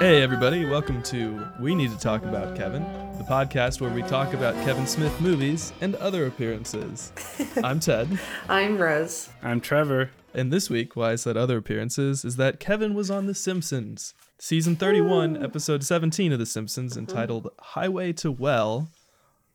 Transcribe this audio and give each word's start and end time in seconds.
Hey, 0.00 0.22
everybody, 0.22 0.64
welcome 0.64 1.02
to 1.02 1.46
We 1.60 1.74
Need 1.74 1.90
to 1.90 1.98
Talk 1.98 2.22
About 2.22 2.56
Kevin, 2.56 2.84
the 3.18 3.24
podcast 3.24 3.82
where 3.82 3.90
we 3.90 4.00
talk 4.00 4.32
about 4.32 4.54
Kevin 4.64 4.86
Smith 4.86 5.20
movies 5.20 5.74
and 5.82 5.94
other 5.96 6.24
appearances. 6.24 7.12
I'm 7.62 7.80
Ted, 7.80 8.18
I'm 8.48 8.78
Rose. 8.78 9.28
I'm 9.42 9.60
Trevor. 9.60 10.10
and 10.32 10.50
this 10.50 10.70
week, 10.70 10.96
why 10.96 11.12
I 11.12 11.16
said 11.16 11.36
other 11.36 11.58
appearances 11.58 12.24
is 12.24 12.36
that 12.36 12.58
Kevin 12.58 12.94
was 12.94 13.10
on 13.10 13.26
The 13.26 13.34
Simpsons, 13.34 14.14
season 14.38 14.74
31, 14.74 15.44
episode 15.44 15.84
17 15.84 16.32
of 16.32 16.38
The 16.38 16.46
Simpsons, 16.46 16.92
mm-hmm. 16.92 17.00
entitled 17.00 17.50
Highway 17.60 18.14
to 18.14 18.32
Well. 18.32 18.88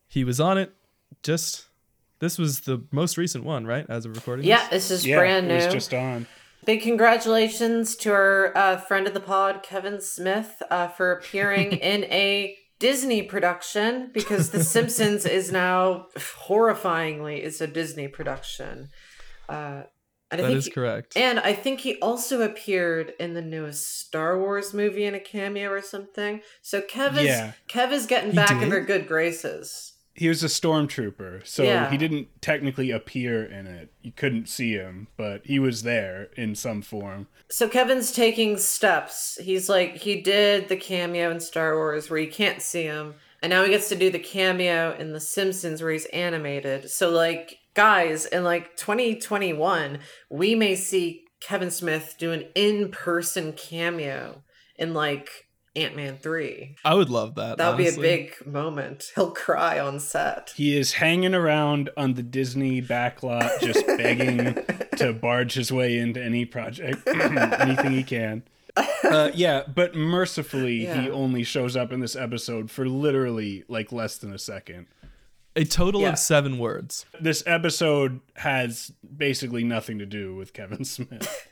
He 0.07 0.23
was 0.23 0.39
on 0.39 0.59
it 0.59 0.75
just. 1.23 1.65
This 2.19 2.37
was 2.37 2.61
the 2.61 2.83
most 2.91 3.17
recent 3.17 3.45
one, 3.45 3.65
right? 3.65 3.87
As 3.89 4.05
of 4.05 4.15
recording? 4.15 4.45
Yeah, 4.45 4.67
this 4.69 4.91
is 4.91 5.07
Yeah, 5.07 5.17
brand 5.17 5.51
it 5.51 5.55
was 5.55 5.65
new. 5.65 5.71
just 5.71 5.91
on. 5.91 6.27
Big 6.63 6.81
congratulations 6.81 7.95
to 7.97 8.11
our 8.11 8.55
uh, 8.57 8.77
friend 8.77 9.05
of 9.07 9.13
the 9.13 9.19
pod, 9.19 9.61
Kevin 9.63 10.01
Smith, 10.01 10.61
uh, 10.71 10.87
for 10.87 11.11
appearing 11.11 11.71
in 11.91 12.05
a 12.05 12.57
Disney 12.79 13.21
production 13.23 14.09
because 14.13 14.49
The 14.49 14.63
Simpsons 14.63 15.25
is 15.25 15.51
now 15.51 16.07
horrifyingly 16.15 17.39
is 17.39 17.61
a 17.61 17.67
Disney 17.67 18.07
production. 18.07 18.89
Uh, 19.47 19.83
and 20.31 20.41
I 20.41 20.45
think 20.47 20.57
is 20.57 20.65
he- 20.65 20.71
correct. 20.71 21.15
And 21.15 21.39
I 21.39 21.53
think 21.53 21.81
he 21.81 21.97
also 21.99 22.41
appeared 22.41 23.13
in 23.19 23.33
the 23.35 23.41
newest 23.43 23.99
Star 23.99 24.39
Wars 24.39 24.73
movie 24.73 25.05
in 25.05 25.13
a 25.13 25.19
cameo 25.19 25.69
or 25.69 25.81
something. 25.81 26.41
So 26.63 26.81
Kev 26.81 27.15
is 27.17 27.25
Yeah. 27.25 27.53
Kev 27.69 27.91
is 27.91 28.07
getting 28.07 28.31
He 28.31 28.35
back 28.35 28.51
in 28.51 28.59
did? 28.61 28.71
their 28.71 28.83
good 28.83 29.07
graces. 29.07 29.93
He 30.17 30.29
was 30.29 30.43
a 30.43 30.47
stormtrooper, 30.47 31.45
so 31.45 31.63
Yeah. 31.63 31.91
he 31.91 31.97
didn't 31.97 32.29
technically 32.41 32.89
appear 32.89 33.43
in 33.43 33.67
it. 33.67 33.89
You 34.01 34.13
couldn't 34.15 34.47
see 34.47 34.71
him, 34.71 35.07
but 35.17 35.41
he 35.45 35.59
was 35.59 35.83
there 35.83 36.29
in 36.37 36.55
some 36.55 36.81
form. 36.81 37.27
So 37.49 37.67
Kevin's 37.67 38.13
taking 38.13 38.57
steps. 38.57 39.37
He's 39.41 39.67
like 39.67 39.97
he 39.97 40.21
did 40.21 40.69
the 40.69 40.77
cameo 40.77 41.29
in 41.31 41.39
Star 41.41 41.75
Wars 41.75 42.09
where 42.09 42.19
you 42.19 42.31
can't 42.31 42.61
see 42.61 42.83
him, 42.83 43.15
and 43.41 43.49
now 43.49 43.63
he 43.63 43.69
gets 43.71 43.89
to 43.89 43.95
do 43.95 44.09
the 44.09 44.17
cameo 44.19 44.95
in 44.97 45.11
The 45.11 45.19
Simpsons 45.19 45.81
where 45.81 45.91
he's 45.91 46.05
animated. 46.05 46.89
So 46.89 47.09
like 47.09 47.57
guys, 47.73 48.25
in 48.25 48.45
like 48.45 48.77
2021, 48.77 49.99
we 50.29 50.55
may 50.55 50.75
see 50.75 51.25
Kevin 51.41 51.69
Smith 51.69 52.15
do 52.17 52.31
an 52.31 52.45
in-person 52.55 53.51
cameo 53.53 54.43
in 54.77 54.93
like 54.93 55.44
Ant-Man 55.75 56.17
3. 56.17 56.75
I 56.85 56.93
would 56.93 57.09
love 57.09 57.35
that. 57.35 57.57
That 57.57 57.75
would 57.75 57.81
honestly. 57.85 58.01
be 58.01 58.07
a 58.07 58.17
big 58.17 58.47
moment. 58.47 59.11
He'll 59.15 59.31
cry 59.31 59.79
on 59.79 59.99
set. 59.99 60.53
He 60.55 60.77
is 60.77 60.93
hanging 60.93 61.33
around 61.35 61.89
on 61.97 62.13
the 62.13 62.23
Disney 62.23 62.81
backlot, 62.81 63.59
just 63.59 63.85
begging 63.97 64.55
to 64.97 65.13
barge 65.13 65.53
his 65.53 65.71
way 65.71 65.97
into 65.97 66.23
any 66.23 66.45
project, 66.45 67.05
anything 67.07 67.91
he 67.91 68.03
can. 68.03 68.43
Uh, 69.03 69.31
yeah, 69.33 69.63
but 69.73 69.95
mercifully, 69.95 70.85
he 70.85 71.09
only 71.09 71.43
shows 71.43 71.75
up 71.77 71.91
in 71.93 71.99
this 72.01 72.15
episode 72.15 72.69
for 72.71 72.87
literally 72.87 73.63
like 73.67 73.91
less 73.91 74.17
than 74.17 74.33
a 74.33 74.39
second. 74.39 74.87
a 75.55 75.63
total 75.63 76.01
Yeah. 76.01 76.09
of 76.09 76.19
seven 76.19 76.57
words. 76.57 77.05
This 77.21 77.41
episode 77.45 78.19
has 78.35 78.91
basically 79.15 79.63
nothing 79.63 79.99
to 79.99 80.05
do 80.05 80.35
with 80.35 80.51
Kevin 80.53 80.83
Smith. 80.85 81.47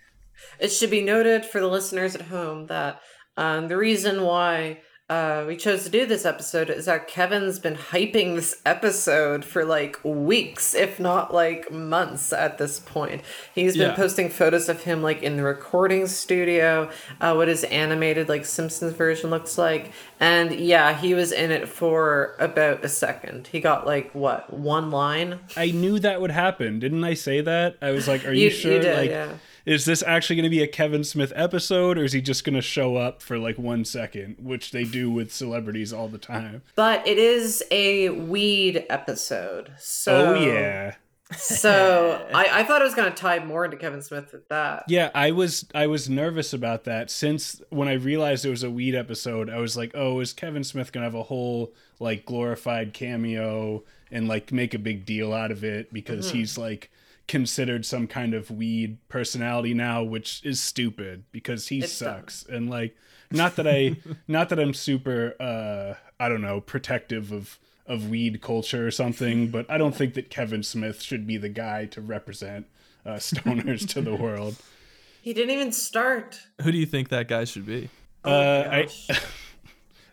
It 0.60 0.70
should 0.70 0.90
be 0.92 1.02
noted 1.02 1.46
for 1.46 1.62
the 1.62 1.68
listeners 1.68 2.16
at 2.16 2.24
home 2.24 2.68
that 2.68 3.02
um, 3.38 3.68
the 3.68 3.78
reason 3.78 4.24
why 4.24 4.80
uh, 5.10 5.44
we 5.46 5.58
chose 5.58 5.84
to 5.84 5.90
do 5.90 6.06
this 6.06 6.26
episode 6.26 6.70
is 6.70 6.86
that 6.86 7.08
Kevin's 7.10 7.60
been 7.60 7.76
hyping 7.76 8.36
this 8.36 8.62
episode 8.66 9.44
for 9.44 9.66
like 9.66 10.00
weeks, 10.04 10.74
if 10.74 10.98
not 11.00 11.34
like 11.34 11.70
months 11.72 12.32
at 12.32 12.58
this 12.58 12.80
point. 12.80 13.22
He's 13.54 13.76
been 13.76 13.90
Yeah. 13.90 13.96
posting 13.96 14.30
photos 14.30 14.70
of 14.70 14.84
him 14.84 15.04
like 15.04 15.22
in 15.22 15.36
the 15.36 15.44
recording 15.44 16.08
studio, 16.08 16.90
uh, 17.20 17.34
what 17.34 17.50
his 17.50 17.66
animated 17.66 18.30
like 18.30 18.46
Simpsons 18.46 18.94
version 18.94 19.30
looks 19.30 19.58
like. 19.58 19.92
And 20.22 20.52
yeah, 20.56 20.98
he 20.98 21.14
was 21.14 21.32
in 21.34 21.52
it 21.52 21.68
for 21.68 22.36
about 22.40 22.84
a 22.86 22.90
second. 22.90 23.48
He 23.52 23.60
got 23.60 23.86
like 23.86 24.16
what, 24.16 24.54
one 24.54 24.90
line? 24.90 25.42
I 25.58 25.72
knew 25.72 26.00
that 26.00 26.22
would 26.22 26.32
happen. 26.32 26.80
Didn't 26.80 27.04
I 27.04 27.14
say 27.14 27.42
that? 27.42 27.76
I 27.82 27.92
was 27.92 28.08
like, 28.08 28.26
are 28.26 28.32
you, 28.32 28.46
You- 28.46 28.50
sure? 28.50 28.72
you 28.72 28.80
did, 28.80 28.98
like, 28.98 29.10
yeah. 29.10 29.28
Is 29.66 29.86
this 29.86 30.04
actually 30.04 30.36
going 30.36 30.44
to 30.44 30.50
be 30.50 30.62
a 30.62 30.68
Kevin 30.68 31.04
Smith 31.04 31.32
episode 31.36 31.98
or 31.98 32.04
is 32.04 32.14
he 32.14 32.22
just 32.22 32.44
going 32.44 32.56
to 32.56 32.62
show 32.62 32.96
up 32.98 33.22
for 33.22 33.38
like 33.38 33.58
one 33.58 33.86
second, 33.86 34.36
which 34.40 34.72
they 34.72 34.84
do 34.84 35.10
with 35.10 35.32
celebrities 35.34 35.94
all 35.94 36.08
the 36.08 36.18
time? 36.18 36.62
But 36.76 37.08
it 37.08 37.18
is 37.18 37.64
a 37.72 38.10
weed 38.10 38.86
episode. 38.90 39.72
So 39.78 40.34
oh, 40.34 40.34
yeah. 40.36 40.96
So 41.38 42.28
I, 42.34 42.60
I 42.60 42.64
thought 42.64 42.82
it 42.82 42.86
was 42.86 42.94
going 42.96 43.12
to 43.12 43.18
tie 43.18 43.40
more 43.44 43.66
into 43.66 43.78
Kevin 43.78 44.02
Smith 44.02 44.32
with 44.34 44.48
that. 44.50 44.84
Yeah, 44.88 45.10
I 45.16 45.32
was 45.32 45.66
I 45.74 45.88
was 45.88 46.10
nervous 46.10 46.54
about 46.54 46.84
that 46.84 47.10
since 47.10 47.62
when 47.70 47.88
I 47.88 47.94
realized 47.94 48.46
it 48.46 48.50
was 48.50 48.64
a 48.64 48.70
weed 48.70 48.94
episode, 48.96 49.50
I 49.50 49.58
was 49.58 49.76
like, 49.78 49.92
"Oh, 49.96 50.20
is 50.20 50.34
Kevin 50.34 50.64
Smith 50.64 50.92
going 50.92 51.02
to 51.04 51.06
have 51.08 51.16
a 51.20 51.24
whole 51.24 51.74
like 52.00 52.26
glorified 52.26 52.94
cameo 52.94 53.84
and 54.12 54.28
like 54.28 54.52
make 54.52 54.74
a 54.74 54.80
big 54.80 55.06
deal 55.06 55.34
out 55.34 55.52
of 55.52 55.64
it 55.64 55.92
because 55.94 56.28
Mm-hmm. 56.28 56.38
he's 56.38 56.58
like 56.58 56.92
considered 57.28 57.86
some 57.86 58.08
kind 58.08 58.34
of 58.34 58.52
weed 58.52 58.98
personality 59.08 59.74
now, 59.74 60.04
which 60.04 60.42
is 60.44 60.60
stupid 60.60 61.24
because 61.32 61.68
he 61.70 61.80
It's 61.80 61.98
dumb. 61.98 62.16
sucks. 62.20 62.46
And 62.46 62.70
like 62.70 62.96
not 63.32 63.56
that 63.56 63.68
I 63.68 63.98
not 64.28 64.50
that 64.50 64.60
I'm 64.60 64.74
super 64.74 65.36
uh 65.40 65.94
I 66.20 66.30
don't 66.30 66.42
know, 66.42 66.62
protective 66.62 67.32
of 67.32 67.58
of 67.86 68.10
weed 68.10 68.42
culture 68.42 68.88
or 68.88 68.92
something, 68.92 69.50
but 69.50 69.70
I 69.70 69.78
don't 69.78 69.96
think 69.96 70.14
that 70.14 70.30
Kevin 70.30 70.64
Smith 70.64 71.02
should 71.02 71.28
be 71.28 71.38
the 71.38 71.50
guy 71.50 71.86
to 71.88 72.00
represent 72.02 72.66
uh, 73.06 73.16
stoners 73.16 73.86
to 73.90 74.02
the 74.02 74.16
world. 74.26 74.56
He 75.22 75.34
didn't 75.34 75.52
even 75.52 75.72
start. 75.74 76.40
Who 76.62 76.72
do 76.72 76.78
you 76.78 76.86
think 76.86 77.10
that 77.10 77.28
guy 77.28 77.44
should 77.44 77.66
be? 77.66 77.90
Oh 78.24 78.32
Uh, 78.32 78.70
I. 78.72 78.88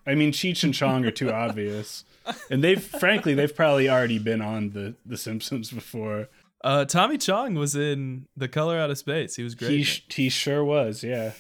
I 0.07 0.15
mean, 0.15 0.33
Cheech 0.33 0.65
and 0.65 0.73
Chong 0.75 1.05
are 1.05 1.11
too 1.11 1.31
obvious, 1.31 2.05
and 2.51 2.65
they've 2.65 2.83
frankly 2.83 3.35
they've 3.35 3.55
probably 3.55 3.89
already 3.89 4.19
been 4.19 4.41
on 4.41 4.71
the 4.71 4.95
the 5.05 5.17
Simpsons 5.17 5.71
before. 5.71 6.29
Uh, 6.63 6.85
Tommy 6.85 7.17
Chong 7.19 7.55
was 7.55 7.75
in 7.75 8.27
The 8.37 8.49
Color 8.49 8.79
Out 8.79 8.91
of 8.91 8.99
Space. 8.99 9.37
He 9.37 9.43
was 9.43 9.55
great. 9.55 9.71
He 9.71 9.83
sh- 9.83 10.05
he 10.11 10.29
sure 10.29 10.63
was, 10.65 11.03
yeah, 11.03 11.33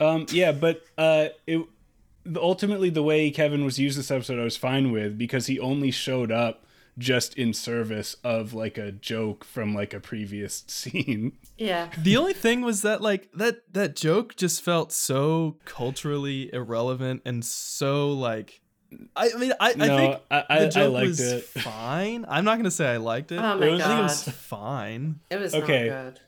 um, 0.00 0.26
yeah. 0.30 0.52
But 0.52 0.82
uh, 0.98 1.28
it 1.46 1.62
the- 2.24 2.40
ultimately 2.42 2.90
the 2.90 3.02
way 3.02 3.30
Kevin 3.30 3.64
was 3.64 3.78
used 3.78 3.98
this 3.98 4.10
episode, 4.10 4.38
I 4.40 4.44
was 4.44 4.56
fine 4.56 4.92
with 4.92 5.16
because 5.16 5.46
he 5.46 5.58
only 5.58 5.90
showed 5.90 6.30
up 6.30 6.64
just 6.98 7.34
in 7.36 7.52
service 7.52 8.16
of 8.24 8.54
like 8.54 8.78
a 8.78 8.90
joke 8.90 9.44
from 9.44 9.74
like 9.74 9.92
a 9.94 10.00
previous 10.00 10.64
scene. 10.66 11.32
yeah. 11.58 11.88
The 11.96 12.16
only 12.16 12.32
thing 12.32 12.60
was 12.62 12.82
that 12.82 13.00
like 13.02 13.30
that 13.32 13.72
that 13.72 13.96
joke 13.96 14.34
just 14.36 14.62
felt 14.62 14.92
so 14.92 15.56
culturally 15.64 16.52
irrelevant 16.52 17.22
and 17.24 17.44
so 17.44 18.10
like 18.10 18.60
I 19.16 19.30
I 19.34 19.38
mean 19.38 19.52
I, 19.60 19.70
I 19.70 19.74
No, 19.74 19.96
think 19.96 20.20
I- 20.30 20.44
I- 20.48 20.58
the 20.60 20.66
I 20.66 20.68
joke 20.68 20.92
liked 20.92 21.06
was 21.08 21.20
it. 21.20 21.44
fine. 21.44 22.24
I'm 22.28 22.44
not 22.44 22.56
gonna 22.56 22.70
say 22.70 22.86
I 22.88 22.96
liked 22.98 23.32
it. 23.32 23.38
Oh 23.38 23.56
my 23.58 23.66
It 23.66 23.70
was- 23.70 23.80
I 23.80 23.84
think 23.86 23.98
it 23.98 24.00
god. 24.00 24.02
was 24.02 24.22
fine. 24.28 25.20
It 25.30 25.40
was 25.40 25.54
Okay. 25.54 25.88
not 25.88 26.04
good. 26.04 26.20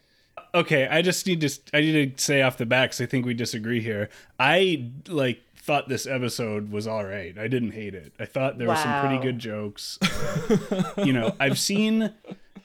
okay 0.54 0.88
i 0.88 1.02
just 1.02 1.26
need 1.26 1.42
to 1.42 1.50
i 1.74 1.80
need 1.82 2.16
to 2.16 2.24
say 2.24 2.40
off 2.40 2.56
the 2.56 2.64
bat 2.64 2.88
because 2.88 3.02
i 3.02 3.06
think 3.06 3.26
we 3.26 3.34
disagree 3.34 3.82
here 3.82 4.08
i 4.40 4.90
like 5.06 5.42
thought 5.56 5.90
this 5.90 6.06
episode 6.06 6.70
was 6.72 6.86
all 6.86 7.04
right 7.04 7.36
i 7.36 7.46
didn't 7.48 7.72
hate 7.72 7.94
it 7.94 8.14
i 8.18 8.24
thought 8.24 8.56
there 8.56 8.66
were 8.66 8.74
some 8.76 8.98
pretty 9.06 9.18
good 9.22 9.38
jokes 9.38 9.98
you 11.04 11.12
know 11.12 11.34
i've 11.38 11.58
seen 11.58 12.14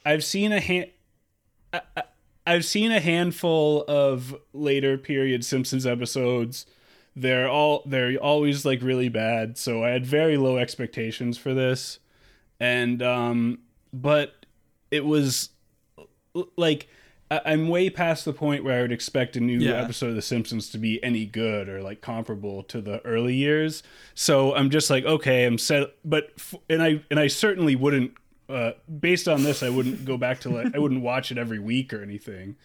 i've 0.06 0.24
seen 0.24 0.50
a 0.50 0.60
hand 0.60 0.86
I, 1.74 1.80
I, 1.96 2.02
i've 2.46 2.64
seen 2.64 2.90
a 2.90 3.00
handful 3.00 3.84
of 3.86 4.34
later 4.54 4.96
period 4.96 5.44
simpsons 5.44 5.84
episodes 5.86 6.64
they're 7.16 7.48
all 7.48 7.82
they're 7.86 8.16
always 8.18 8.64
like 8.64 8.82
really 8.82 9.08
bad 9.08 9.56
so 9.56 9.84
i 9.84 9.90
had 9.90 10.04
very 10.04 10.36
low 10.36 10.56
expectations 10.58 11.38
for 11.38 11.54
this 11.54 11.98
and 12.58 13.02
um 13.02 13.58
but 13.92 14.46
it 14.90 15.04
was 15.04 15.50
like 16.56 16.88
I'm 17.30 17.68
way 17.68 17.88
past 17.90 18.24
the 18.26 18.32
point 18.34 18.64
where 18.64 18.78
I 18.78 18.82
would 18.82 18.92
expect 18.92 19.34
a 19.34 19.40
new 19.40 19.58
Yeah. 19.58 19.80
episode 19.82 20.10
of 20.10 20.14
The 20.14 20.22
Simpsons 20.22 20.68
to 20.70 20.78
be 20.78 21.02
any 21.02 21.24
good 21.24 21.68
or 21.68 21.82
like 21.82 22.00
comparable 22.02 22.62
to 22.64 22.80
the 22.82 23.04
early 23.04 23.34
years. 23.34 23.82
So 24.14 24.54
I'm 24.54 24.68
just 24.70 24.90
like, 24.90 25.04
okay, 25.04 25.44
I'm 25.46 25.56
set. 25.58 25.94
But 26.04 26.32
f- 26.36 26.54
and 26.68 26.82
I 26.82 27.02
and 27.10 27.18
I 27.18 27.28
certainly 27.28 27.76
wouldn't. 27.76 28.12
Uh, 28.48 28.72
based 29.00 29.26
on 29.26 29.42
this, 29.42 29.62
I 29.62 29.70
wouldn't 29.70 30.04
go 30.04 30.16
back 30.18 30.40
to 30.40 30.50
like 30.50 30.74
I 30.74 30.78
wouldn't 30.78 31.00
watch 31.02 31.32
it 31.32 31.38
every 31.38 31.58
week 31.58 31.94
or 31.94 32.02
anything. 32.02 32.56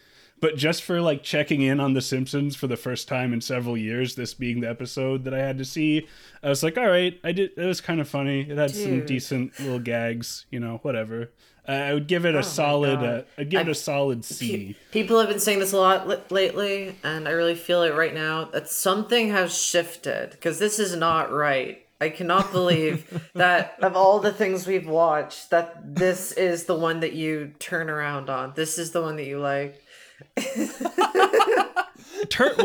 But 0.42 0.56
just 0.56 0.84
for 0.84 1.02
like 1.02 1.24
checking 1.24 1.62
in 1.62 1.80
on 1.80 1.94
The 1.94 2.02
Simpsons 2.02 2.56
for 2.56 2.68
the 2.68 2.78
first 2.78 3.08
time 3.08 3.34
in 3.34 3.42
several 3.42 3.78
years, 3.78 4.16
this 4.16 4.34
being 4.34 4.62
the 4.62 4.70
episode 4.70 5.24
that 5.26 5.34
I 5.34 5.40
had 5.40 5.58
to 5.58 5.66
see, 5.66 6.08
I 6.42 6.50
was 6.50 6.64
like, 6.64 6.78
all 6.78 6.88
right, 6.88 7.20
I 7.24 7.32
did. 7.32 7.52
It 7.58 7.66
was 7.66 7.82
kind 7.82 8.00
of 8.00 8.08
funny. 8.08 8.42
It 8.50 8.58
had 8.58 8.72
some 8.72 9.06
decent 9.06 9.60
little 9.60 9.80
gags, 9.80 10.46
you 10.50 10.60
know, 10.60 10.80
whatever. 10.82 11.32
Uh, 11.68 11.74
I 11.74 11.94
would 11.94 12.08
give 12.08 12.26
it 12.26 12.34
a 12.34 12.40
my 12.40 12.42
solid. 12.42 13.00
Uh, 13.00 13.22
I'd 13.38 13.50
give 13.50 13.62
it 13.62 13.68
a 13.70 13.76
solid 13.76 14.26
C. 14.26 14.76
People 14.92 15.20
have 15.20 15.30
been 15.30 15.40
saying 15.40 15.60
this 15.60 15.74
a 15.74 15.78
lot 15.78 16.08
li- 16.08 16.18
lately, 16.32 16.96
and 17.04 17.28
I 17.28 17.32
really 17.32 17.54
feel 17.54 17.84
it 17.84 17.94
right 17.94 18.14
now 18.14 18.46
that 18.46 18.70
something 18.70 19.30
has 19.30 19.56
shifted 19.56 20.32
because 20.32 20.58
this 20.58 20.80
is 20.80 20.96
not 20.96 21.32
right. 21.32 21.86
I 22.02 22.10
cannot 22.10 22.52
believe 22.52 23.30
that 23.36 23.76
of 23.84 23.96
all 23.96 24.20
the 24.20 24.32
things 24.32 24.66
we've 24.66 24.88
watched, 24.88 25.52
that 25.52 25.96
this 25.96 26.32
is 26.32 26.64
the 26.64 26.76
one 26.76 27.02
that 27.02 27.14
you 27.14 27.54
turn 27.60 27.90
around 27.90 28.30
on. 28.30 28.54
This 28.56 28.80
is 28.80 28.92
the 28.92 29.02
one 29.02 29.18
that 29.18 29.26
you 29.26 29.40
like. 29.40 29.80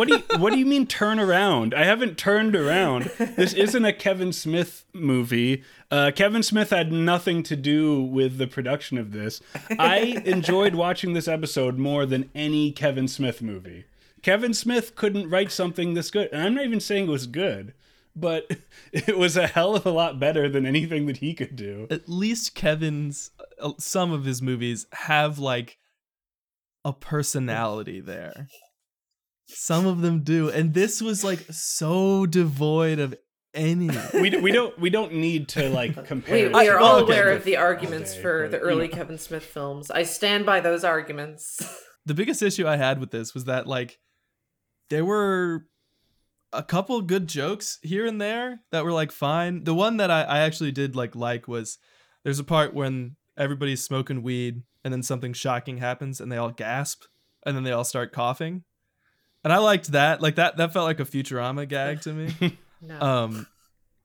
What 0.05 0.09
do 0.09 0.17
you 0.17 0.39
What 0.39 0.53
do 0.53 0.59
you 0.59 0.67
mean 0.67 0.87
turn 0.87 1.19
around? 1.19 1.75
I 1.75 1.85
haven't 1.85 2.19
turned 2.19 2.55
around. 2.55 3.05
This 3.37 3.53
isn't 3.53 3.85
a 3.85 3.93
Kevin 3.93 4.33
Smith 4.33 4.85
movie. 4.93 5.62
Uh, 5.91 6.11
Kevin 6.15 6.43
Smith 6.43 6.71
had 6.71 6.93
nothing 6.93 7.43
to 7.45 7.56
do 7.56 8.03
with 8.03 8.39
the 8.39 8.47
production 8.47 8.99
of 8.99 9.12
this. 9.12 9.41
I 9.79 10.23
enjoyed 10.25 10.75
watching 10.75 11.12
this 11.12 11.29
episode 11.29 11.79
more 11.79 12.06
than 12.06 12.31
any 12.35 12.73
Kevin 12.73 13.09
Smith 13.09 13.41
movie. 13.41 13.85
Kevin 14.23 14.55
Smith 14.55 14.97
couldn't 14.97 15.31
write 15.31 15.53
something 15.53 15.95
this 15.95 16.11
good, 16.11 16.29
and 16.33 16.43
I'm 16.43 16.55
not 16.55 16.65
even 16.65 16.81
saying 16.81 17.09
it 17.09 17.11
was 17.11 17.27
good, 17.27 17.75
but 18.17 18.50
it 18.93 19.17
was 19.17 19.37
a 19.37 19.47
hell 19.47 19.77
of 19.77 19.87
a 19.87 19.91
lot 19.91 20.19
better 20.19 20.49
than 20.49 20.67
anything 20.67 21.07
that 21.07 21.19
he 21.19 21.35
could 21.35 21.57
do. 21.57 21.87
At 21.91 22.09
least 22.09 22.55
Kevin's 22.55 23.31
uh, 23.61 23.73
some 23.79 24.12
of 24.12 24.25
his 24.25 24.43
movies 24.43 24.87
have 24.93 25.39
like 25.39 25.79
a 26.85 26.93
personality 26.93 28.01
there. 28.01 28.49
Some 29.47 29.87
of 29.87 30.01
them 30.01 30.23
do, 30.23 30.49
and 30.49 30.75
this 30.75 31.03
was 31.03 31.23
like 31.23 31.45
so 31.51 32.27
devoid 32.27 32.99
of 32.99 33.15
any. 33.55 33.91
We, 34.15 34.31
we 34.31 34.53
don't 34.53 34.79
we 34.79 34.91
don't 34.91 35.15
need 35.15 35.49
to 35.51 35.69
like 35.69 36.07
compare. 36.07 36.49
We, 36.49 36.55
we 36.55 36.69
are 36.69 36.79
all 36.79 36.99
aware 36.99 37.31
of 37.31 37.45
the 37.45 37.57
arguments 37.57 38.15
day, 38.15 38.23
for 38.23 38.43
but, 38.43 38.51
the 38.51 38.57
you 38.59 38.63
early 38.63 38.89
know. 38.89 38.95
Kevin 38.95 39.19
Smith 39.19 39.45
films. 39.45 39.91
I 39.91 40.03
stand 40.03 40.47
by 40.47 40.61
those 40.61 40.85
arguments. 40.85 41.61
the 42.07 42.15
biggest 42.15 42.43
issue 42.43 42.67
I 42.67 42.77
had 42.77 43.01
with 43.01 43.11
this 43.11 43.35
was 43.35 43.45
that 43.45 43.67
like 43.67 43.99
there 44.91 45.05
were 45.05 45.67
a 46.53 46.63
couple 46.63 47.01
good 47.03 47.27
jokes 47.27 47.79
here 47.83 48.07
and 48.07 48.21
there 48.21 48.61
that 48.71 48.85
were 48.85 48.93
like 48.93 49.13
fine. 49.13 49.65
The 49.65 49.75
one 49.75 49.97
that 49.99 50.11
I, 50.11 50.23
I 50.23 50.39
actually 50.41 50.73
did 50.73 50.97
like 50.97 51.15
like 51.15 51.49
was 51.49 51.79
there's 52.23 52.39
a 52.39 52.45
part 52.45 52.75
when 52.75 53.17
everybody's 53.37 53.83
smoking 53.83 54.23
weed 54.23 54.63
and 54.85 54.93
then 54.93 55.03
something 55.03 55.33
shocking 55.33 55.79
happens 55.79 56.21
and 56.21 56.31
they 56.31 56.37
all 56.37 56.51
gasp 56.51 57.05
and 57.45 57.57
then 57.57 57.65
they 57.65 57.73
all 57.73 57.85
start 57.85 58.13
coughing. 58.13 58.65
And 59.43 59.53
I 59.53 59.59
liked 59.59 59.93
that. 59.93 60.23
Like 60.23 60.37
that 60.37 60.57
that 60.57 60.73
felt 60.73 60.87
like 60.87 61.01
a 61.01 61.05
Futurama 61.05 61.69
gag 61.69 62.01
to 62.03 62.13
me. 62.13 62.59
no. 62.81 63.01
Um 63.01 63.47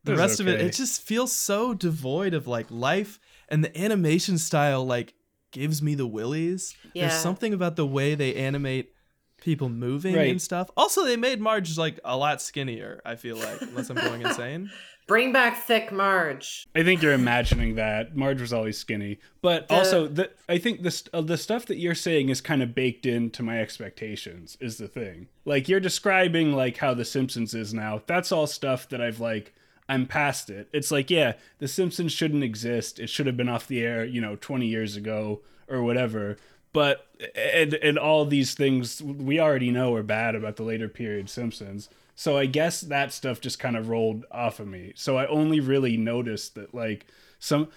the 0.04 0.12
It 0.12 0.16
was 0.16 0.20
rest 0.20 0.40
of 0.40 0.48
it 0.48 0.62
it 0.62 0.74
just 0.74 1.02
feels 1.02 1.32
so 1.32 1.74
devoid 1.74 2.34
of 2.34 2.48
like 2.48 2.68
life 2.70 3.20
and 3.50 3.64
the 3.64 3.78
animation 3.82 4.38
style 4.38 4.86
like 4.86 5.14
gives 5.52 5.82
me 5.82 5.96
the 5.96 6.08
willies. 6.08 6.76
Yeah. 6.94 7.08
There's 7.08 7.22
something 7.22 7.54
about 7.54 7.76
the 7.76 7.86
way 7.86 8.16
they 8.16 8.36
animate 8.36 8.94
people 9.42 9.70
moving 9.70 10.16
Right. 10.16 10.30
and 10.30 10.42
stuff. 10.42 10.70
Also 10.78 11.06
they 11.06 11.16
made 11.18 11.40
Marge 11.42 11.78
like 11.78 12.00
a 12.04 12.18
lot 12.18 12.42
skinnier, 12.42 13.02
I 13.06 13.16
feel 13.16 13.38
like, 13.38 13.62
unless 13.62 13.90
I'm 13.90 13.98
going 13.98 14.22
insane. 14.22 14.72
Bring 15.08 15.34
back 15.34 15.58
thick 15.64 15.92
Marge. 15.92 16.68
I 16.76 16.84
think 16.84 17.02
you're 17.02 17.14
imagining 17.14 17.74
that 17.76 18.16
Marge 18.16 18.40
was 18.42 18.54
always 18.54 18.78
skinny, 18.78 19.18
but 19.42 19.68
The- 19.68 19.74
also 19.74 20.08
the 20.08 20.30
I 20.48 20.60
think 20.60 20.84
the 20.84 21.10
uh, 21.14 21.22
the 21.22 21.38
stuff 21.38 21.66
that 21.66 21.78
you're 21.78 21.96
saying 21.96 22.30
is 22.30 22.42
kind 22.42 22.62
of 22.62 22.76
baked 22.76 23.08
into 23.08 23.42
my 23.42 23.60
expectations. 23.60 24.56
Is 24.62 24.78
the 24.78 24.88
thing 24.88 25.28
like 25.46 25.68
you're 25.68 25.80
describing 25.80 26.54
like 26.54 26.78
how 26.78 26.94
The 26.94 27.06
Simpsons 27.06 27.56
is 27.56 27.74
now? 27.74 28.04
That's 28.06 28.32
all 28.32 28.46
stuff 28.46 28.88
that 28.90 29.02
I've 29.02 29.20
like 29.20 29.56
I'm 29.88 30.06
past 30.06 30.52
it. 30.52 30.70
It's 30.74 30.92
like 30.92 31.10
yeah, 31.10 31.34
The 31.58 31.68
Simpsons 31.68 32.12
shouldn't 32.12 32.44
exist. 32.44 33.00
It 33.00 33.10
should 33.10 33.26
have 33.26 33.36
been 33.38 33.50
off 33.50 33.68
the 33.68 33.82
air, 33.82 34.06
you 34.06 34.22
know, 34.22 34.36
20 34.36 34.68
years 34.68 34.96
ago 34.96 35.42
or 35.68 35.82
whatever. 35.82 36.38
But 36.72 37.08
and 37.36 37.74
and 37.74 37.98
all 37.98 38.26
these 38.26 38.54
things 38.54 39.02
we 39.02 39.40
already 39.40 39.72
know 39.72 39.96
are 39.96 40.04
bad 40.04 40.36
about 40.36 40.56
the 40.56 40.64
later 40.64 40.88
period 40.88 41.30
Simpsons. 41.30 41.90
So 42.16 42.38
I 42.38 42.48
guess 42.48 42.82
that 42.82 43.14
stuff 43.14 43.40
just 43.40 43.60
kind 43.60 43.78
of 43.78 43.88
rolled 43.90 44.26
off 44.30 44.60
of 44.60 44.68
me. 44.68 44.92
So 44.96 45.18
I 45.18 45.26
only 45.28 45.60
really 45.60 45.98
noticed 45.98 46.56
that 46.56 46.74
like 46.74 47.06
some 47.40 47.70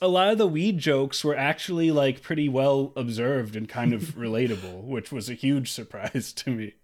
a 0.00 0.08
lot 0.08 0.30
of 0.30 0.38
the 0.38 0.46
weed 0.46 0.78
jokes 0.78 1.24
were 1.24 1.36
actually 1.36 1.90
like 1.90 2.22
pretty 2.22 2.48
well 2.48 2.92
observed 2.96 3.56
and 3.56 3.68
kind 3.68 3.92
of 3.92 4.02
relatable, 4.16 4.84
which 4.84 5.10
was 5.10 5.28
a 5.28 5.34
huge 5.34 5.70
surprise 5.70 6.32
to 6.36 6.50
me. 6.50 6.74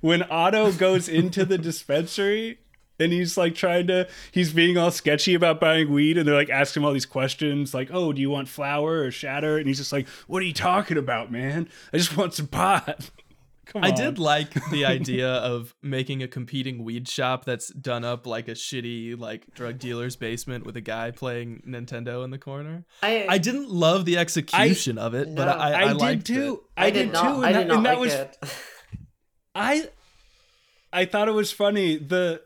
When 0.00 0.22
Otto 0.30 0.72
goes 0.72 1.08
into 1.08 1.44
the 1.44 1.58
dispensary 1.58 2.60
and 2.98 3.12
he's 3.12 3.36
like 3.36 3.54
trying 3.54 3.86
to 3.88 4.08
he's 4.32 4.52
being 4.52 4.76
all 4.76 4.90
sketchy 4.90 5.34
about 5.34 5.60
buying 5.60 5.92
weed 5.92 6.16
and 6.18 6.26
they're 6.26 6.34
like 6.34 6.50
asking 6.50 6.82
him 6.82 6.86
all 6.86 6.92
these 6.92 7.06
questions 7.06 7.74
like, 7.74 7.90
"Oh, 7.92 8.12
do 8.12 8.20
you 8.20 8.30
want 8.30 8.48
flour 8.48 9.02
or 9.02 9.10
shatter?" 9.10 9.58
and 9.58 9.66
he's 9.66 9.78
just 9.78 9.92
like, 9.92 10.08
"What 10.26 10.42
are 10.42 10.46
you 10.46 10.52
talking 10.52 10.96
about, 10.96 11.30
man? 11.30 11.68
I 11.92 11.98
just 11.98 12.16
want 12.16 12.34
some 12.34 12.46
pot." 12.48 13.10
Come 13.66 13.82
I 13.82 13.90
did 13.90 14.20
like 14.20 14.54
the 14.70 14.84
idea 14.86 15.28
of 15.28 15.74
making 15.82 16.22
a 16.22 16.28
competing 16.28 16.84
weed 16.84 17.08
shop 17.08 17.44
that's 17.44 17.66
done 17.72 18.04
up 18.04 18.24
like 18.24 18.46
a 18.46 18.52
shitty 18.52 19.18
like 19.18 19.52
drug 19.54 19.80
dealer's 19.80 20.14
basement 20.14 20.64
with 20.64 20.76
a 20.76 20.80
guy 20.80 21.10
playing 21.10 21.64
Nintendo 21.66 22.22
in 22.22 22.30
the 22.30 22.38
corner. 22.38 22.84
I 23.02 23.26
I 23.28 23.38
didn't 23.38 23.68
love 23.68 24.04
the 24.04 24.18
execution 24.18 24.98
of 24.98 25.14
it, 25.14 25.34
but 25.34 25.46
No. 25.46 25.50
I, 25.50 25.70
I, 25.72 25.82
I, 25.90 26.14
did 26.14 26.24
too. 26.26 26.52
it. 26.76 26.80
I, 26.80 26.86
I 26.86 26.90
did, 26.90 27.04
did 27.06 27.12
not. 27.14 27.22
too. 27.22 27.42
And 27.42 27.44
I 27.44 27.52
that, 27.52 27.58
did 27.58 27.66
not 27.68 27.76
and 27.78 27.86
that 27.86 27.90
like 27.90 27.98
was 27.98 28.14
it. 28.14 28.38
I 29.56 29.88
I 30.92 31.04
thought 31.04 31.26
it 31.26 31.32
was 31.32 31.50
funny. 31.50 31.96
The 31.96 32.42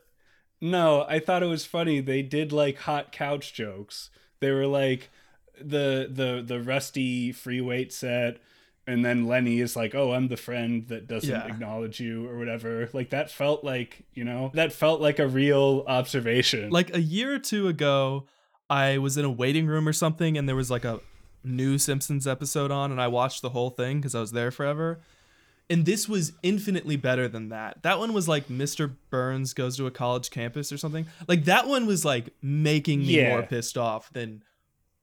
no, 0.60 1.04
I 1.08 1.18
thought 1.18 1.42
it 1.42 1.46
was 1.46 1.64
funny. 1.66 2.00
They 2.00 2.22
did 2.22 2.52
like 2.52 2.78
hot 2.78 3.12
couch 3.12 3.52
jokes. 3.54 4.10
They 4.40 4.50
were 4.50 4.66
like 4.66 5.10
the 5.60 6.08
the 6.10 6.42
the 6.46 6.60
rusty 6.60 7.32
free 7.32 7.60
weight 7.60 7.92
set 7.92 8.38
and 8.86 9.04
then 9.04 9.26
Lenny 9.26 9.60
is 9.60 9.76
like, 9.76 9.94
"Oh, 9.94 10.12
I'm 10.12 10.28
the 10.28 10.36
friend 10.36 10.88
that 10.88 11.06
doesn't 11.06 11.28
Yeah. 11.30 11.46
acknowledge 11.46 12.00
you 12.00 12.26
or 12.28 12.38
whatever." 12.38 12.88
Like 12.92 13.10
that 13.10 13.30
felt 13.30 13.62
like, 13.62 14.04
you 14.14 14.24
know, 14.24 14.50
that 14.54 14.72
felt 14.72 15.00
like 15.00 15.18
a 15.18 15.28
real 15.28 15.84
observation. 15.86 16.70
Like 16.70 16.94
a 16.96 17.00
year 17.00 17.34
or 17.34 17.38
two 17.38 17.68
ago, 17.68 18.26
I 18.68 18.98
was 18.98 19.16
in 19.16 19.24
a 19.24 19.30
waiting 19.30 19.66
room 19.66 19.86
or 19.86 19.92
something, 19.92 20.36
and 20.36 20.48
there 20.48 20.56
was 20.56 20.70
like 20.70 20.84
a 20.84 21.00
new 21.44 21.78
Simpsons 21.78 22.26
episode 22.26 22.70
on, 22.70 22.90
and 22.90 23.00
I 23.00 23.06
watched 23.08 23.42
the 23.42 23.50
whole 23.50 23.70
thing 23.70 23.98
because 23.98 24.14
I 24.14 24.20
was 24.20 24.32
there 24.32 24.50
forever. 24.50 25.00
And 25.70 25.86
this 25.86 26.08
was 26.08 26.32
infinitely 26.42 26.96
better 26.96 27.28
than 27.28 27.48
that. 27.50 27.82
That 27.84 27.98
one 28.00 28.12
was 28.12 28.26
like 28.28 28.48
Mr. 28.48 28.92
Burns 29.08 29.54
goes 29.54 29.76
to 29.78 29.86
a 29.86 29.90
college 29.90 30.30
campus 30.30 30.72
or 30.72 30.76
something. 30.76 31.06
Like 31.28 31.44
that 31.44 31.68
one 31.68 31.86
was 31.86 32.04
like 32.04 32.30
making 32.42 32.98
me 33.00 33.16
Yeah. 33.18 33.28
more 33.30 33.42
pissed 33.44 33.78
off 33.78 34.12
than 34.12 34.42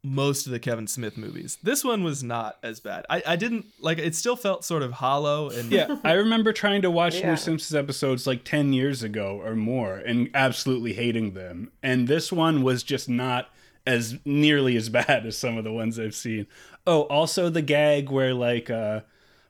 most 0.03 0.45
of 0.45 0.51
the 0.51 0.59
Kevin 0.59 0.85
Smith 0.87 1.17
movies. 1.17 1.57
This 1.63 1.83
one 1.83 2.03
was 2.03 2.23
not 2.23 2.57
as 2.63 2.79
bad. 2.79 3.05
I, 3.09 3.23
I 3.25 3.35
didn't 3.35 3.65
like 3.79 3.97
it 3.97 4.13
still 4.15 4.35
felt 4.35 4.63
sort 4.63 4.83
of 4.83 4.91
hollow 4.93 5.49
and 5.49 5.71
yeah, 5.71 5.97
I 6.03 6.11
remember 6.23 6.53
trying 6.53 6.81
to 6.83 6.91
watch 6.91 7.15
Yeah. 7.19 7.31
New 7.31 7.37
Simpsons 7.37 7.75
episodes 7.75 8.27
like 8.27 8.43
10 8.43 8.73
years 8.73 9.03
ago 9.03 9.41
or 9.43 9.55
more 9.55 9.95
and 9.97 10.29
absolutely 10.33 10.93
hating 10.93 11.33
them. 11.33 11.71
And 11.81 12.07
this 12.07 12.31
one 12.31 12.61
was 12.61 12.83
just 12.83 13.09
not 13.09 13.49
as 13.85 14.17
nearly 14.25 14.75
as 14.77 14.89
bad 14.89 15.25
as 15.25 15.37
some 15.37 15.57
of 15.57 15.63
the 15.63 15.71
ones 15.73 15.97
I've 15.99 16.15
seen. 16.15 16.45
Oh, 16.85 17.01
also 17.03 17.49
the 17.49 17.61
gag 17.61 18.09
where 18.09 18.33
like 18.33 18.69
uh 18.69 19.01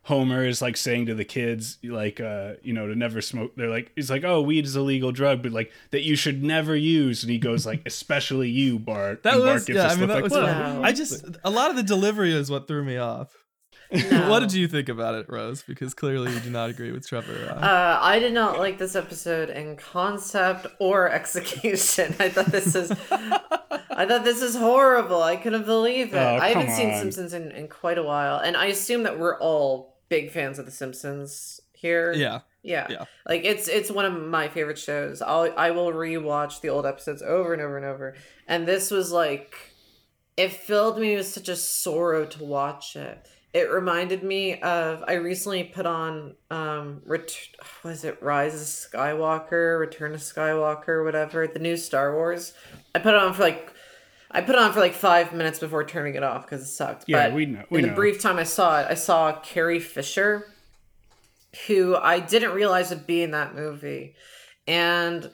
Homer 0.07 0.45
is 0.45 0.61
like 0.61 0.77
saying 0.77 1.07
to 1.07 1.15
the 1.15 1.25
kids, 1.25 1.79
like, 1.83 2.21
uh, 2.21 2.53
you 2.63 2.71
know, 2.71 2.87
to 2.87 2.95
never 2.95 3.19
smoke. 3.19 3.51
They're 3.57 3.69
like, 3.69 3.91
he's 3.93 4.09
like, 4.09 4.23
oh, 4.23 4.41
weed 4.41 4.63
is 4.63 4.73
a 4.73 4.81
legal 4.81 5.11
drug, 5.11 5.43
but 5.43 5.51
like 5.51 5.69
that 5.91 6.03
you 6.03 6.15
should 6.15 6.41
never 6.41 6.77
use. 6.77 7.23
And 7.23 7.29
he 7.29 7.37
goes 7.37 7.65
like, 7.65 7.81
especially 7.85 8.49
you, 8.49 8.79
Bart. 8.79 9.23
That 9.23 9.33
and 9.33 9.43
Bart 9.43 9.53
was 9.55 9.65
gives 9.65 9.77
yeah. 9.77 9.87
I 9.87 9.95
mean 9.95 10.07
that 10.07 10.13
like, 10.13 10.23
was. 10.23 10.31
Wow. 10.31 10.81
I 10.81 10.93
just 10.93 11.25
a 11.43 11.49
lot 11.49 11.71
of 11.71 11.75
the 11.75 11.83
delivery 11.83 12.31
is 12.31 12.49
what 12.49 12.69
threw 12.69 12.85
me 12.85 12.95
off. 12.95 13.35
No. 13.91 14.29
What 14.29 14.39
did 14.39 14.53
you 14.53 14.67
think 14.69 14.87
about 14.87 15.15
it, 15.15 15.27
Rose? 15.29 15.63
Because 15.63 15.93
clearly 15.93 16.33
you 16.33 16.39
do 16.39 16.49
not 16.49 16.69
agree 16.69 16.93
with 16.93 17.05
Trevor. 17.07 17.49
Uh, 17.49 17.65
Uh, 17.65 17.99
I 18.01 18.19
did 18.19 18.33
not 18.33 18.59
like 18.59 18.77
this 18.77 18.95
episode 18.95 19.49
in 19.49 19.75
concept 19.75 20.67
or 20.79 21.09
execution. 21.09 22.15
I 22.19 22.29
thought 22.29 22.47
this 22.47 22.75
is, 22.75 22.91
I 22.91 24.05
thought 24.05 24.23
this 24.23 24.41
is 24.41 24.55
horrible. 24.55 25.21
I 25.21 25.35
couldn't 25.35 25.65
believe 25.65 26.13
it. 26.13 26.17
Oh, 26.17 26.37
I 26.37 26.49
haven't 26.49 26.67
come 26.67 26.75
seen. 26.75 26.97
Simpsons 26.97 27.33
in, 27.33 27.51
in 27.51 27.67
quite 27.67 27.97
a 27.97 28.03
while, 28.03 28.39
and 28.39 28.55
I 28.55 28.67
assume 28.67 29.03
that 29.03 29.19
we're 29.19 29.37
all 29.39 29.96
big 30.09 30.31
fans 30.31 30.59
of 30.59 30.65
The 30.65 30.71
Simpsons 30.71 31.59
here. 31.73 32.11
yeah, 32.13 32.39
yeah, 32.63 32.87
Yeah. 32.89 33.05
Like 33.27 33.45
it's 33.45 33.67
it's 33.67 33.91
one 33.91 34.05
of 34.05 34.13
my 34.13 34.47
favorite 34.47 34.79
shows. 34.79 35.21
I'll 35.21 35.53
I 35.57 35.71
will 35.71 35.91
rewatch 35.91 36.61
the 36.61 36.69
old 36.69 36.85
episodes 36.85 37.21
over 37.21 37.53
and 37.53 37.61
over 37.61 37.77
and 37.77 37.85
over. 37.85 38.15
And 38.47 38.67
this 38.67 38.89
was 38.91 39.11
like, 39.11 39.55
it 40.35 40.51
filled 40.51 40.99
me 40.99 41.15
with 41.15 41.27
such 41.27 41.49
a 41.49 41.55
sorrow 41.55 42.25
to 42.25 42.43
watch 42.43 42.95
it. 42.95 43.27
It 43.53 43.71
reminded 43.71 44.23
me 44.23 44.59
of 44.61 45.03
I 45.07 45.13
recently 45.13 45.63
put 45.63 45.85
on 45.85 46.35
um 46.51 47.01
ret- 47.05 47.37
was 47.83 48.03
it 48.03 48.21
Rise 48.21 48.53
of 48.55 48.61
Skywalker, 48.91 49.79
Return 49.79 50.13
of 50.13 50.19
Skywalker, 50.21 51.03
whatever 51.05 51.47
the 51.47 51.59
new 51.59 51.77
Star 51.77 52.13
Wars. 52.13 52.53
I 52.95 52.99
put 52.99 53.13
it 53.13 53.21
on 53.21 53.33
for 53.33 53.43
like 53.43 53.71
I 54.31 54.41
put 54.41 54.55
it 54.55 54.61
on 54.61 54.73
for 54.73 54.79
like 54.79 54.93
five 54.93 55.33
minutes 55.33 55.59
before 55.59 55.83
turning 55.85 56.15
it 56.15 56.23
off 56.23 56.43
because 56.45 56.61
it 56.63 56.67
sucked. 56.67 57.05
Yeah, 57.07 57.27
but 57.29 57.35
we 57.35 57.45
know- 57.45 57.63
we 57.69 57.77
in 57.79 57.83
the 57.83 57.89
know. 57.89 57.95
brief 57.95 58.21
time 58.21 58.37
I 58.37 58.43
saw 58.43 58.81
it, 58.81 58.87
I 58.89 58.93
saw 58.95 59.39
Carrie 59.39 59.79
Fisher, 59.79 60.47
who 61.67 61.95
I 61.95 62.19
didn't 62.19 62.51
realize 62.51 62.89
would 62.89 63.07
be 63.07 63.23
in 63.23 63.31
that 63.31 63.55
movie, 63.55 64.15
and 64.67 65.31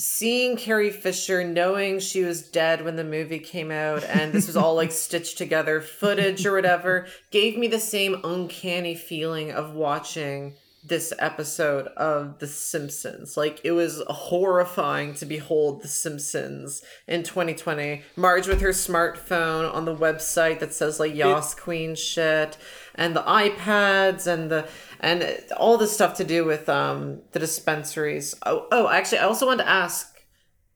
seeing 0.00 0.56
Carrie 0.56 0.90
Fisher, 0.90 1.42
knowing 1.42 1.98
she 1.98 2.22
was 2.22 2.48
dead 2.48 2.84
when 2.84 2.96
the 2.96 3.02
movie 3.04 3.40
came 3.40 3.70
out, 3.72 4.04
and 4.04 4.32
this 4.32 4.46
was 4.46 4.56
all 4.56 4.74
like 4.74 4.92
stitched 5.06 5.38
together 5.38 5.80
footage 5.80 6.46
or 6.46 6.52
whatever, 6.54 7.06
gave 7.32 7.56
me 7.58 7.66
the 7.66 7.80
same 7.80 8.20
uncanny 8.24 8.94
feeling 8.94 9.50
of 9.50 9.72
watching 9.74 10.54
this 10.88 11.12
episode 11.18 11.86
of 11.88 12.38
The 12.38 12.46
Simpsons. 12.46 13.36
Like 13.36 13.60
it 13.64 13.72
was 13.72 14.02
horrifying 14.08 15.14
to 15.14 15.26
behold 15.26 15.82
The 15.82 15.88
Simpsons 15.88 16.82
in 17.06 17.22
2020. 17.22 18.02
Marge 18.16 18.48
with 18.48 18.60
her 18.60 18.70
smartphone 18.70 19.72
on 19.72 19.84
the 19.84 19.94
website 19.94 20.60
that 20.60 20.74
says 20.74 20.98
like 20.98 21.14
Yas 21.14 21.54
Queen 21.54 21.94
shit 21.94 22.56
and 22.94 23.14
the 23.14 23.22
iPads 23.22 24.26
and 24.26 24.50
the 24.50 24.68
and 25.00 25.40
all 25.56 25.76
the 25.76 25.86
stuff 25.86 26.14
to 26.14 26.24
do 26.24 26.44
with 26.44 26.68
um 26.68 27.20
the 27.32 27.38
dispensaries. 27.38 28.34
Oh, 28.44 28.66
oh 28.72 28.88
actually 28.88 29.18
I 29.18 29.24
also 29.24 29.46
wanted 29.46 29.64
to 29.64 29.70
ask 29.70 30.14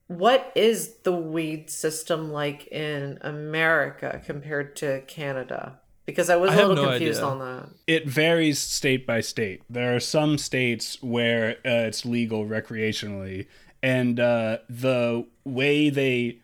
what 0.09 0.53
is 0.55 0.97
the 1.05 1.13
weed 1.13 1.71
system 1.71 2.31
like 2.31 2.67
in 2.69 3.19
America 3.23 4.21
compared 4.25 4.77
to 4.77 5.01
Canada? 5.07 5.81
Because 6.05 6.29
I 6.31 6.37
was 6.37 6.51
I 6.51 6.55
a 6.55 6.67
little 6.67 6.85
no 6.85 6.91
confused 6.91 7.21
idea. 7.21 7.31
on 7.31 7.39
that. 7.39 7.69
It 7.87 8.09
varies 8.09 8.59
state 8.59 9.07
by 9.07 9.21
state. 9.21 9.63
There 9.71 9.95
are 9.95 10.01
some 10.01 10.37
states 10.37 11.01
where 11.03 11.51
uh, 11.65 11.87
it's 11.89 12.05
legal 12.05 12.45
recreationally, 12.45 13.47
and 13.83 14.19
uh, 14.19 14.59
the 14.69 15.27
way 15.45 15.91
they, 15.91 16.39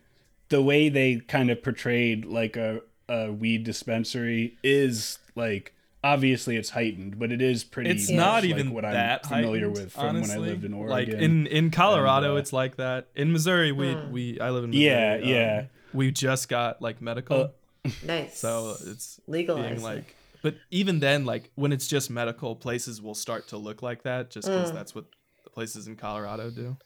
the 0.49 0.63
way 0.63 0.89
they 0.89 1.17
kind 1.27 1.51
of 1.51 1.63
portrayed 1.63 2.25
like 2.25 2.57
a, 2.57 2.83
a 3.09 3.33
weed 3.33 3.65
dispensary 3.65 4.57
is 4.63 5.19
like 5.35 5.75
obviously 6.05 6.57
it's 6.57 6.71
heightened, 6.71 7.19
but 7.19 7.33
it 7.33 7.43
is 7.43 7.65
pretty. 7.65 7.91
It's 7.91 8.09
much 8.09 8.17
not 8.17 8.35
like 8.43 8.45
even 8.45 8.71
what 8.73 8.85
I'm 8.85 9.19
familiar 9.21 9.67
heightened, 9.67 9.73
with 9.85 9.93
from 9.93 10.05
honestly. 10.07 10.39
when 10.39 10.47
I 10.49 10.51
lived 10.53 10.65
in 10.65 10.73
Oregon. 10.73 10.91
Like 10.91 11.09
in 11.09 11.47
in 11.49 11.71
Colorado, 11.73 12.29
And, 12.29 12.37
uh, 12.37 12.41
it's 12.41 12.53
like 12.53 12.77
that. 12.77 13.09
In 13.17 13.33
Missouri, 13.33 13.73
we 13.73 13.93
Hmm. 13.93 14.13
we 14.13 14.41
I 14.41 14.51
live 14.51 14.63
in 14.65 14.71
Missouri. 14.71 14.85
Yeah, 14.87 15.15
um, 15.21 15.29
yeah. 15.29 15.65
We 15.93 16.13
just 16.13 16.49
got 16.49 16.81
like 16.83 17.01
medical, 17.03 17.37
Uh, 17.41 17.49
Nice. 18.07 18.39
so 18.39 18.77
it's 18.87 19.21
legalized. 19.27 19.83
like. 19.83 20.15
But 20.43 20.55
even 20.71 21.01
then, 21.01 21.25
like 21.25 21.51
when 21.57 21.73
it's 21.73 21.89
just 21.89 22.11
medical, 22.11 22.55
places 22.55 23.03
will 23.03 23.15
start 23.15 23.49
to 23.49 23.57
look 23.57 23.83
like 23.83 24.03
that, 24.05 24.31
just 24.31 24.47
because 24.49 24.71
Mm. 24.71 24.75
that's 24.75 24.95
what 24.95 25.07
the 25.45 25.51
places 25.51 25.89
in 25.89 25.97
Colorado 25.97 26.51
do. 26.51 26.77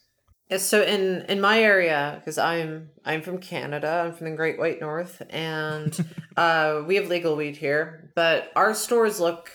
Yeah, 0.51 0.57
so 0.59 0.83
in 0.83 1.23
in 1.29 1.41
my 1.41 1.63
area 1.63 2.17
because 2.19 2.37
i'm 2.37 2.91
i'm 3.07 3.23
from 3.23 3.39
canada 3.39 4.03
i'm 4.05 4.13
from 4.13 4.29
the 4.31 4.37
great 4.37 4.59
white 4.59 4.83
north 4.83 5.23
and 5.31 5.97
uh 6.37 6.83
we 6.87 6.97
have 6.97 7.09
legal 7.09 7.37
weed 7.37 7.57
here 7.57 8.11
but 8.15 8.53
our 8.55 8.75
stores 8.75 9.19
look 9.19 9.49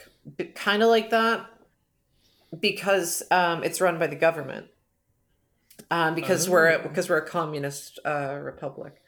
kind 0.55 0.81
of 0.81 0.89
like 0.89 1.11
that 1.11 1.45
because 2.59 3.21
um 3.29 3.63
it's 3.63 3.79
run 3.79 3.99
by 3.99 4.07
the 4.07 4.15
government 4.15 4.67
um 5.91 6.15
because 6.15 6.49
we're 6.49 6.71
Oh. 6.71 6.81
because 6.81 7.09
we're 7.09 7.17
a 7.17 7.27
communist 7.27 7.99
uh 8.03 8.37
republic 8.41 8.99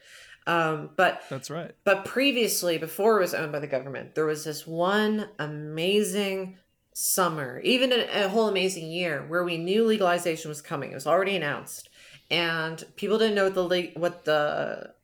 um 0.50 0.90
but 0.96 1.22
That's 1.30 1.50
right. 1.50 1.72
but 1.84 2.04
previously, 2.04 2.76
before 2.78 3.18
it 3.18 3.22
was 3.22 3.34
owned 3.34 3.52
by 3.52 3.60
the 3.60 3.66
government, 3.66 4.14
there 4.14 4.26
was 4.26 4.44
this 4.44 4.66
one 4.66 5.28
amazing 5.38 6.58
summer, 6.92 7.60
even 7.60 7.92
a, 7.92 8.24
a 8.24 8.28
whole 8.28 8.48
amazing 8.48 8.90
year, 8.90 9.24
where 9.28 9.44
we 9.44 9.56
knew 9.56 9.84
legalization 9.86 10.48
was 10.48 10.60
coming. 10.60 10.90
It 10.90 10.94
was 10.94 11.06
already 11.06 11.36
announced, 11.36 11.88
and 12.30 12.84
people 12.96 13.18
didn't 13.18 13.36
know 13.36 13.44
what 13.44 13.54
the 13.54 13.92
what 13.94 14.24
the 14.24 14.94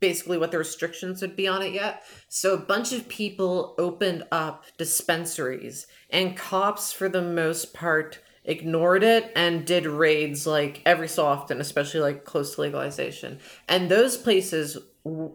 basically 0.00 0.38
what 0.38 0.50
the 0.50 0.58
restrictions 0.58 1.22
would 1.22 1.34
be 1.34 1.48
on 1.48 1.62
it 1.62 1.72
yet. 1.72 2.02
So 2.28 2.54
a 2.54 2.58
bunch 2.58 2.92
of 2.92 3.08
people 3.08 3.74
opened 3.78 4.24
up 4.30 4.64
dispensaries, 4.78 5.86
and 6.10 6.36
cops, 6.36 6.92
for 6.92 7.08
the 7.08 7.22
most 7.22 7.74
part, 7.74 8.20
ignored 8.44 9.02
it 9.02 9.32
and 9.34 9.64
did 9.64 9.86
raids 9.86 10.46
like 10.46 10.82
every 10.84 11.08
so 11.08 11.24
often, 11.24 11.60
especially 11.60 12.00
like 12.00 12.24
close 12.24 12.54
to 12.54 12.60
legalization. 12.60 13.38
And 13.68 13.90
those 13.90 14.16
places, 14.16 14.78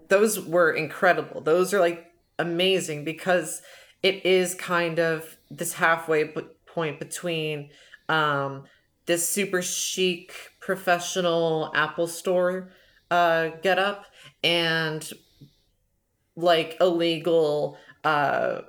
those 0.07 0.39
were 0.39 0.71
incredible. 0.71 1.41
Those 1.41 1.73
are 1.73 1.79
like 1.79 2.11
amazing 2.37 3.03
because 3.03 3.61
it 4.03 4.25
is 4.25 4.55
kind 4.55 4.99
of 4.99 5.37
this 5.49 5.73
halfway 5.73 6.33
point 6.65 6.99
between 6.99 7.69
um, 8.07 8.65
this 9.05 9.27
super 9.27 9.61
chic 9.61 10.33
professional 10.59 11.71
Apple 11.73 12.07
store 12.07 12.71
uh, 13.09 13.49
get 13.61 13.79
up 13.79 14.05
and 14.43 15.11
like 16.35 16.77
illegal 16.79 17.77
uh 18.05 18.61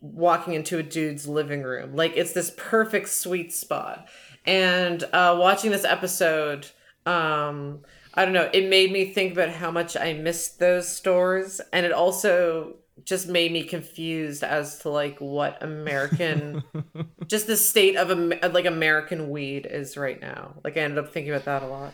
walking 0.00 0.54
into 0.54 0.78
a 0.78 0.82
dude's 0.82 1.26
living 1.28 1.62
room. 1.62 1.94
Like 1.94 2.12
it's 2.16 2.32
this 2.32 2.52
perfect 2.56 3.08
sweet 3.10 3.52
spot. 3.52 4.08
And 4.46 5.02
uh 5.12 5.36
watching 5.38 5.70
this 5.70 5.84
episode 5.84 6.66
um 7.06 7.80
i 8.14 8.24
don't 8.24 8.34
know 8.34 8.50
it 8.52 8.68
made 8.68 8.92
me 8.92 9.06
think 9.12 9.32
about 9.32 9.48
how 9.50 9.70
much 9.70 9.96
i 9.96 10.12
missed 10.12 10.58
those 10.58 10.88
stores. 10.88 11.60
And 11.72 11.84
it 11.86 11.92
also 11.92 12.76
just 13.04 13.28
made 13.28 13.50
me 13.52 13.62
confused 13.64 14.42
as 14.44 14.78
to 14.80 14.90
like 14.90 15.18
what 15.18 15.62
american 15.62 16.62
just 17.26 17.46
the 17.46 17.56
state 17.56 17.96
of 17.96 18.08
like 18.52 18.66
american 18.66 19.30
weed 19.30 19.66
is 19.66 19.96
right 19.96 20.20
now. 20.20 20.54
Like 20.64 20.76
i 20.76 20.80
ended 20.80 20.98
up 20.98 21.12
thinking 21.12 21.32
about 21.32 21.44
that 21.44 21.62
a 21.62 21.66
lot. 21.66 21.92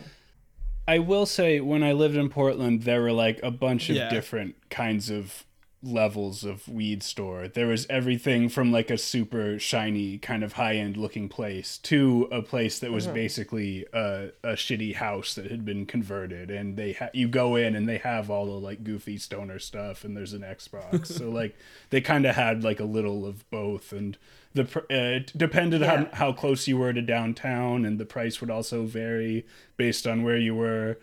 I 0.89 0.99
will 0.99 1.25
say 1.25 1.59
when 1.59 1.83
I 1.83 1.91
lived 1.91 2.15
in 2.15 2.29
Portland, 2.29 2.83
there 2.83 3.01
were 3.01 3.11
like 3.11 3.41
a 3.43 3.51
bunch 3.51 3.89
of 3.89 3.97
Yeah. 3.97 4.09
different 4.09 4.55
kinds 4.69 5.09
of 5.09 5.43
levels 5.87 6.43
of 6.43 6.67
weed 6.67 7.01
store. 7.01 7.47
There 7.47 7.67
was 7.67 7.87
everything 7.89 8.49
from 8.49 8.71
like 8.71 8.89
a 8.89 8.97
super 8.97 9.57
shiny 9.57 10.17
kind 10.17 10.43
of 10.43 10.53
high 10.53 10.75
end 10.75 10.97
looking 10.97 11.29
place 11.29 11.77
to 11.79 12.27
a 12.31 12.41
place 12.41 12.79
that 12.79 12.91
was 12.91 13.07
basically 13.07 13.85
a, 13.93 14.29
a 14.43 14.53
shitty 14.53 14.95
house 14.95 15.33
that 15.35 15.49
had 15.49 15.63
been 15.65 15.85
converted, 15.85 16.51
and 16.51 16.75
they 16.77 16.93
ha- 16.93 17.09
you 17.13 17.27
go 17.27 17.55
in 17.55 17.75
and 17.75 17.87
they 17.87 17.97
have 17.99 18.29
all 18.29 18.45
the 18.45 18.51
like 18.51 18.83
goofy 18.83 19.17
stoner 19.17 19.59
stuff, 19.59 20.03
and 20.03 20.15
there's 20.15 20.33
an 20.33 20.41
Xbox. 20.41 21.07
so 21.17 21.29
like 21.29 21.55
they 21.89 22.01
kind 22.01 22.25
of 22.25 22.35
had 22.35 22.63
like 22.63 22.79
a 22.79 22.85
little 22.85 23.25
of 23.25 23.49
both, 23.49 23.91
and 23.93 24.17
the 24.53 24.65
pr- 24.65 24.79
uh, 24.79 24.83
it 24.89 25.37
depended 25.37 25.81
Yeah. 25.81 25.93
on 25.93 26.05
how 26.13 26.31
close 26.33 26.67
you 26.67 26.77
were 26.77 26.93
to 26.93 27.01
downtown, 27.01 27.85
and 27.85 27.99
the 27.99 28.05
price 28.05 28.41
would 28.41 28.49
also 28.49 28.83
vary 28.85 29.45
based 29.77 30.05
on 30.05 30.23
where 30.23 30.37
you 30.37 30.53
were. 30.55 30.97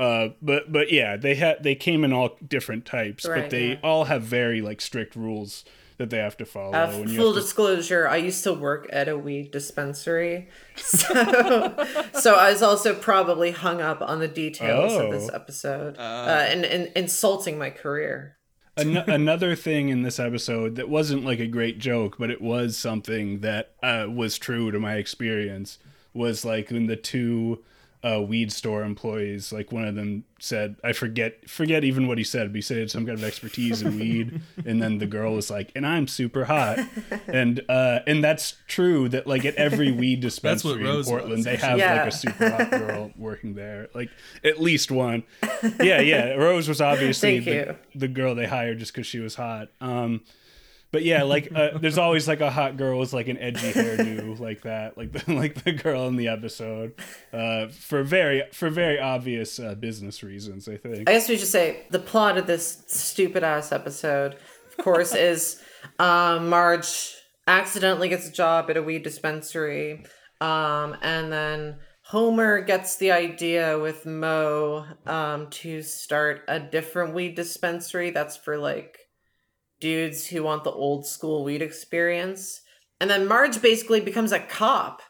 Uh, 0.00 0.30
but 0.40 0.72
but 0.72 0.90
yeah, 0.90 1.16
they 1.16 1.34
had 1.34 1.62
they 1.62 1.74
came 1.74 2.04
in 2.04 2.12
all 2.12 2.38
different 2.48 2.86
types, 2.86 3.26
Right, 3.26 3.42
but 3.42 3.50
they 3.50 3.68
yeah. 3.72 3.78
all 3.82 4.04
have 4.04 4.22
very 4.22 4.60
like 4.62 4.80
strict 4.80 5.14
rules 5.14 5.64
that 5.98 6.08
they 6.08 6.16
have 6.16 6.36
to 6.38 6.46
follow. 6.46 6.72
Uh, 6.72 6.90
and 6.94 7.10
full 7.14 7.34
to- 7.34 7.40
disclosure, 7.40 8.08
I 8.08 8.16
used 8.16 8.42
to 8.44 8.54
work 8.54 8.88
at 8.90 9.06
a 9.08 9.18
weed 9.18 9.50
dispensary. 9.50 10.48
So, 10.76 11.12
so 12.14 12.34
I 12.36 12.50
was 12.50 12.62
also 12.62 12.94
probably 12.94 13.50
hung 13.50 13.82
up 13.82 14.00
on 14.00 14.18
the 14.20 14.28
details 14.28 14.94
of 14.94 15.10
this 15.10 15.28
Oh. 15.30 15.34
episode 15.36 15.98
uh, 15.98 16.46
and, 16.48 16.64
and 16.64 16.90
insulting 16.96 17.58
my 17.58 17.68
career. 17.68 18.36
An- 18.78 18.96
another 18.96 19.54
thing 19.54 19.90
in 19.90 20.02
this 20.02 20.18
episode 20.18 20.76
that 20.76 20.88
wasn't 20.88 21.24
like 21.26 21.38
a 21.40 21.46
great 21.46 21.78
joke, 21.78 22.16
but 22.18 22.30
it 22.30 22.40
was 22.40 22.78
something 22.78 23.40
that 23.40 23.74
uh, 23.82 24.06
was 24.08 24.38
true 24.38 24.70
to 24.70 24.80
my 24.80 24.94
experience 24.94 25.78
was 26.14 26.44
like 26.46 26.70
when 26.70 26.86
the 26.86 26.96
two 26.96 27.62
uh, 28.02 28.20
weed 28.22 28.50
store 28.50 28.82
employees, 28.82 29.52
like 29.52 29.70
one 29.72 29.84
of 29.84 29.94
them 29.94 30.24
said, 30.38 30.76
I 30.82 30.92
forget 30.94 31.48
forget 31.50 31.84
even 31.84 32.08
what 32.08 32.16
he 32.16 32.24
said, 32.24 32.48
but 32.48 32.54
he 32.56 32.62
said 32.62 32.90
some 32.90 33.04
kind 33.04 33.18
of 33.18 33.24
expertise 33.24 33.82
in 33.82 33.96
weed, 33.98 34.40
and 34.64 34.82
then 34.82 34.96
the 34.98 35.06
girl 35.06 35.34
was 35.34 35.50
like, 35.50 35.70
"And 35.76 35.86
I'm 35.86 36.08
super 36.08 36.46
hot," 36.46 36.78
and 37.26 37.60
uh, 37.68 37.98
and 38.06 38.24
that's 38.24 38.56
true 38.68 39.08
that 39.10 39.26
like 39.26 39.44
at 39.44 39.54
every 39.56 39.92
weed 39.92 40.20
dispensary 40.20 40.82
in 40.88 41.04
Portland 41.04 41.30
was. 41.36 41.44
they 41.44 41.56
have 41.56 41.78
Yeah. 41.78 41.96
like 42.04 42.06
a 42.08 42.16
super 42.16 42.48
hot 42.56 42.70
girl 42.70 43.10
working 43.16 43.52
there, 43.54 43.88
like 43.94 44.08
at 44.44 44.60
least 44.60 44.90
one. 44.90 45.22
Yeah, 45.82 46.00
yeah. 46.00 46.30
Rose 46.36 46.68
was 46.68 46.80
obviously 46.80 47.38
the, 47.38 47.76
the 47.94 48.08
girl 48.08 48.34
they 48.34 48.46
hired 48.46 48.78
just 48.78 48.94
because 48.94 49.06
she 49.06 49.18
was 49.18 49.34
hot. 49.34 49.68
Um, 49.82 50.22
but 50.92 51.04
yeah, 51.04 51.22
like 51.22 51.50
uh, 51.54 51.78
there's 51.78 51.98
always 51.98 52.26
like 52.26 52.40
a 52.40 52.50
hot 52.50 52.76
girl 52.76 52.98
with 52.98 53.12
like 53.12 53.28
an 53.28 53.38
edgy 53.38 53.72
hairdo 53.72 54.38
like 54.40 54.62
that, 54.62 54.98
like 54.98 55.12
the, 55.12 55.32
like 55.34 55.62
the 55.62 55.72
girl 55.72 56.08
in 56.08 56.16
the 56.16 56.28
episode, 56.28 56.94
uh, 57.32 57.68
for 57.68 58.02
very 58.02 58.42
for 58.52 58.70
very 58.70 58.98
obvious 58.98 59.60
uh, 59.60 59.74
business 59.74 60.22
reasons. 60.22 60.68
I 60.68 60.76
think. 60.76 61.08
I 61.08 61.12
guess 61.12 61.28
we 61.28 61.36
should 61.36 61.48
say 61.48 61.86
the 61.90 62.00
plot 62.00 62.38
of 62.38 62.46
this 62.46 62.84
stupid 62.88 63.44
ass 63.44 63.72
episode, 63.72 64.34
of 64.66 64.84
course, 64.84 65.14
is 65.14 65.62
um, 65.98 66.48
Marge 66.48 67.14
accidentally 67.46 68.08
gets 68.08 68.28
a 68.28 68.32
job 68.32 68.68
at 68.70 68.76
a 68.76 68.82
weed 68.82 69.02
dispensary, 69.04 70.04
um, 70.40 70.96
and 71.02 71.32
then 71.32 71.76
Homer 72.02 72.62
gets 72.62 72.96
the 72.96 73.12
idea 73.12 73.78
with 73.78 74.06
Moe 74.06 74.84
um, 75.06 75.48
to 75.50 75.82
start 75.82 76.42
a 76.48 76.58
different 76.58 77.14
weed 77.14 77.36
dispensary 77.36 78.10
that's 78.10 78.36
for 78.36 78.58
like 78.58 78.99
dudes 79.80 80.26
who 80.26 80.42
want 80.42 80.64
the 80.64 80.70
old 80.70 81.06
school 81.06 81.44
weed 81.44 81.62
experience. 81.62 82.60
And 83.00 83.08
then 83.08 83.26
Marge 83.26 83.60
basically 83.60 84.00
becomes 84.00 84.32
a 84.32 84.40
cop. 84.40 85.02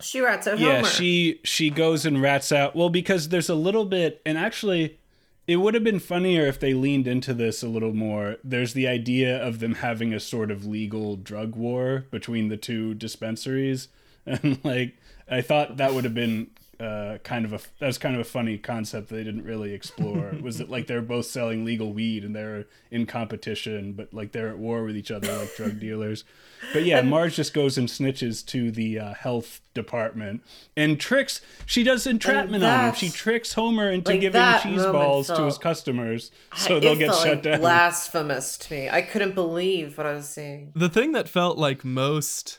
She 0.00 0.20
rats 0.20 0.46
out 0.46 0.58
yeah, 0.58 0.76
Homer. 0.76 0.88
she 0.88 1.40
she 1.44 1.68
goes 1.70 2.06
and 2.06 2.22
rats 2.22 2.52
out. 2.52 2.74
Well, 2.74 2.88
because 2.88 3.28
there's 3.28 3.50
a 3.50 3.54
little 3.54 3.84
bit, 3.84 4.22
and 4.24 4.38
actually, 4.38 4.98
it 5.46 5.56
would 5.56 5.74
have 5.74 5.84
been 5.84 5.98
funnier 5.98 6.46
if 6.46 6.58
they 6.58 6.72
leaned 6.72 7.06
into 7.06 7.34
this 7.34 7.62
a 7.62 7.68
little 7.68 7.92
more. 7.92 8.36
There's 8.42 8.72
the 8.72 8.88
idea 8.88 9.36
of 9.42 9.60
them 9.60 9.76
having 9.76 10.14
a 10.14 10.20
sort 10.20 10.50
of 10.50 10.64
legal 10.64 11.16
drug 11.16 11.54
war 11.54 12.06
between 12.10 12.48
the 12.48 12.56
two 12.56 12.94
dispensaries, 12.94 13.88
and 14.26 14.58
like 14.64 14.96
I 15.30 15.42
thought 15.42 15.76
that 15.76 15.92
would 15.92 16.04
have 16.04 16.14
been 16.14 16.48
uh, 16.80 17.18
kind 17.18 17.44
of 17.44 17.52
a 17.52 17.60
that 17.78 17.86
was 17.86 17.98
kind 17.98 18.14
of 18.14 18.20
a 18.20 18.24
funny 18.24 18.56
concept 18.56 19.10
they 19.10 19.22
didn't 19.22 19.44
really 19.44 19.72
explore. 19.74 20.32
was 20.42 20.58
that 20.58 20.70
like 20.70 20.86
they're 20.86 21.02
both 21.02 21.26
selling 21.26 21.64
legal 21.64 21.92
weed 21.92 22.24
and 22.24 22.34
they're 22.34 22.66
in 22.90 23.06
competition, 23.06 23.92
but 23.92 24.12
like 24.14 24.32
they're 24.32 24.48
at 24.48 24.58
war 24.58 24.84
with 24.84 24.96
each 24.96 25.10
other 25.10 25.36
like 25.36 25.54
drug 25.56 25.78
dealers. 25.78 26.24
But 26.72 26.84
yeah, 26.84 27.02
Marge 27.02 27.36
just 27.36 27.54
goes 27.54 27.76
and 27.76 27.88
snitches 27.88 28.44
to 28.46 28.70
the 28.70 28.98
uh, 28.98 29.14
health 29.14 29.60
department 29.74 30.42
and 30.76 30.98
tricks. 30.98 31.40
She 31.66 31.82
does 31.82 32.06
entrapment 32.06 32.64
on 32.64 32.88
him. 32.88 32.94
She 32.94 33.10
tricks 33.10 33.52
Homer 33.52 33.90
into 33.90 34.10
like, 34.10 34.20
giving 34.20 34.40
that 34.40 34.62
cheese 34.62 34.76
moment 34.76 34.92
balls 34.92 35.26
to 35.28 35.44
his 35.44 35.58
customers, 35.58 36.30
so 36.56 36.76
It 36.76 36.80
they'll 36.80 36.96
get 36.96 37.08
felt, 37.08 37.22
shut 37.22 37.28
like, 37.36 37.42
down. 37.42 37.60
Blasphemous 37.60 38.58
to 38.58 38.74
me. 38.74 38.88
I 38.88 39.02
couldn't 39.02 39.34
believe 39.34 39.98
what 39.98 40.06
I 40.06 40.12
was 40.12 40.28
seeing. 40.28 40.72
The 40.74 40.88
thing 40.88 41.12
that 41.12 41.28
felt 41.28 41.58
like 41.58 41.84
most 41.84 42.58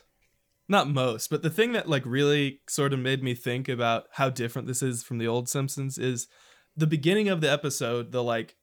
not 0.67 0.89
most, 0.89 1.29
but 1.29 1.43
the 1.43 1.49
thing 1.49 1.73
that 1.73 1.89
like 1.89 2.05
really 2.05 2.61
sort 2.67 2.93
of 2.93 2.99
made 2.99 3.23
me 3.23 3.33
think 3.33 3.67
about 3.67 4.05
how 4.13 4.29
different 4.29 4.67
this 4.67 4.81
is 4.81 5.03
from 5.03 5.17
the 5.17 5.27
old 5.27 5.49
Simpsons 5.49 5.97
is 5.97 6.27
the 6.75 6.87
beginning 6.87 7.29
of 7.29 7.41
the 7.41 7.51
episode, 7.51 8.11
the 8.11 8.23
like 8.23 8.55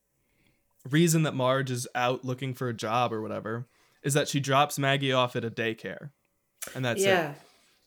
reason 0.89 1.23
that 1.25 1.35
Marge 1.35 1.71
is 1.71 1.87
out 1.95 2.25
looking 2.25 2.55
for 2.55 2.69
a 2.69 2.75
job 2.75 3.13
or 3.13 3.21
whatever 3.21 3.67
is 4.03 4.15
that 4.15 4.29
she 4.29 4.41
drops 4.41 4.79
Maggie 4.79 5.13
off 5.13 5.37
at 5.37 5.45
a 5.45 5.51
daycare. 5.51 6.11
And 6.75 6.85
that's 6.85 7.03
yeah. 7.03 7.31
it. 7.31 7.37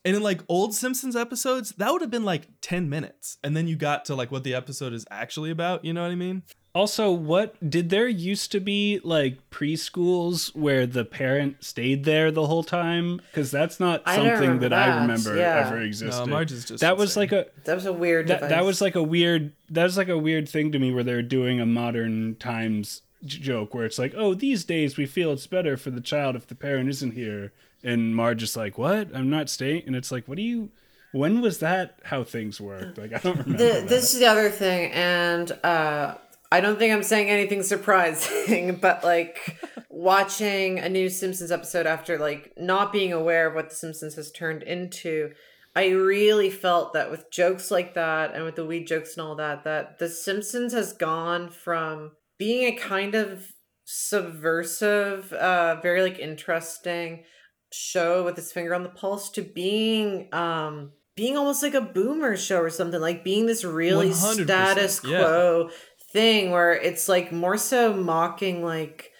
And 0.03 0.15
in 0.15 0.23
like 0.23 0.41
old 0.47 0.73
Simpsons 0.73 1.15
episodes, 1.15 1.73
that 1.77 1.91
would 1.91 2.01
have 2.01 2.09
been 2.11 2.25
like 2.25 2.47
10 2.61 2.89
minutes. 2.89 3.37
And 3.43 3.55
then 3.55 3.67
you 3.67 3.75
got 3.75 4.05
to 4.05 4.15
like 4.15 4.31
what 4.31 4.43
the 4.43 4.53
episode 4.55 4.93
is 4.93 5.05
actually 5.11 5.51
about, 5.51 5.85
you 5.85 5.93
know 5.93 6.01
what 6.01 6.11
I 6.11 6.15
mean? 6.15 6.41
Also, 6.73 7.11
what 7.11 7.53
did 7.69 7.89
there 7.89 8.07
used 8.07 8.51
to 8.53 8.59
be 8.61 9.01
like 9.03 9.37
preschools 9.85 10.55
where 10.55 10.87
the 10.87 11.03
parent 11.03 11.63
stayed 11.63 12.05
there 12.05 12.31
the 12.31 12.47
whole 12.47 12.63
time? 12.63 13.21
Because 13.31 13.51
that's 13.51 13.79
not 13.79 14.01
I 14.05 14.15
don't 14.15 14.25
something 14.27 14.41
remember 14.41 14.69
that, 14.69 14.73
I 14.73 14.87
that, 14.87 15.01
remember 15.01 15.35
yeah. 15.35 15.63
ever 15.67 15.81
existed. 15.81 16.25
No, 16.25 16.27
Marge 16.27 16.51
is 16.53 16.65
just 16.65 16.81
that 16.81 16.97
was 16.97 17.15
insane. 17.15 17.21
like 17.23 17.31
a 17.33 17.61
That 17.65 17.75
was 17.75 17.85
a 17.85 17.93
weird 17.93 18.27
that, 18.27 18.41
that 18.41 18.49
device. 18.49 18.65
was 18.65 18.81
like 18.81 18.95
a 18.95 19.03
weird 19.03 19.51
that 19.69 19.83
was 19.83 19.97
like 19.97 20.07
a 20.09 20.17
weird 20.17 20.47
thing 20.47 20.71
to 20.71 20.79
me 20.79 20.93
where 20.93 21.03
they're 21.03 21.21
doing 21.21 21.59
a 21.59 21.65
modern 21.65 22.35
times 22.35 23.01
j- 23.25 23.39
joke 23.39 23.73
where 23.73 23.85
it's 23.85 23.99
like 23.99 24.13
oh 24.15 24.33
these 24.33 24.63
days 24.63 24.95
we 24.95 25.05
feel 25.05 25.31
it's 25.33 25.47
better 25.47 25.75
for 25.75 25.91
the 25.91 26.01
child 26.01 26.35
if 26.37 26.47
the 26.47 26.55
parent 26.55 26.89
isn't 26.89 27.11
here 27.11 27.51
and 27.83 28.15
Marge 28.15 28.43
is 28.43 28.55
like 28.55 28.77
what? 28.77 29.09
I'm 29.13 29.29
not 29.29 29.49
staying. 29.49 29.83
And 29.87 29.95
it's 29.95 30.11
like 30.11 30.27
what 30.27 30.37
do 30.37 30.43
you 30.43 30.71
when 31.11 31.41
was 31.41 31.59
that 31.59 31.99
how 32.03 32.23
things 32.23 32.59
worked? 32.61 32.97
Like 32.97 33.13
I 33.13 33.17
don't 33.17 33.37
remember 33.37 33.57
the, 33.57 33.85
this 33.87 34.13
is 34.13 34.19
the 34.19 34.27
other 34.27 34.49
thing, 34.49 34.91
and 34.91 35.51
uh, 35.63 36.15
I 36.51 36.61
don't 36.61 36.77
think 36.79 36.93
I'm 36.93 37.03
saying 37.03 37.29
anything 37.29 37.63
surprising, 37.63 38.75
but 38.81 39.03
like 39.03 39.57
watching 39.89 40.79
a 40.79 40.89
new 40.89 41.09
Simpsons 41.09 41.51
episode 41.51 41.85
after 41.85 42.17
like 42.17 42.53
not 42.57 42.91
being 42.91 43.13
aware 43.13 43.47
of 43.47 43.55
what 43.55 43.69
The 43.69 43.75
Simpsons 43.75 44.15
has 44.15 44.31
turned 44.31 44.63
into, 44.63 45.31
I 45.75 45.89
really 45.89 46.49
felt 46.49 46.93
that 46.93 47.11
with 47.11 47.31
jokes 47.31 47.71
like 47.71 47.93
that 47.93 48.33
and 48.33 48.43
with 48.43 48.55
the 48.55 48.65
weed 48.65 48.87
jokes 48.87 49.15
and 49.17 49.25
all 49.25 49.35
that, 49.35 49.63
that 49.63 49.99
The 49.99 50.09
Simpsons 50.09 50.73
has 50.73 50.93
gone 50.93 51.49
from 51.49 52.11
being 52.37 52.65
a 52.73 52.77
kind 52.77 53.15
of 53.15 53.51
subversive, 53.85 55.33
uh, 55.33 55.79
very 55.81 56.01
like 56.01 56.19
interesting 56.19 57.23
show 57.71 58.23
with 58.23 58.35
his 58.35 58.51
finger 58.51 58.75
on 58.75 58.83
the 58.83 58.89
pulse 58.89 59.29
to 59.29 59.41
being 59.41 60.33
um 60.33 60.91
being 61.15 61.37
almost 61.37 61.61
like 61.61 61.73
a 61.73 61.81
boomer 61.81 62.35
show 62.35 62.59
or 62.59 62.69
something 62.69 62.99
like 62.99 63.23
being 63.23 63.45
this 63.45 63.63
really 63.63 64.09
100%, 64.09 64.43
status 64.43 65.01
yeah. 65.03 65.19
quo 65.19 65.69
thing 66.11 66.51
where 66.51 66.73
it's 66.73 67.07
like 67.07 67.31
more 67.31 67.57
so 67.57 67.93
mocking 67.93 68.63
like 68.63 69.11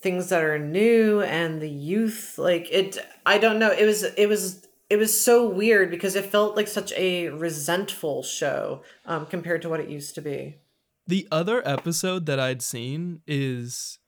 things 0.00 0.28
that 0.28 0.42
are 0.42 0.58
new 0.58 1.22
and 1.22 1.62
the 1.62 1.70
youth 1.70 2.36
like 2.36 2.68
it 2.70 2.98
i 3.24 3.38
don't 3.38 3.58
know 3.58 3.70
it 3.70 3.86
was 3.86 4.02
it 4.02 4.28
was 4.28 4.66
it 4.90 4.96
was 4.96 5.18
so 5.18 5.48
weird 5.48 5.90
because 5.90 6.14
it 6.14 6.26
felt 6.26 6.56
like 6.56 6.68
such 6.68 6.92
a 6.92 7.28
resentful 7.28 8.22
show 8.22 8.82
um 9.06 9.24
compared 9.24 9.62
to 9.62 9.68
what 9.68 9.80
it 9.80 9.88
used 9.88 10.14
to 10.14 10.20
be 10.20 10.58
The 11.06 11.28
other 11.30 11.66
episode 11.66 12.26
that 12.26 12.40
I'd 12.40 12.62
seen 12.62 13.20
is 13.26 13.98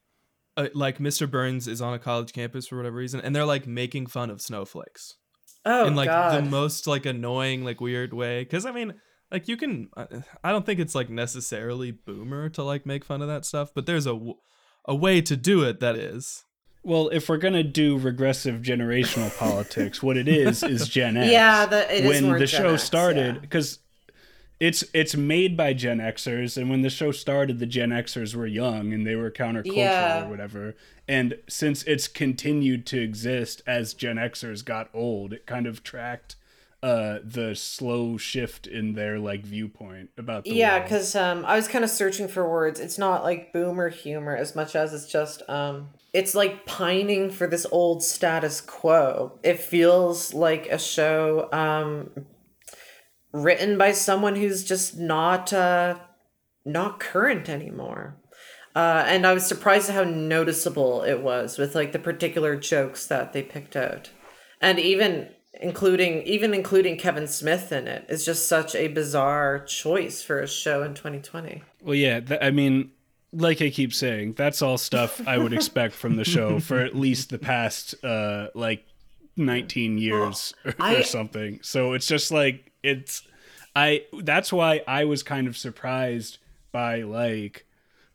uh, 0.56 0.68
like 0.75 0.98
Mr. 0.98 1.30
Burns 1.30 1.68
is 1.68 1.80
on 1.82 1.94
a 1.94 1.98
college 1.98 2.32
campus 2.32 2.66
for 2.68 2.76
whatever 2.76 2.96
reason, 2.96 3.20
and 3.20 3.34
they're 3.34 3.44
like 3.44 3.66
making 3.66 4.06
fun 4.06 4.30
of 4.30 4.40
snowflakes 4.40 5.14
oh 5.64 5.86
in 5.86 5.94
like 5.96 6.08
god 6.08 6.44
the 6.44 6.48
most 6.48 6.86
like 6.86 7.06
annoying, 7.06 7.64
like 7.64 7.80
weird 7.80 8.12
way. 8.14 8.42
Because 8.44 8.64
I 8.66 8.72
mean, 8.72 8.94
like 9.30 9.48
you 9.48 9.56
can, 9.56 9.88
I- 9.96 10.22
I 10.44 10.52
don't 10.52 10.64
think 10.64 10.80
it's 10.80 10.94
like 10.94 11.10
necessarily 11.10 11.90
boomer 11.90 12.48
to 12.50 12.62
like 12.62 12.86
make 12.86 13.04
fun 13.04 13.22
of 13.22 13.28
that 13.28 13.44
stuff, 13.44 13.70
but 13.75 13.86
there's 13.86 14.06
a 14.06 14.10
w- 14.12 14.34
a 14.86 14.94
way 14.94 15.20
to 15.22 15.36
do 15.36 15.62
it 15.64 15.80
that 15.80 15.96
is. 15.96 16.44
Well, 16.84 17.08
if 17.08 17.28
we're 17.28 17.38
gonna 17.38 17.64
do 17.64 17.98
regressive 17.98 18.62
generational 18.62 19.37
politics, 19.37 20.02
what 20.04 20.16
it 20.16 20.28
is 20.28 20.62
is 20.62 20.88
Gen 20.88 21.16
X. 21.18 21.33
Yeah, 21.33 21.66
the- 21.66 21.92
it 21.92 22.04
is 22.04 22.09
when 22.09 22.24
more 22.26 22.38
the 22.38 22.46
Gen 22.46 22.61
show 22.62 22.74
X, 22.74 22.83
started, 22.85 23.35
yeah. 23.35 23.40
because 23.40 23.81
it's 24.59 24.85
it's 24.95 25.14
made 25.16 25.57
by 25.57 25.73
Gen 25.75 25.99
Xers, 25.99 26.57
and 26.57 26.71
when 26.71 26.83
the 26.83 26.90
show 26.90 27.12
started, 27.12 27.59
the 27.59 27.66
Gen 27.66 27.90
Xers 27.90 28.35
were 28.35 28.47
young 28.47 28.92
and 28.92 29.07
they 29.07 29.14
were 29.14 29.31
countercultural 29.31 29.75
Yeah. 29.77 30.25
or 30.25 30.29
whatever. 30.31 30.75
And 31.07 31.38
since 31.49 31.83
it's 31.85 32.09
continued 32.09 32.87
to 32.87 33.01
exist 33.01 33.62
as 33.66 33.92
Gen 33.95 34.16
Xers 34.16 34.64
got 34.64 34.88
old, 34.95 35.33
it 35.33 35.47
kind 35.47 35.66
of 35.66 35.83
tracked 35.83 36.37
uh 36.83 37.19
the 37.25 37.55
slow 37.55 38.19
shift 38.19 38.66
in 38.66 38.92
their 38.92 39.19
like 39.19 39.42
viewpoint 39.42 40.11
about 40.19 40.45
the 40.45 40.51
yeah 40.53 40.79
because 40.79 41.16
um 41.16 41.42
i 41.47 41.57
was 41.57 41.66
kind 41.66 41.83
of 41.83 41.88
searching 41.90 42.29
for 42.29 42.47
words 42.47 42.79
it's 42.79 42.99
not 42.99 43.25
like 43.25 43.51
boomer 43.51 43.88
humor 43.88 44.37
as 44.37 44.55
much 44.55 44.77
as 44.77 44.92
it's 44.92 45.11
just 45.11 45.42
um 45.49 45.88
it's 46.12 46.35
like 46.35 46.66
pining 46.66 47.31
for 47.31 47.47
this 47.47 47.66
old 47.73 48.03
status 48.03 48.61
quo 48.61 49.33
it 49.42 49.59
feels 49.59 50.35
like 50.35 50.66
a 50.66 50.79
show 50.79 51.49
um 51.51 52.11
written 53.32 53.76
by 53.76 53.92
someone 53.92 54.36
who's 54.36 54.64
just 54.64 54.96
not 54.98 55.52
uh 55.52 55.98
not 56.64 56.98
current 57.00 57.48
anymore 57.48 58.16
uh 58.74 59.04
and 59.06 59.26
i 59.26 59.32
was 59.32 59.46
surprised 59.46 59.88
at 59.90 59.94
how 59.94 60.04
noticeable 60.04 61.02
it 61.02 61.20
was 61.22 61.58
with 61.58 61.74
like 61.74 61.92
the 61.92 61.98
particular 61.98 62.56
jokes 62.56 63.06
that 63.06 63.32
they 63.32 63.42
picked 63.42 63.76
out 63.76 64.10
and 64.60 64.78
even 64.78 65.28
including 65.60 66.22
even 66.24 66.52
including 66.52 66.98
Kevin 66.98 67.26
Smith 67.26 67.72
in 67.72 67.88
it 67.88 68.04
is 68.08 68.24
just 68.24 68.46
such 68.48 68.74
a 68.74 68.88
bizarre 68.88 69.58
choice 69.60 70.22
for 70.22 70.38
a 70.40 70.46
show 70.46 70.82
in 70.82 70.92
2020. 70.92 71.62
Well, 71.82 71.94
yeah, 71.94 72.20
th- 72.20 72.40
I 72.42 72.50
mean, 72.50 72.90
like 73.32 73.62
I 73.62 73.70
keep 73.70 73.94
saying, 73.94 74.34
that's 74.34 74.60
all 74.60 74.76
stuff 74.76 75.26
I 75.26 75.38
would 75.38 75.54
expect 75.54 75.94
from 75.94 76.16
the 76.16 76.24
show 76.24 76.60
for 76.68 76.78
at 76.80 76.94
least 76.94 77.30
the 77.30 77.38
past 77.38 77.94
uh 78.04 78.48
like 78.54 78.84
19 79.38 79.98
years 79.98 80.54
or, 80.64 80.74
I- 80.78 81.02
something. 81.02 81.60
So 81.62 81.94
it's 81.94 82.06
just 82.06 82.30
like 82.30 82.65
it's 82.87 83.22
I 83.75 84.05
that's 84.22 84.53
why 84.53 84.83
I 84.87 85.05
was 85.05 85.22
kind 85.22 85.46
of 85.46 85.57
surprised 85.57 86.38
by 86.72 87.03
like 87.03 87.66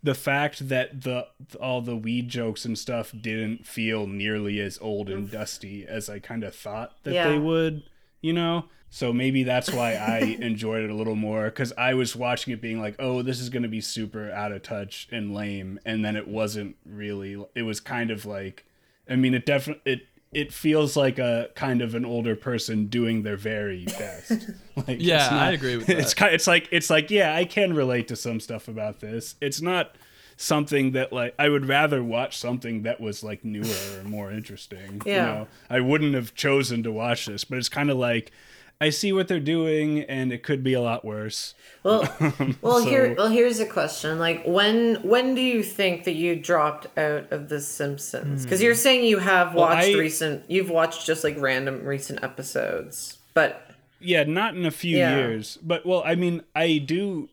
the 0.04 0.16
fact 0.16 0.70
that 0.70 1.02
the 1.02 1.28
all 1.60 1.82
the 1.82 1.96
weed 1.96 2.30
jokes 2.30 2.66
and 2.66 2.78
stuff 2.78 3.14
didn't 3.20 3.68
feel 3.68 4.08
nearly 4.08 4.60
as 4.60 4.80
old 4.82 5.10
and 5.10 5.30
dusty 5.30 5.86
as 5.86 6.10
I 6.10 6.20
kind 6.20 6.44
of 6.44 6.56
thought 6.56 6.96
that 7.04 7.14
Yeah. 7.14 7.30
they 7.30 7.38
would, 7.38 7.84
you 8.22 8.34
know? 8.34 8.66
So 8.90 9.14
maybe 9.14 9.44
that's 9.44 9.72
why 9.72 9.94
I 9.94 10.18
enjoyed 10.42 10.84
it 10.84 10.90
a 10.90 10.96
little 10.96 11.16
more 11.16 11.50
cuz 11.52 11.72
I 11.78 11.94
was 11.94 12.16
watching 12.16 12.52
it 12.54 12.62
being 12.62 12.82
like, 12.82 12.96
"Oh, 13.00 13.22
this 13.22 13.40
is 13.40 13.50
going 13.50 13.64
to 13.64 13.70
be 13.70 13.80
super 13.82 14.32
out 14.32 14.52
of 14.52 14.64
touch 14.64 15.08
and 15.12 15.34
lame." 15.34 15.80
And 15.86 16.04
then 16.04 16.16
it 16.16 16.28
wasn't 16.28 16.76
really 16.86 17.42
it 17.56 17.62
was 17.64 17.80
kind 17.80 18.10
of 18.12 18.26
like 18.26 18.66
I 19.10 19.16
mean, 19.16 19.34
it 19.34 19.46
definitely 19.46 19.92
it 19.94 20.02
it 20.34 20.54
feels 20.54 20.96
like 20.96 21.20
a 21.20 21.50
kind 21.56 21.82
of 21.82 21.94
an 21.96 22.06
older 22.06 22.36
person 22.36 22.86
doing 22.88 23.24
their 23.24 23.36
very 23.38 23.86
best. 23.86 24.32
like, 24.88 24.98
Yeah, 25.00 25.18
it's 25.26 25.32
I 25.32 25.52
agree 25.52 25.78
with 25.78 25.88
that. 25.88 26.00
It's 26.00 26.14
kind. 26.14 26.34
It's 26.34 26.48
like 26.48 26.68
it's 26.72 26.90
like 26.90 27.12
yeah, 27.12 27.36
I 27.36 27.46
can 27.46 27.74
relate 27.76 28.08
to 28.10 28.16
some 28.16 28.40
stuff 28.40 28.68
about 28.68 29.00
this. 29.02 29.36
It's 29.42 29.62
not 29.62 29.96
something 30.38 30.92
that 30.94 31.14
like 31.14 31.36
I 31.38 31.50
would 31.50 31.66
rather 31.68 32.04
watch 32.04 32.38
something 32.38 32.84
that 32.84 33.00
was 33.00 33.24
like 33.24 33.44
newer 33.46 33.66
or 34.00 34.04
more 34.04 34.32
interesting. 34.32 35.02
You 35.06 35.12
Yeah. 35.12 35.26
know, 35.26 35.48
I 35.70 35.82
wouldn't 35.82 36.16
have 36.16 36.34
chosen 36.34 36.82
to 36.84 36.92
watch 36.92 37.26
this, 37.28 37.44
but 37.44 37.58
it's 37.58 37.70
kind 37.70 37.92
of 37.92 37.98
like 37.98 38.32
I 38.82 38.90
see 38.90 39.14
what 39.14 39.28
they're 39.28 39.40
doing, 39.40 40.00
and 40.02 40.34
it 40.34 40.42
could 40.44 40.64
be 40.64 40.74
a 40.74 40.82
lot 40.82 41.06
worse. 41.06 41.54
Well, 41.84 42.02
well 42.62 42.80
So- 42.82 42.90
here 42.90 43.14
well 43.18 43.30
here's 43.30 43.60
a 43.60 43.66
question. 43.66 44.20
Like 44.20 44.44
when 44.46 44.96
when 45.04 45.36
do 45.36 45.42
you 45.42 45.62
think 45.64 46.04
that 46.06 46.16
you 46.16 46.36
dropped 46.36 46.88
out 46.98 47.32
of 47.32 47.48
the 47.50 47.62
Simpsons? 47.62 48.46
Cuz 48.46 48.62
you're 48.62 48.76
saying 48.76 49.06
you 49.06 49.20
have 49.20 49.54
Well, 49.54 49.66
watched 49.70 49.88
I- 49.96 50.00
recent 50.00 50.44
you've 50.50 50.70
watched 50.70 51.06
just 51.06 51.24
like 51.24 51.40
random 51.40 51.86
recent 51.86 52.24
episodes. 52.24 53.20
But 53.34 53.68
Yeah, 54.04 54.24
not 54.24 54.56
in 54.56 54.66
a 54.66 54.72
few 54.72 54.98
Yeah. 54.98 55.16
years, 55.16 55.60
but 55.62 55.86
well, 55.86 56.02
I 56.04 56.16
mean, 56.16 56.42
I 56.56 56.80
do, 56.80 57.30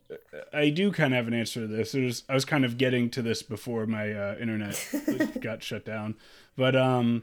I 0.52 0.68
do 0.68 0.92
kind 0.92 1.14
of 1.14 1.16
have 1.16 1.26
an 1.26 1.32
answer 1.32 1.62
to 1.62 1.66
this. 1.66 1.94
Was, 1.94 2.24
I 2.28 2.34
was 2.34 2.44
kind 2.44 2.62
of 2.66 2.76
getting 2.76 3.08
to 3.11 3.22
this 3.22 3.42
before 3.42 3.87
my 3.87 4.12
uh, 4.12 4.37
internet 4.38 4.76
got 5.40 5.62
shut 5.62 5.87
down, 5.87 6.14
but 6.58 6.76
um, 6.76 7.22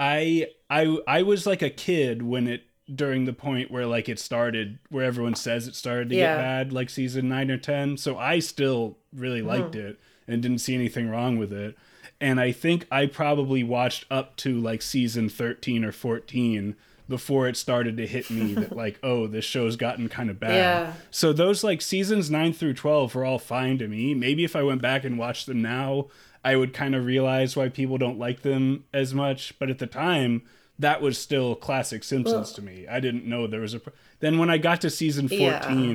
I, 0.00 0.46
I, 0.70 0.96
I 1.06 1.22
was 1.22 1.46
like 1.46 1.60
a 1.60 1.68
kid 1.68 2.22
when 2.22 2.48
it 2.48 2.62
during 2.94 3.24
the 3.24 3.32
point 3.32 3.70
where 3.70 3.86
like 3.86 4.08
it 4.08 4.18
started, 4.18 4.78
where 4.88 5.04
everyone 5.04 5.34
says 5.34 5.66
it 5.68 5.74
started 5.74 6.08
to 6.10 6.16
Yeah. 6.16 6.34
get 6.36 6.42
bad, 6.42 6.72
like 6.72 6.90
season 6.90 7.28
nine 7.28 7.50
or 7.50 7.58
ten. 7.58 7.96
So 7.96 8.16
I 8.18 8.38
still 8.40 8.98
really 9.14 9.42
liked 9.42 9.72
Mm-hmm. 9.72 9.86
it 9.88 10.00
and 10.28 10.42
didn't 10.42 10.58
see 10.58 10.74
anything 10.74 11.08
wrong 11.10 11.38
with 11.38 11.52
it. 11.52 11.76
And 12.20 12.38
I 12.40 12.52
think 12.52 12.86
I 12.90 13.06
probably 13.06 13.62
watched 13.64 14.04
up 14.10 14.36
to 14.36 14.60
like 14.60 14.82
season 14.82 15.28
13 15.28 15.84
or 15.84 15.92
14 15.92 16.76
before 17.08 17.48
it 17.48 17.56
started 17.56 17.96
to 17.96 18.06
hit 18.06 18.30
me 18.30 18.54
that 18.54 18.76
like 18.76 19.00
oh 19.02 19.26
this 19.26 19.44
show's 19.44 19.74
gotten 19.74 20.08
kind 20.08 20.30
of 20.30 20.38
bad 20.38 20.54
Yeah. 20.54 20.92
so 21.10 21.32
those 21.32 21.64
like 21.64 21.82
seasons 21.82 22.30
9 22.30 22.52
through 22.52 22.74
12 22.74 23.16
were 23.16 23.24
all 23.24 23.40
fine 23.40 23.78
to 23.78 23.88
me 23.88 24.14
maybe 24.14 24.44
if 24.44 24.54
i 24.54 24.62
went 24.62 24.80
back 24.80 25.02
and 25.02 25.18
watched 25.18 25.46
them 25.46 25.60
now 25.60 26.06
i 26.44 26.54
would 26.54 26.72
kind 26.72 26.94
of 26.94 27.04
realize 27.04 27.56
why 27.56 27.68
people 27.68 27.98
don't 27.98 28.16
like 28.20 28.42
them 28.42 28.84
as 28.94 29.12
much 29.12 29.58
but 29.58 29.68
at 29.70 29.80
the 29.80 29.88
time 29.88 30.42
that 30.80 31.00
was 31.00 31.16
still 31.18 31.54
classic 31.54 32.02
simpsons 32.04 32.52
to 32.52 32.62
me 32.62 32.86
i 32.88 32.98
didn't 33.00 33.24
know 33.26 33.46
there 33.46 33.60
was 33.60 33.74
a 33.74 33.80
pr- 33.80 33.90
then 34.20 34.38
when 34.38 34.50
i 34.50 34.58
got 34.58 34.80
to 34.80 34.90
season 34.90 35.28
14 35.28 35.40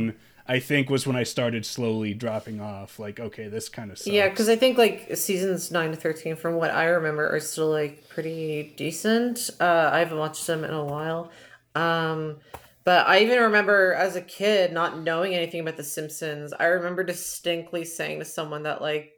Yeah. 0.05 0.11
i 0.47 0.59
think 0.59 0.89
was 0.89 1.05
when 1.07 1.15
i 1.15 1.23
started 1.23 1.65
slowly 1.65 2.13
dropping 2.13 2.59
off 2.61 2.99
like 2.99 3.19
okay 3.19 3.47
this 3.47 3.67
kind 3.69 3.91
of 3.91 3.97
sucks 3.97 4.07
Yeah, 4.13 4.29
because 4.29 4.47
I 4.49 4.55
think 4.55 4.77
like 4.77 5.15
seasons 5.17 5.71
nine 5.71 5.91
to 5.91 5.97
thirteen, 5.97 6.35
from 6.35 6.55
what 6.55 6.71
I 6.71 6.85
remember, 6.85 7.27
are 7.35 7.39
still 7.39 7.69
like 7.69 8.07
pretty 8.09 8.73
decent. 8.77 9.49
Uh, 9.59 9.89
I 9.91 9.99
haven't 9.99 10.17
watched 10.19 10.45
them 10.47 10.63
in 10.63 10.73
a 10.73 10.83
while, 10.83 11.31
um, 11.73 12.37
but 12.83 13.07
I 13.07 13.19
even 13.21 13.39
remember 13.39 13.93
as 13.95 14.15
a 14.15 14.21
kid 14.21 14.71
not 14.71 14.99
knowing 15.01 15.33
anything 15.33 15.61
about 15.61 15.77
The 15.77 15.83
Simpsons. 15.83 16.53
I 16.53 16.65
remember 16.65 17.03
distinctly 17.03 17.83
saying 17.85 18.19
to 18.19 18.25
someone 18.25 18.63
that 18.63 18.81
like 18.81 19.11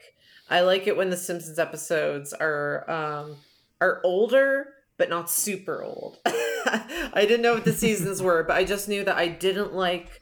I 0.49 0.61
like 0.61 0.87
it 0.87 0.95
when 0.95 1.09
the 1.09 1.17
Simpsons 1.17 1.59
episodes 1.59 2.31
are 2.33 2.89
um, 2.89 3.35
are 3.81 3.99
older 4.05 4.67
but 4.97 5.09
not 5.09 5.29
super 5.29 5.83
old. 5.83 6.17
I 6.25 7.21
didn't 7.27 7.41
know 7.41 7.53
what 7.53 7.65
the 7.65 7.73
seasons 7.73 8.21
were, 8.21 8.43
but 8.43 8.57
I 8.57 8.63
just 8.65 8.89
knew 8.89 9.03
that 9.03 9.15
I 9.15 9.27
didn't 9.27 9.73
like 9.73 10.21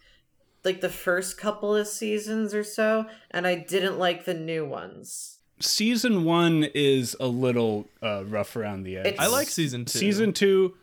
like 0.63 0.81
the 0.81 0.89
first 0.89 1.37
couple 1.37 1.75
of 1.75 1.87
seasons 1.87 2.53
or 2.53 2.63
so, 2.63 3.05
and 3.31 3.45
I 3.45 3.55
didn't 3.55 3.99
like 3.99 4.25
the 4.25 4.33
new 4.33 4.65
ones. 4.65 5.37
season 5.59 6.23
one 6.23 6.63
is 6.73 7.15
a 7.19 7.27
little 7.27 7.87
uh, 8.01 8.23
rough 8.25 8.55
around 8.55 8.83
the 8.83 8.97
edge. 8.97 9.05
It's- 9.07 9.19
I 9.23 9.27
like 9.31 9.47
season 9.47 9.85
two. 9.85 9.99
season 9.99 10.33
two. 10.33 10.75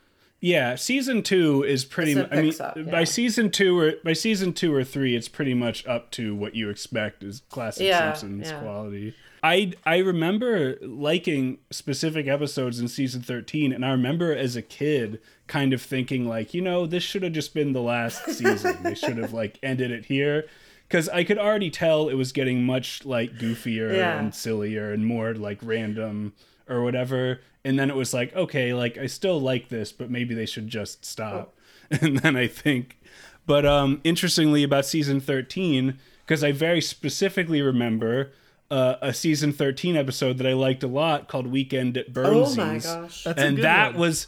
Yeah, 0.45 0.75
season 0.75 1.23
two 1.23 1.63
is 1.63 1.85
pretty. 1.85 2.13
It's 2.13 2.19
mu- 2.31 2.37
a 2.37 2.39
I 2.39 2.43
mean, 2.43 2.55
up, 2.61 2.77
yeah. 2.77 2.83
by 2.91 3.05
season 3.05 3.51
two 3.51 3.79
or 3.79 3.93
by 4.03 4.13
season 4.13 4.53
two 4.53 4.75
or 4.75 4.83
three, 4.83 5.15
it's 5.15 5.29
pretty 5.29 5.55
much 5.55 5.87
up 5.87 6.11
to 6.13 6.35
what 6.35 6.57
you 6.57 6.69
expect 6.69 7.23
is 7.23 7.43
classic 7.49 7.87
Yeah, 7.87 8.13
Simpsons 8.13 8.51
yeah. 8.51 8.59
quality. 8.61 9.15
I 9.43 9.73
I 9.85 9.99
remember 9.99 10.77
liking 10.83 11.59
specific 11.71 12.27
episodes 12.29 12.79
in 12.81 12.89
season 12.89 13.23
thirteen, 13.23 13.73
and 13.73 13.85
I 13.85 13.91
remember 13.91 14.35
as 14.37 14.55
a 14.57 14.63
kid 14.63 15.21
kind 15.49 15.73
of 15.73 15.83
thinking 15.83 16.29
like, 16.29 16.55
you 16.55 16.61
know, 16.63 16.87
this 16.87 17.03
should 17.03 17.23
have 17.25 17.33
just 17.33 17.53
been 17.55 17.73
the 17.73 17.83
last 17.83 18.25
season. 18.31 18.83
they 18.83 18.95
should 18.95 19.17
have 19.19 19.33
like 19.33 19.59
ended 19.63 19.91
it 19.91 20.05
here. 20.07 20.45
Because 20.89 21.09
I 21.09 21.25
could 21.25 21.39
already 21.39 21.71
tell 21.71 22.09
it 22.11 22.15
was 22.15 22.33
getting 22.33 22.65
much 22.65 23.05
like 23.07 23.33
goofier 23.39 23.97
Yeah. 23.97 24.19
and 24.19 24.35
sillier 24.35 24.93
and 24.93 25.07
more 25.07 25.35
like 25.35 25.59
random 25.63 26.35
or 26.69 26.83
whatever. 26.83 27.41
And 27.65 27.79
then 27.79 27.89
it 27.91 27.97
was 27.97 28.13
like, 28.13 28.35
okay, 28.37 28.75
like 28.75 28.99
I 28.99 29.07
still 29.07 29.41
like 29.41 29.71
this, 29.71 29.91
but 29.91 30.11
maybe 30.11 30.35
they 30.35 30.47
should 30.47 30.69
just 30.69 31.05
stop. 31.05 31.55
And 31.91 32.19
then 32.21 32.37
I 32.37 32.47
think, 32.47 32.99
but 33.47 33.67
um, 33.67 34.01
interestingly 34.03 34.63
about 34.63 34.87
season 34.87 35.21
13, 35.21 35.99
because 36.25 36.43
I 36.43 36.51
very 36.53 36.81
specifically 36.81 37.61
remember 37.61 38.33
uh, 38.73 38.97
a 39.03 39.13
season 39.13 39.53
13 39.53 39.97
episode 39.97 40.39
that 40.39 40.47
I 40.47 40.55
liked 40.55 40.83
a 40.83 40.89
lot 40.89 41.29
called 41.29 41.47
Weekend 41.47 41.97
at 41.99 42.07
Oh 42.09 42.13
Burnsies. 42.13 42.57
my 42.57 42.79
gosh. 42.79 43.25
That's 43.25 43.41
and 43.41 43.59
that 43.59 43.93
one. 43.93 44.01
was. 44.01 44.27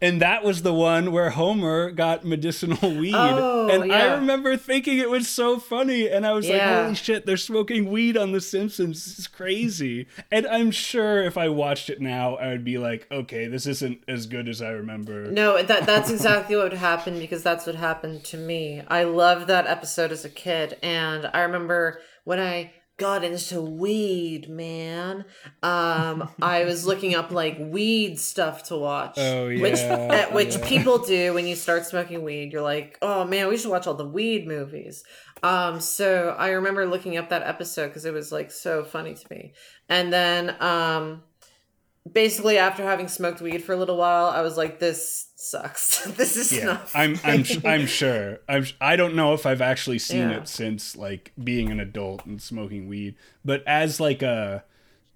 And 0.00 0.20
that 0.20 0.42
was 0.42 0.62
the 0.62 0.74
one 0.74 1.12
where 1.12 1.30
Homer 1.30 1.92
got 1.92 2.24
medicinal 2.24 2.90
weed. 2.98 3.14
Oh, 3.14 3.68
and 3.68 3.92
I 3.92 4.14
remember 4.14 4.56
thinking 4.56 4.98
it 4.98 5.08
was 5.08 5.28
so 5.28 5.60
funny. 5.60 6.08
And 6.08 6.26
I 6.26 6.32
was 6.32 6.48
like, 6.48 6.60
holy 6.60 6.96
shit, 6.96 7.24
they're 7.24 7.36
smoking 7.36 7.88
weed 7.88 8.16
on 8.16 8.32
The 8.32 8.40
Simpsons. 8.40 9.04
This 9.04 9.20
is 9.20 9.28
crazy. 9.28 10.08
and 10.32 10.44
I'm 10.48 10.72
sure 10.72 11.22
if 11.22 11.38
I 11.38 11.48
watched 11.50 11.88
it 11.88 12.00
now, 12.00 12.34
I 12.34 12.48
would 12.48 12.64
be 12.64 12.78
like, 12.78 13.06
okay, 13.12 13.46
this 13.46 13.64
isn't 13.64 14.00
as 14.08 14.26
good 14.26 14.48
as 14.48 14.60
I 14.60 14.70
remember. 14.70 15.30
No, 15.30 15.62
that 15.62 15.86
that's 15.86 16.10
exactly 16.10 16.56
what 16.56 16.70
would 16.70 16.78
happen 16.80 17.20
because 17.20 17.44
that's 17.44 17.64
what 17.66 17.76
happened 17.76 18.24
to 18.24 18.36
me. 18.36 18.82
I 18.88 19.04
loved 19.04 19.46
that 19.46 19.68
episode 19.68 20.10
as 20.10 20.24
a 20.24 20.30
kid, 20.30 20.78
and 20.82 21.30
I 21.32 21.42
remember 21.42 22.00
when 22.24 22.40
I 22.40 22.72
got 22.96 23.24
into 23.24 23.60
weed, 23.60 24.48
man. 24.48 25.24
Um, 25.62 26.28
I 26.40 26.64
was 26.64 26.86
looking 26.86 27.14
up 27.14 27.30
like 27.30 27.56
weed 27.58 28.18
stuff 28.18 28.64
to 28.64 28.76
watch. 28.76 29.14
Oh, 29.18 29.46
which 29.46 29.78
yeah, 29.78 30.26
uh, 30.30 30.34
which 30.34 30.56
yeah. 30.56 30.66
people 30.68 30.98
do 30.98 31.34
when 31.34 31.46
you 31.46 31.56
start 31.56 31.86
smoking 31.86 32.22
weed. 32.22 32.52
You're 32.52 32.62
like, 32.62 32.98
oh 33.02 33.24
man, 33.24 33.48
we 33.48 33.56
should 33.56 33.70
watch 33.70 33.86
all 33.86 33.94
the 33.94 34.08
weed 34.08 34.46
movies. 34.46 35.04
Um, 35.42 35.80
so 35.80 36.36
I 36.38 36.50
remember 36.50 36.86
looking 36.86 37.16
up 37.16 37.30
that 37.30 37.42
episode 37.42 37.88
because 37.88 38.04
it 38.04 38.12
was 38.12 38.30
like 38.30 38.50
so 38.50 38.84
funny 38.84 39.14
to 39.14 39.26
me, 39.30 39.54
and 39.88 40.12
then 40.12 40.56
um 40.60 41.22
basically 42.10 42.58
after 42.58 42.82
having 42.82 43.06
smoked 43.08 43.40
weed 43.40 43.62
for 43.62 43.72
a 43.72 43.76
little 43.76 43.96
while 43.96 44.26
i 44.26 44.42
was 44.42 44.56
like 44.56 44.80
this 44.80 45.28
sucks 45.42 46.04
this 46.16 46.36
is 46.36 46.52
Yeah, 46.52 46.64
not 46.66 46.90
I'm 46.94 47.18
I'm 47.24 47.44
I'm 47.64 47.86
sure. 47.86 48.38
I'm 48.48 48.64
I 48.80 48.96
don't 48.96 49.14
know 49.14 49.34
if 49.34 49.44
I've 49.46 49.60
actually 49.60 49.98
seen 49.98 50.30
Yeah. 50.30 50.38
it 50.38 50.48
since 50.48 50.96
like 50.96 51.32
being 51.42 51.70
an 51.70 51.80
adult 51.80 52.24
and 52.26 52.40
smoking 52.40 52.88
weed, 52.88 53.16
but 53.44 53.62
as 53.66 53.98
like 54.00 54.22
a 54.22 54.64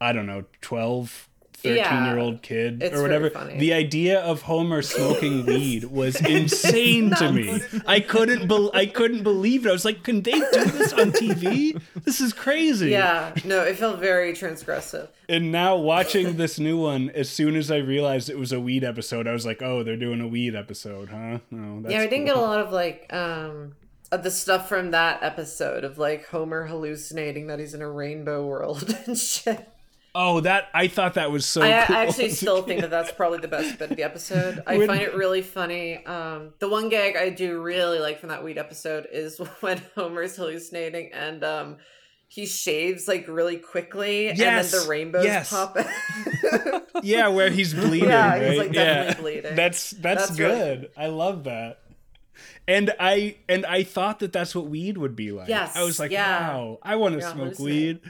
I 0.00 0.12
don't 0.12 0.26
know, 0.26 0.44
12 0.60 1.25
13 1.66 1.76
Yeah, 1.76 2.10
year 2.10 2.18
old 2.18 2.42
kid 2.42 2.82
or 2.82 3.02
whatever. 3.02 3.28
The 3.30 3.72
idea 3.72 4.20
of 4.20 4.42
Homer 4.42 4.82
smoking 4.82 5.46
weed 5.52 5.84
was 5.84 6.16
insane 6.20 7.10
to 7.16 7.32
me. 7.32 7.60
I 7.86 8.00
couldn't 8.00 8.46
bel 8.48 8.70
I 8.74 8.86
couldn't 8.86 9.22
believe 9.22 9.66
it. 9.66 9.68
I 9.68 9.72
was 9.72 9.84
like, 9.84 10.02
"Can 10.02 10.22
they 10.22 10.32
do 10.32 10.64
this 10.64 10.92
on 10.92 11.12
TV? 11.12 11.80
This 12.04 12.20
is 12.20 12.32
crazy." 12.32 12.90
yeah 12.90 13.34
no 13.44 13.62
it 13.62 13.76
felt 13.76 13.98
very 14.00 14.32
transgressive 14.32 15.08
And 15.28 15.50
now 15.52 15.76
watching 15.76 16.36
this 16.36 16.58
new 16.58 16.78
one, 16.78 17.10
as 17.10 17.28
soon 17.28 17.56
as 17.56 17.70
I 17.70 17.78
realized 17.78 18.30
it 18.30 18.38
was 18.38 18.52
a 18.52 18.60
weed 18.60 18.84
episode, 18.84 19.26
I 19.26 19.32
was 19.32 19.44
like, 19.44 19.60
"Oh, 19.62 19.82
they're 19.82 19.96
doing 19.96 20.20
a 20.20 20.28
weed 20.28 20.54
episode, 20.54 21.08
huh?" 21.10 21.38
No, 21.50 21.82
that's 21.82 21.92
yeah 21.92 22.00
i 22.00 22.06
didn't 22.06 22.26
get 22.26 22.36
a 22.36 22.40
lot 22.40 22.60
of 22.60 22.72
like 22.72 23.12
um 23.12 23.74
of 24.12 24.22
the 24.22 24.30
stuff 24.30 24.68
from 24.68 24.92
that 24.92 25.22
episode 25.22 25.82
of 25.82 25.98
like 25.98 26.26
homer 26.28 26.66
hallucinating 26.66 27.48
that 27.48 27.58
he's 27.58 27.74
in 27.74 27.82
a 27.82 27.90
rainbow 27.90 28.46
world 28.46 28.96
and 29.06 29.18
shit 29.18 29.68
Oh, 30.18 30.40
that 30.40 30.70
I 30.72 30.88
thought 30.88 31.14
that 31.14 31.30
was 31.30 31.44
so. 31.44 31.60
I, 31.60 31.84
cool. 31.84 31.94
I 31.96 32.06
actually 32.06 32.30
still 32.42 32.62
think 32.62 32.80
that 32.80 32.88
that's 32.88 33.12
probably 33.12 33.38
the 33.38 33.48
best 33.48 33.78
bit 33.78 33.90
of 33.90 33.96
the 33.98 34.02
episode. 34.02 34.62
I 34.66 34.78
When- 34.78 34.86
find 34.86 35.02
it 35.02 35.14
really 35.14 35.42
funny. 35.42 36.04
Um, 36.06 36.54
the 36.58 36.70
one 36.70 36.88
gag 36.88 37.16
I 37.16 37.28
do 37.28 37.60
really 37.60 37.98
like 37.98 38.18
from 38.20 38.30
that 38.30 38.42
weed 38.42 38.56
episode 38.56 39.06
is 39.12 39.38
when 39.60 39.82
Homer's 39.94 40.34
hallucinating 40.34 41.10
and 41.12 41.44
um, 41.44 41.76
he 42.28 42.46
shaves 42.46 43.06
like 43.06 43.28
really 43.28 43.58
quickly, 43.58 44.28
and 44.28 44.38
then 44.38 44.64
the 44.64 44.86
rainbows 44.88 45.24
yes. 45.24 45.50
pop 45.50 45.76
out. 45.76 46.82
yeah, 47.02 47.28
where 47.28 47.50
he's 47.50 47.74
bleeding. 47.74 48.08
Yeah, 48.08 48.38
he's, 48.38 48.48
right? 48.48 48.58
like, 48.58 48.72
definitely 48.72 49.32
bleeding. 49.40 49.54
That's 49.54 49.90
that's, 49.90 50.28
That's 50.28 50.40
really- 50.40 50.58
good. 50.58 50.90
I 50.96 51.08
love 51.08 51.44
that. 51.44 51.80
And 52.66 52.92
I 52.98 53.36
and 53.50 53.66
I 53.66 53.82
thought 53.82 54.20
that 54.20 54.32
that's 54.32 54.54
what 54.54 54.66
weed 54.66 54.96
would 54.96 55.14
be 55.14 55.30
like. 55.30 55.48
Yes, 55.48 55.76
I 55.76 55.84
was 55.84 56.00
like, 56.00 56.10
yeah. 56.10 56.48
wow, 56.48 56.78
I 56.82 56.96
want 56.96 57.14
to 57.14 57.20
Yeah, 57.20 57.32
smoke 57.32 57.52
hallucinate. 57.54 57.60
weed. 57.64 58.00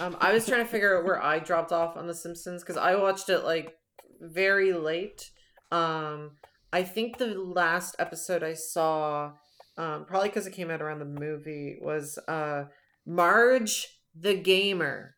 Um, 0.00 0.16
I 0.20 0.32
was 0.32 0.46
trying 0.46 0.64
to 0.64 0.70
figure 0.70 0.98
out 0.98 1.04
where 1.04 1.22
I 1.22 1.38
dropped 1.38 1.72
off 1.72 1.96
on 1.96 2.06
The 2.06 2.14
Simpsons 2.14 2.62
because 2.62 2.76
I 2.76 2.96
watched 2.96 3.28
it 3.28 3.40
like 3.44 3.74
very 4.20 4.72
late. 4.72 5.30
Um, 5.70 6.32
I 6.72 6.82
think 6.82 7.18
the 7.18 7.34
last 7.34 7.96
episode 7.98 8.42
I 8.42 8.54
saw, 8.54 9.32
um, 9.76 10.04
probably 10.06 10.28
because 10.28 10.46
it 10.46 10.52
came 10.52 10.70
out 10.70 10.82
around 10.82 10.98
the 11.00 11.04
movie, 11.04 11.78
was 11.80 12.18
uh, 12.28 12.64
Marge 13.06 13.86
the 14.18 14.34
Gamer, 14.34 15.14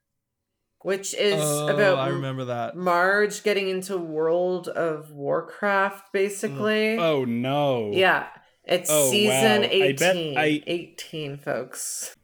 which 0.80 1.14
is 1.14 1.40
oh, 1.42 1.68
about 1.68 1.98
I 1.98 2.08
remember 2.08 2.46
that. 2.46 2.76
Marge 2.76 3.42
getting 3.42 3.68
into 3.68 3.96
World 3.98 4.68
of 4.68 5.10
Warcraft, 5.12 6.12
basically. 6.12 6.98
Oh 6.98 7.24
no. 7.24 7.90
Yeah, 7.92 8.26
it's 8.64 8.90
Oh, 8.90 9.10
season 9.10 9.62
wow. 9.62 9.68
I 9.68 9.70
18. 9.70 9.96
bet 9.96 10.16
I- 10.44 10.62
18, 10.66 11.36
folks. 11.38 12.14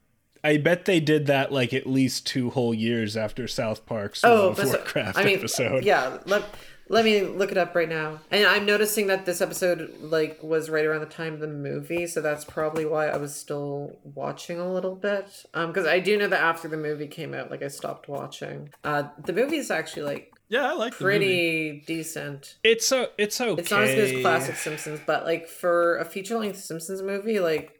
I 0.45 0.57
bet 0.57 0.85
they 0.87 1.01
did 1.01 1.27
that 1.27 1.53
like 1.53 1.73
at 1.73 1.87
least 1.87 2.27
two 2.27 2.51
whole 2.51 2.75
years 2.75 3.17
after 3.17 3.47
South 3.47 3.87
Park's 3.87 4.23
World 4.23 4.51
of 4.53 4.57
but 4.57 4.67
so- 4.69 4.77
Warcraft 4.79 5.19
I 5.19 5.25
mean, 5.25 5.39
episode. 5.39 5.85
Yeah, 5.85 6.19
let, 6.27 6.43
let 6.89 7.05
me 7.05 7.23
look 7.23 7.53
it 7.53 7.57
up 7.57 7.75
right 7.77 7.89
now. 7.89 8.19
And 8.31 8.45
I'm 8.45 8.67
noticing 8.67 9.07
that 9.07 9.25
this 9.25 9.41
episode 9.41 9.95
like 10.01 10.43
was 10.43 10.69
right 10.69 10.85
around 10.85 11.01
the 11.01 11.07
time 11.07 11.35
of 11.35 11.41
the 11.41 11.47
movie, 11.49 12.07
so 12.09 12.21
that's 12.21 12.45
probably 12.45 12.85
why 12.85 13.07
I 13.09 13.17
was 13.19 13.35
still 13.35 13.99
watching 14.03 14.59
a 14.59 14.71
little 14.73 14.97
bit. 14.97 15.45
Um, 15.55 15.69
because 15.69 15.87
I 15.87 16.01
do 16.01 16.19
know 16.19 16.29
that 16.29 16.41
after 16.43 16.67
the 16.69 16.77
movie 16.77 17.07
came 17.07 17.35
out, 17.35 17.51
like 17.51 17.63
I 17.63 17.69
stopped 17.69 18.09
watching. 18.09 18.71
Uh, 18.83 19.05
the 19.25 19.33
movie 19.33 19.57
is 19.59 19.71
actually 19.71 20.03
like 20.03 20.33
Yeah, 20.49 20.71
I 20.71 20.75
like 20.75 20.99
the 20.99 21.05
movie. 21.05 21.19
pretty 21.19 21.85
decent. 21.87 22.57
It's 22.65 22.87
so 22.87 23.09
it's 23.17 23.41
okay. 23.41 23.61
It's 23.63 23.71
not 23.71 23.83
as 23.85 23.95
good 23.95 24.17
as 24.17 24.21
classic 24.23 24.57
Simpsons, 24.57 25.01
but 25.07 25.25
like 25.25 25.47
for 25.49 25.99
a 25.99 26.05
feature 26.05 26.37
length 26.37 26.59
Simpsons 26.59 27.01
movie, 27.01 27.39
like 27.39 27.79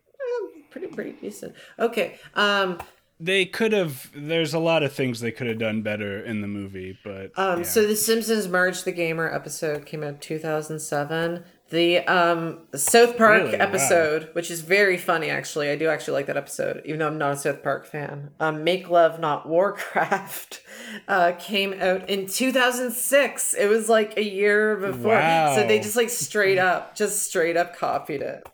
pretty 0.73 0.89
pretty 0.89 1.13
decent. 1.13 1.55
Okay, 1.79 2.19
um, 2.35 2.81
They 3.21 3.45
could 3.45 3.73
have. 3.73 4.11
There's 4.17 4.53
a 4.55 4.59
lot 4.59 4.83
of 4.83 4.93
things 4.93 5.21
they 5.21 5.31
could 5.31 5.47
have 5.47 5.59
done 5.59 5.83
better 5.83 6.19
in 6.25 6.41
the 6.41 6.49
movie, 6.49 6.99
but 7.05 7.31
Um, 7.37 7.59
yeah. 7.59 7.63
so 7.65 7.87
the 7.87 7.95
Simpsons 7.95 8.49
Marge 8.49 8.83
the 8.83 8.91
Gamer 8.93 9.33
episode 9.33 9.87
came 9.87 10.03
out 10.03 10.21
2007. 10.21 11.45
The 11.71 12.01
um 12.01 12.59
South 12.75 13.17
Park 13.17 13.45
Really? 13.45 13.57
Wow. 13.57 13.65
episode, 13.65 14.29
which 14.35 14.51
is 14.51 14.61
very 14.61 14.99
funny 14.99 15.31
actually. 15.31 15.71
I 15.71 15.77
do 15.77 15.89
actually 15.89 16.15
like 16.15 16.27
that 16.27 16.37
episode, 16.37 16.83
even 16.85 16.99
though 16.99 17.07
I'm 17.07 17.17
not 17.17 17.33
a 17.33 17.37
South 17.37 17.63
Park 17.63 17.87
fan. 17.87 18.31
Um, 18.41 18.63
Make 18.65 18.91
Love 18.91 19.19
Not 19.21 19.49
Warcraft 19.49 20.61
uh, 21.09 21.33
came 21.39 21.73
out 21.81 22.11
in 22.11 22.27
2006. 22.27 23.55
It 23.55 23.67
was 23.69 23.89
like 23.89 24.19
a 24.19 24.23
year 24.25 24.77
before. 24.77 25.19
So 25.55 25.65
they 25.67 25.79
just 25.81 25.97
like 25.97 26.11
straight 26.11 26.59
up, 26.59 26.95
just 26.95 27.23
straight 27.23 27.57
up 27.57 27.75
copied 27.77 28.21
it. 28.21 28.47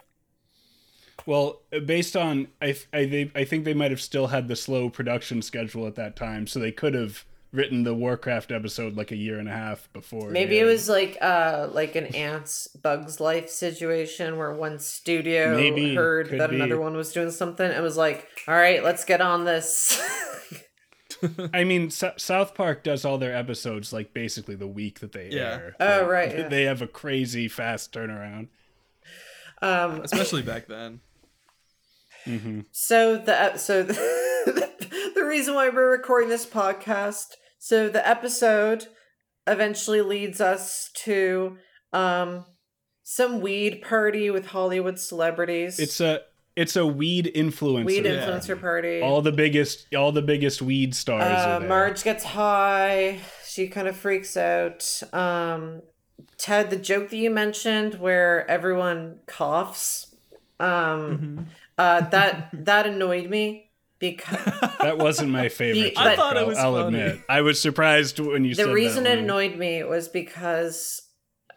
Well, 1.29 1.61
based 1.85 2.17
on 2.17 2.49
I 2.63 2.75
I, 2.91 3.05
they, 3.05 3.31
I 3.35 3.45
think 3.45 3.67
they 3.67 3.75
might 3.75 3.91
have 3.91 4.01
still 4.01 4.29
had 4.29 4.49
the 4.49 4.57
slow 4.57 4.89
production 4.89 5.43
schedule 5.43 5.87
at 5.87 5.95
that 5.97 6.17
time, 6.17 6.47
so 6.47 6.59
they 6.59 6.73
could 6.73 6.95
have 6.95 7.27
written 7.53 7.83
the 7.83 7.93
Warcraft 7.95 8.51
episode 8.51 8.97
like 8.97 9.11
a 9.13 9.17
year 9.17 9.39
and 9.39 9.47
a 9.47 9.53
half 9.53 9.93
before. 9.93 10.31
Maybe 10.31 10.59
it 10.59 10.65
was 10.65 10.89
like 10.89 11.19
uh 11.21 11.69
like 11.71 11.97
an 11.97 12.07
Antz 12.15 12.67
bugs 12.69 13.21
life 13.21 13.51
situation 13.51 14.39
where 14.39 14.55
one 14.55 14.79
studio 14.79 15.55
Maybe, 15.55 15.95
heard 15.95 16.31
that 16.31 16.49
be. 16.49 16.57
another 16.57 16.81
one 16.81 16.97
was 16.97 17.13
doing 17.13 17.31
something 17.31 17.71
and 17.71 17.83
was 17.85 17.99
like, 17.99 18.27
"All 18.49 18.55
right, 18.55 18.83
let's 18.83 19.05
get 19.05 19.21
on 19.21 19.45
this." 19.45 20.01
I 21.53 21.65
mean, 21.65 21.89
S- 21.89 22.05
South 22.17 22.55
Park 22.55 22.85
does 22.85 23.05
all 23.05 23.19
their 23.19 23.37
episodes 23.37 23.93
like 23.93 24.15
basically 24.15 24.55
the 24.55 24.67
week 24.67 25.01
that 25.01 25.13
they 25.13 25.29
Yeah. 25.31 25.43
air. 25.61 25.77
Oh, 25.79 26.01
Like, 26.03 26.09
right, 26.09 26.39
yeah. 26.39 26.49
They 26.49 26.63
have 26.65 26.81
a 26.81 26.87
crazy 26.87 27.49
fast 27.49 27.93
turnaround. 27.93 28.49
um 29.61 30.01
Especially 30.03 30.41
back 30.43 30.69
then. 30.69 31.01
So 32.73 33.17
the 33.19 33.57
so 33.57 33.83
the, 33.83 33.93
the 35.15 35.25
reason 35.25 35.55
why 35.55 35.69
we're 35.69 35.91
recording 35.91 36.29
this 36.29 36.47
podcast, 36.47 37.35
so 37.59 37.89
the 37.89 38.07
episode 38.07 38.87
eventually 39.47 40.03
leads 40.03 40.41
us 40.41 40.91
to 41.05 41.57
um 41.93 42.45
some 43.03 43.41
weed 43.41 43.81
party 43.83 44.31
with 44.31 44.47
Hollywood 44.47 44.99
celebrities. 44.99 45.79
It's 45.79 46.01
a 46.01 46.21
it's 46.57 46.77
a 46.77 46.85
weed 46.85 47.31
influencer. 47.35 47.85
weed 47.87 48.05
Yeah. 48.05 48.27
influencer 48.27 48.61
party. 48.61 49.01
All 49.01 49.23
the 49.23 49.33
biggest 49.33 49.87
all 49.95 50.13
the 50.13 50.23
biggest 50.23 50.61
weed 50.61 50.95
stars 50.95 51.23
uh, 51.23 51.49
are 51.51 51.61
there. 51.61 51.69
Marge 51.69 52.03
gets 52.03 52.25
high. 52.25 53.21
She 53.47 53.69
kind 53.69 53.89
of 53.89 53.97
freaks 53.97 54.37
out. 54.37 55.03
Um, 55.13 55.83
Ted, 56.37 56.71
the 56.71 56.77
joke 56.77 57.11
that 57.11 57.17
you 57.17 57.31
mentioned 57.31 57.95
where 57.95 58.49
everyone 58.51 59.21
coughs, 59.27 60.15
um, 60.61 61.47
uh, 61.79 62.01
that 62.11 62.51
that 62.53 62.87
annoyed 62.87 63.31
me 63.31 63.71
because 63.99 64.39
That 64.81 64.99
wasn't 64.99 65.31
my 65.31 65.49
favorite. 65.49 65.99
I 65.99 66.15
thought 66.15 66.37
it 66.37 66.47
was 66.47 66.59
I'll 66.59 66.75
funny. 66.75 66.99
admit. 66.99 67.21
I 67.29 67.41
was 67.41 67.61
surprised 67.61 68.19
when 68.21 68.45
you 68.45 68.55
said 68.55 68.65
that. 68.65 68.69
the 68.69 68.75
reason 68.75 69.07
it 69.07 69.19
annoyed 69.19 69.57
me 69.57 69.83
was 69.83 70.09
because 70.09 71.03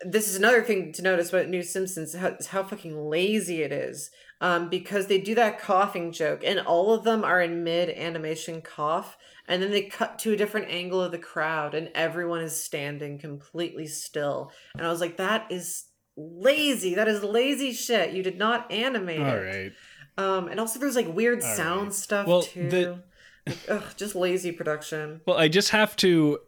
this 0.04 0.28
is 0.28 0.36
another 0.36 0.64
thing 0.64 0.92
to 0.94 1.02
notice 1.04 1.30
about 1.30 1.48
New 1.50 1.62
Simpsons 1.62 2.16
how, 2.16 2.36
how 2.50 2.64
fucking 2.64 2.98
lazy 2.98 3.62
it 3.62 3.72
is. 3.72 4.10
Um, 4.42 4.70
because 4.70 5.06
they 5.06 5.22
do 5.22 5.36
that 5.36 5.60
coughing 5.60 6.12
joke, 6.12 6.42
and 6.44 6.60
all 6.60 6.96
of 6.96 7.04
them 7.04 7.24
are 7.24 7.40
in 7.40 7.64
mid 7.64 7.92
animation 7.92 8.64
cough, 8.64 9.16
and 9.48 9.62
then 9.62 9.70
they 9.70 9.84
cut 9.84 10.18
to 10.20 10.34
a 10.34 10.36
different 10.36 10.72
angle 10.72 11.00
of 11.00 11.12
the 11.12 11.20
crowd, 11.20 11.76
and 11.76 11.92
everyone 11.94 12.42
is 12.42 12.60
standing 12.60 13.20
completely 13.20 13.86
still. 13.86 14.52
And 14.76 14.88
I 14.88 14.90
was 14.90 15.00
like, 15.00 15.18
that 15.18 15.46
is 15.52 15.86
lazy. 16.18 16.96
That 16.96 17.08
is 17.08 17.24
lazy 17.24 17.72
shit. 17.72 18.14
You 18.14 18.24
did 18.24 18.40
not 18.40 18.72
animate 18.72 19.20
All 19.22 19.28
it. 19.28 19.42
right. 19.44 19.72
Um, 20.18 20.48
and 20.48 20.60
also 20.60 20.80
there's 20.80 20.96
like 20.96 21.14
weird 21.14 21.42
All 21.42 21.56
sound 21.56 21.82
right. 21.84 21.94
stuff 21.94 22.28
Well, 22.28 22.42
too. 22.44 22.70
the- 22.70 23.00
Like, 23.48 23.58
ugh, 23.70 23.84
just 23.98 24.14
lazy 24.16 24.52
production. 24.52 25.22
Well, 25.26 25.38
I 25.38 25.48
just 25.48 25.70
have 25.70 25.96
to 25.98 26.40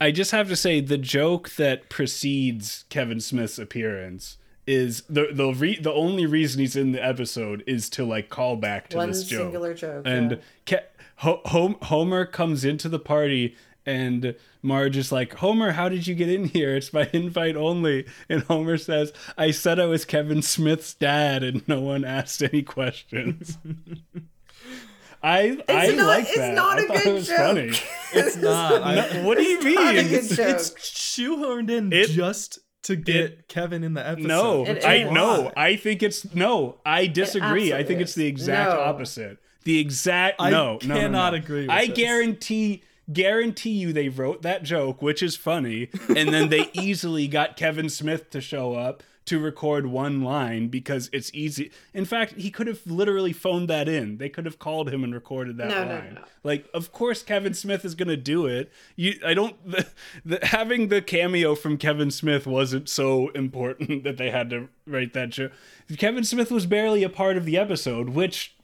I 0.00 0.10
just 0.10 0.30
have 0.30 0.48
to 0.48 0.56
say 0.56 0.80
the 0.80 0.98
joke 0.98 1.50
that 1.56 1.88
precedes 1.88 2.84
Kevin 2.90 3.20
Smith's 3.20 3.58
appearance 3.58 4.38
is 4.66 5.02
the 5.08 5.28
the 5.32 5.52
re, 5.52 5.78
the 5.78 5.92
only 5.92 6.26
reason 6.26 6.60
he's 6.60 6.74
in 6.76 6.92
the 6.92 7.04
episode 7.04 7.62
is 7.66 7.88
to 7.90 8.04
like 8.04 8.28
call 8.30 8.56
back 8.56 8.88
to 8.90 8.96
One 8.96 9.10
this 9.10 9.24
joke. 9.24 9.42
singular 9.42 9.74
joke. 9.74 10.02
and 10.06 10.40
yeah. 10.68 10.78
Ke- 10.80 10.84
Ho- 11.20 11.76
Homer 11.82 12.26
comes 12.26 12.64
into 12.64 12.88
the 12.88 12.98
party 12.98 13.54
and 13.86 14.34
Marge 14.62 14.96
is 14.96 15.12
like, 15.12 15.34
Homer, 15.34 15.72
how 15.72 15.88
did 15.88 16.06
you 16.06 16.14
get 16.14 16.28
in 16.28 16.44
here? 16.46 16.74
It's 16.76 16.90
by 16.90 17.08
invite 17.12 17.56
only. 17.56 18.04
And 18.28 18.42
Homer 18.42 18.76
says, 18.78 19.12
I 19.38 19.52
said 19.52 19.78
I 19.78 19.86
was 19.86 20.04
Kevin 20.04 20.42
Smith's 20.42 20.92
dad, 20.94 21.42
and 21.44 21.66
no 21.68 21.80
one 21.80 22.04
asked 22.04 22.42
any 22.42 22.62
questions. 22.62 23.56
I 25.22 25.58
I 25.68 25.88
not- 25.92 26.06
like 26.06 26.24
it's 26.26 26.36
that. 26.36 26.54
not 26.54 26.78
I 26.78 26.82
a 26.82 26.86
thought 26.86 26.96
good 26.98 27.06
it 27.06 27.12
was 27.14 27.26
joke. 27.28 27.36
funny. 27.38 27.72
It's 28.12 28.36
not. 28.36 28.82
I, 28.82 29.22
what 29.24 29.36
do 29.38 29.42
you 29.44 29.56
not 29.74 29.94
a 29.94 29.98
mean? 29.98 30.08
good 30.08 30.12
it's, 30.12 30.36
joke. 30.36 30.48
it's 30.48 30.70
shoehorned 30.70 31.70
in 31.70 31.92
It- 31.92 32.10
just 32.10 32.58
to 32.84 32.94
get 32.96 33.48
Kevin 33.48 33.82
in 33.82 33.94
the 33.94 34.06
episode. 34.06 34.28
No, 34.28 34.64
I 34.84 35.02
no, 35.04 35.50
I 35.56 35.74
think 35.76 36.02
it's 36.04 36.32
no. 36.34 36.80
I 36.86 37.06
disagree. 37.08 37.72
I 37.72 37.82
think 37.82 38.00
absolutely 38.00 38.02
it's 38.02 38.14
the 38.14 38.26
exact 38.26 38.70
No. 38.70 38.80
opposite. 38.80 39.38
The 39.64 39.78
exact 39.80 40.36
I 40.40 40.50
no, 40.50 40.78
no, 40.84 40.94
no, 40.94 41.00
cannot 41.00 41.32
no. 41.32 41.38
agree 41.38 41.62
with 41.62 41.70
I 41.70 41.86
this. 41.88 41.96
guarantee 41.96 42.84
guarantee 43.12 43.70
you 43.70 43.92
they 43.92 44.08
wrote 44.08 44.42
that 44.42 44.62
joke, 44.62 45.00
which 45.02 45.22
is 45.22 45.36
funny, 45.36 45.88
and 46.08 46.32
then 46.34 46.48
they 46.48 46.70
easily 46.74 47.28
got 47.28 47.56
Kevin 47.56 47.88
Smith 47.88 48.30
to 48.30 48.40
show 48.40 48.74
up 48.74 49.02
to 49.26 49.40
record 49.40 49.86
one 49.86 50.22
line 50.22 50.68
because 50.68 51.10
it's 51.12 51.32
easy. 51.34 51.72
In 51.92 52.04
fact, 52.04 52.34
he 52.34 52.48
could 52.48 52.68
have 52.68 52.86
literally 52.86 53.32
phoned 53.32 53.68
that 53.68 53.88
in. 53.88 54.18
They 54.18 54.28
could 54.28 54.44
have 54.44 54.60
called 54.60 54.88
him 54.88 55.02
and 55.02 55.12
recorded 55.12 55.56
that 55.56 55.66
No, 55.68 55.82
no, 55.84 55.94
line. 55.94 56.14
no. 56.14 56.20
Like, 56.44 56.68
of 56.72 56.92
course, 56.92 57.24
Kevin 57.24 57.52
Smith 57.52 57.84
is 57.84 57.96
gonna 57.96 58.16
do 58.16 58.46
it. 58.46 58.70
You, 58.94 59.14
I 59.24 59.34
don't. 59.34 59.56
The, 59.66 59.86
the, 60.24 60.46
having 60.46 60.88
the 60.88 61.02
cameo 61.02 61.56
from 61.56 61.76
Kevin 61.76 62.12
Smith 62.12 62.46
wasn't 62.46 62.88
so 62.88 63.30
important 63.30 64.04
that 64.04 64.16
they 64.16 64.30
had 64.30 64.48
to 64.50 64.68
write 64.86 65.12
that 65.14 65.30
joke. 65.30 65.50
Kevin 65.98 66.22
Smith 66.24 66.52
was 66.52 66.66
barely 66.66 67.02
a 67.02 67.08
part 67.08 67.36
of 67.36 67.44
the 67.44 67.58
episode, 67.58 68.10
which 68.10 68.54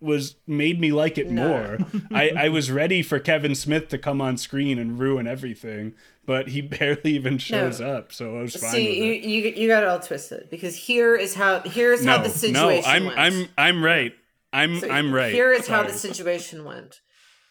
was 0.00 0.36
made 0.46 0.80
me 0.80 0.92
like 0.92 1.18
it 1.18 1.30
more. 1.30 1.78
I, 2.12 2.30
I 2.36 2.48
was 2.48 2.70
ready 2.70 3.02
for 3.02 3.18
Kevin 3.18 3.54
Smith 3.54 3.88
to 3.88 3.98
come 3.98 4.20
on 4.20 4.36
screen 4.36 4.78
and 4.78 4.98
ruin 4.98 5.26
everything, 5.26 5.94
but 6.26 6.48
he 6.48 6.60
barely 6.78 7.12
even 7.12 7.38
shows 7.38 7.80
up, 7.80 8.12
so 8.12 8.38
I 8.38 8.42
was 8.42 8.56
fine 8.56 8.70
See, 8.70 8.88
with 8.88 9.24
you, 9.24 9.30
you 9.30 9.52
you 9.56 9.68
got 9.68 9.82
it 9.82 9.88
all 9.88 10.00
twisted 10.00 10.48
because 10.50 10.76
here 10.76 11.16
is 11.16 11.34
how 11.34 11.60
here's 11.60 12.04
No, 12.04 12.16
how 12.16 12.22
the 12.22 12.30
situation 12.30 12.82
no, 12.82 12.90
I'm 12.90 13.04
went. 13.06 13.18
I'm 13.18 13.48
I'm 13.58 13.84
right. 13.84 14.14
I'm 14.52 14.80
So 14.80 14.90
I'm 14.90 15.12
right. 15.12 15.32
Here 15.32 15.52
is 15.52 15.66
how 15.68 15.82
the 15.82 15.92
situation 15.92 16.64
went: 16.64 17.00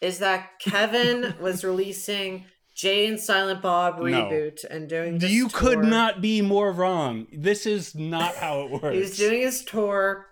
is 0.02 0.20
that 0.20 0.60
Kevin 0.60 1.36
was 1.42 1.64
releasing 1.64 2.46
Jay 2.80 3.08
and 3.08 3.20
Silent 3.20 3.62
Bob 3.62 4.00
reboot 4.00 4.64
and 4.70 4.88
doing 4.88 5.18
this 5.18 5.30
You 5.30 5.50
could 5.50 5.80
not 5.80 6.22
be 6.22 6.42
more 6.42 6.72
wrong. 6.72 7.28
This 7.34 7.66
is 7.66 7.94
not 7.94 8.36
how 8.36 8.62
it 8.62 8.72
works. 8.82 8.94
He 8.94 9.00
was 9.00 9.18
doing 9.18 9.42
his 9.42 9.66
tour, 9.66 10.28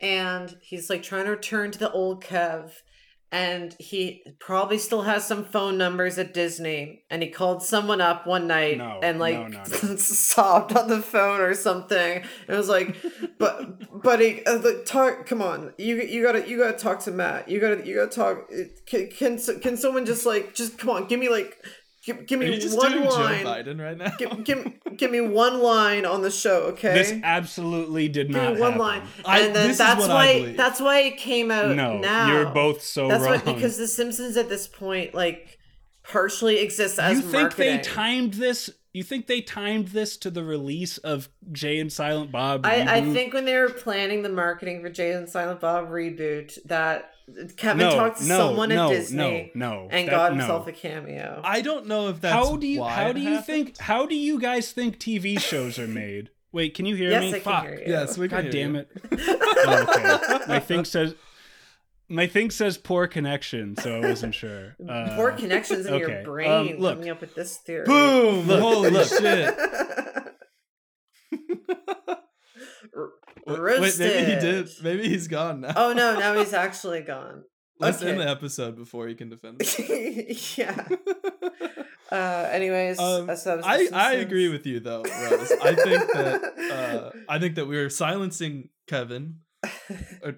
and 0.00 0.56
he's 0.62 0.88
like 0.88 1.02
trying 1.02 1.24
to 1.24 1.30
return 1.30 1.70
to 1.72 1.78
the 1.78 1.92
old 1.92 2.22
Kev. 2.24 2.72
And 3.32 3.76
he 3.78 4.24
probably 4.40 4.76
still 4.76 5.02
has 5.02 5.24
some 5.24 5.44
phone 5.44 5.78
numbers 5.78 6.18
at 6.18 6.34
Disney. 6.34 7.04
And 7.10 7.22
he 7.22 7.28
called 7.28 7.62
someone 7.62 8.00
up 8.00 8.26
one 8.26 8.48
night 8.48 8.78
No, 8.78 8.98
and 9.00 9.20
like 9.20 9.38
no, 9.38 9.46
no, 9.46 9.62
sobbed 9.96 10.76
on 10.76 10.88
the 10.88 11.00
phone 11.00 11.40
or 11.40 11.54
something. 11.54 12.24
It 12.48 12.52
was 12.52 12.68
like, 12.68 12.96
but 13.38 14.02
buddy, 14.02 14.44
uh, 14.46 14.58
the 14.58 14.82
talk. 14.84 15.26
Come 15.26 15.42
on, 15.42 15.74
you 15.78 15.96
you 16.02 16.24
gotta 16.24 16.48
you 16.48 16.58
gotta 16.58 16.76
talk 16.76 16.98
to 17.04 17.12
Matt. 17.12 17.48
You 17.48 17.60
gotta 17.60 17.86
you 17.86 17.94
gotta 17.94 18.10
talk. 18.10 18.50
Can 18.86 19.06
can, 19.10 19.38
can 19.60 19.76
someone 19.76 20.06
just 20.06 20.26
like 20.26 20.52
just 20.52 20.76
come 20.76 20.90
on? 20.90 21.06
Give 21.06 21.20
me 21.20 21.28
like 21.28 21.56
give, 22.04 22.26
give 22.26 22.38
me 22.40 22.50
one 22.74 23.04
line. 23.04 23.44
Joe 23.44 23.50
Biden 23.50 23.80
right 23.80 23.96
now? 23.96 24.10
Give, 24.18 24.44
give, 24.44 24.72
give 24.96 25.10
me 25.10 25.20
one 25.20 25.60
line 25.62 26.04
on 26.04 26.22
the 26.22 26.30
show, 26.30 26.62
okay? 26.72 26.94
This 26.94 27.14
absolutely 27.22 28.08
did 28.08 28.28
Give 28.28 28.36
not 28.36 28.54
me 28.54 28.60
one 28.60 28.72
happen. 28.72 28.78
line, 28.86 29.02
I- 29.24 29.40
and 29.40 29.54
then 29.56 29.76
that's 29.76 30.06
why 30.08 30.54
that's 30.56 30.80
why 30.80 31.00
it 31.00 31.16
came 31.16 31.50
out 31.50 31.74
No, 31.76 31.98
now. 31.98 32.32
you're 32.32 32.50
both 32.50 32.82
so 32.82 33.08
that's 33.08 33.22
wrong. 33.24 33.40
Why, 33.40 33.54
because 33.54 33.76
The 33.78 33.86
Simpsons 33.88 34.36
at 34.36 34.48
this 34.48 34.66
point 34.66 35.14
like 35.14 35.58
partially 36.02 36.58
exists 36.58 36.98
as 36.98 37.16
you 37.16 37.22
think 37.22 37.32
marketing. 37.42 37.76
they 37.76 37.82
timed 37.82 38.34
this? 38.34 38.70
You 38.92 39.04
think 39.04 39.28
they 39.28 39.40
timed 39.40 39.88
this 39.88 40.16
to 40.16 40.30
the 40.32 40.42
release 40.42 40.98
of 40.98 41.28
Jay 41.52 41.78
and 41.78 41.92
Silent 41.92 42.32
Bob? 42.32 42.66
I, 42.66 42.96
I 42.96 43.12
think 43.12 43.32
when 43.32 43.44
they 43.44 43.56
were 43.56 43.68
planning 43.70 44.22
the 44.22 44.28
marketing 44.28 44.80
for 44.82 44.88
Jay 44.90 45.12
and 45.12 45.28
Silent 45.28 45.60
Bob 45.60 45.90
reboot, 45.90 46.58
that 46.64 47.12
Kevin 47.56 47.78
no, 47.78 47.90
talked 47.96 48.18
to 48.18 48.26
no, 48.26 48.36
someone 48.38 48.68
no, 48.68 48.86
at 48.86 48.90
Disney 48.90 49.52
no, 49.54 49.72
no, 49.72 49.88
and 49.90 50.08
that- 50.08 50.12
got 50.12 50.32
no. 50.32 50.38
himself 50.38 50.66
a 50.66 50.72
cameo. 50.72 51.40
I 51.44 51.60
don't 51.60 51.86
know 51.86 52.08
if 52.08 52.20
that's 52.20 52.34
how 52.34 52.56
do 52.56 52.66
you 52.66 52.80
why 52.80 52.92
how 52.92 53.12
do 53.12 53.20
you 53.20 53.28
happened. 53.28 53.46
think 53.46 53.78
how 53.78 54.06
do 54.06 54.14
you 54.14 54.40
guys 54.40 54.72
think 54.72 54.98
TV 54.98 55.38
shows 55.40 55.78
are 55.78 55.88
made? 55.88 56.30
Wait, 56.52 56.74
can 56.74 56.84
you 56.84 56.96
hear 56.96 57.10
yes, 57.10 57.22
me? 57.22 57.28
I 57.28 57.32
can 57.32 57.40
Fuck. 57.42 57.62
hear 57.62 57.74
you. 57.74 57.84
Yes, 57.86 58.18
we 58.18 58.28
can 58.28 58.38
God 58.38 58.44
hear 58.44 58.52
damn 58.52 58.74
you. 58.74 58.80
it. 58.80 58.88
Oh, 59.66 60.34
okay. 60.34 60.44
My 60.48 60.58
thing 60.60 60.84
says 60.84 61.14
my 62.10 62.26
thing 62.26 62.50
says 62.50 62.76
poor 62.76 63.06
connection, 63.06 63.76
so 63.76 63.98
I 63.98 64.00
wasn't 64.00 64.34
sure. 64.34 64.74
Uh, 64.86 65.12
Poor 65.16 65.30
connections 65.30 65.86
in 65.86 65.94
your 65.94 66.24
brain 66.24 66.50
um, 66.50 66.78
look. 66.80 66.96
coming 66.96 67.10
up 67.10 67.20
with 67.20 67.36
this 67.36 67.56
theory. 67.58 67.86
Boom! 67.86 68.48
Look, 68.48 68.60
Holy 68.60 68.90
look. 68.90 69.08
shit! 69.08 69.54
R- 73.58 73.80
Wait, 73.80 73.98
maybe 73.98 74.24
he 74.32 74.38
did. 74.40 74.68
Maybe 74.82 75.08
he's 75.08 75.28
gone 75.28 75.60
now. 75.62 75.72
Oh 75.76 75.92
no, 75.92 76.18
now 76.18 76.34
he's 76.38 76.52
actually 76.66 77.00
gone. 77.02 77.44
Let's 77.78 78.02
okay. 78.02 78.10
end 78.12 78.20
the 78.20 78.28
episode 78.28 78.76
before 78.76 79.08
he 79.08 79.14
can 79.14 79.28
defend. 79.30 79.60
yeah. 80.58 80.86
Uh, 82.12 82.48
anyways, 82.50 82.98
Um, 82.98 83.30
I, 83.30 83.88
I 83.92 84.14
agree 84.14 84.48
with 84.48 84.66
you 84.66 84.80
though, 84.80 85.02
Rose. 85.02 85.52
I 85.62 85.74
think 85.76 86.12
that 86.12 86.42
uh, 86.72 87.10
I 87.28 87.38
think 87.38 87.54
that 87.54 87.66
we 87.66 87.76
are 87.76 87.88
silencing 87.88 88.70
Kevin. 88.88 89.36
Or, 90.24 90.34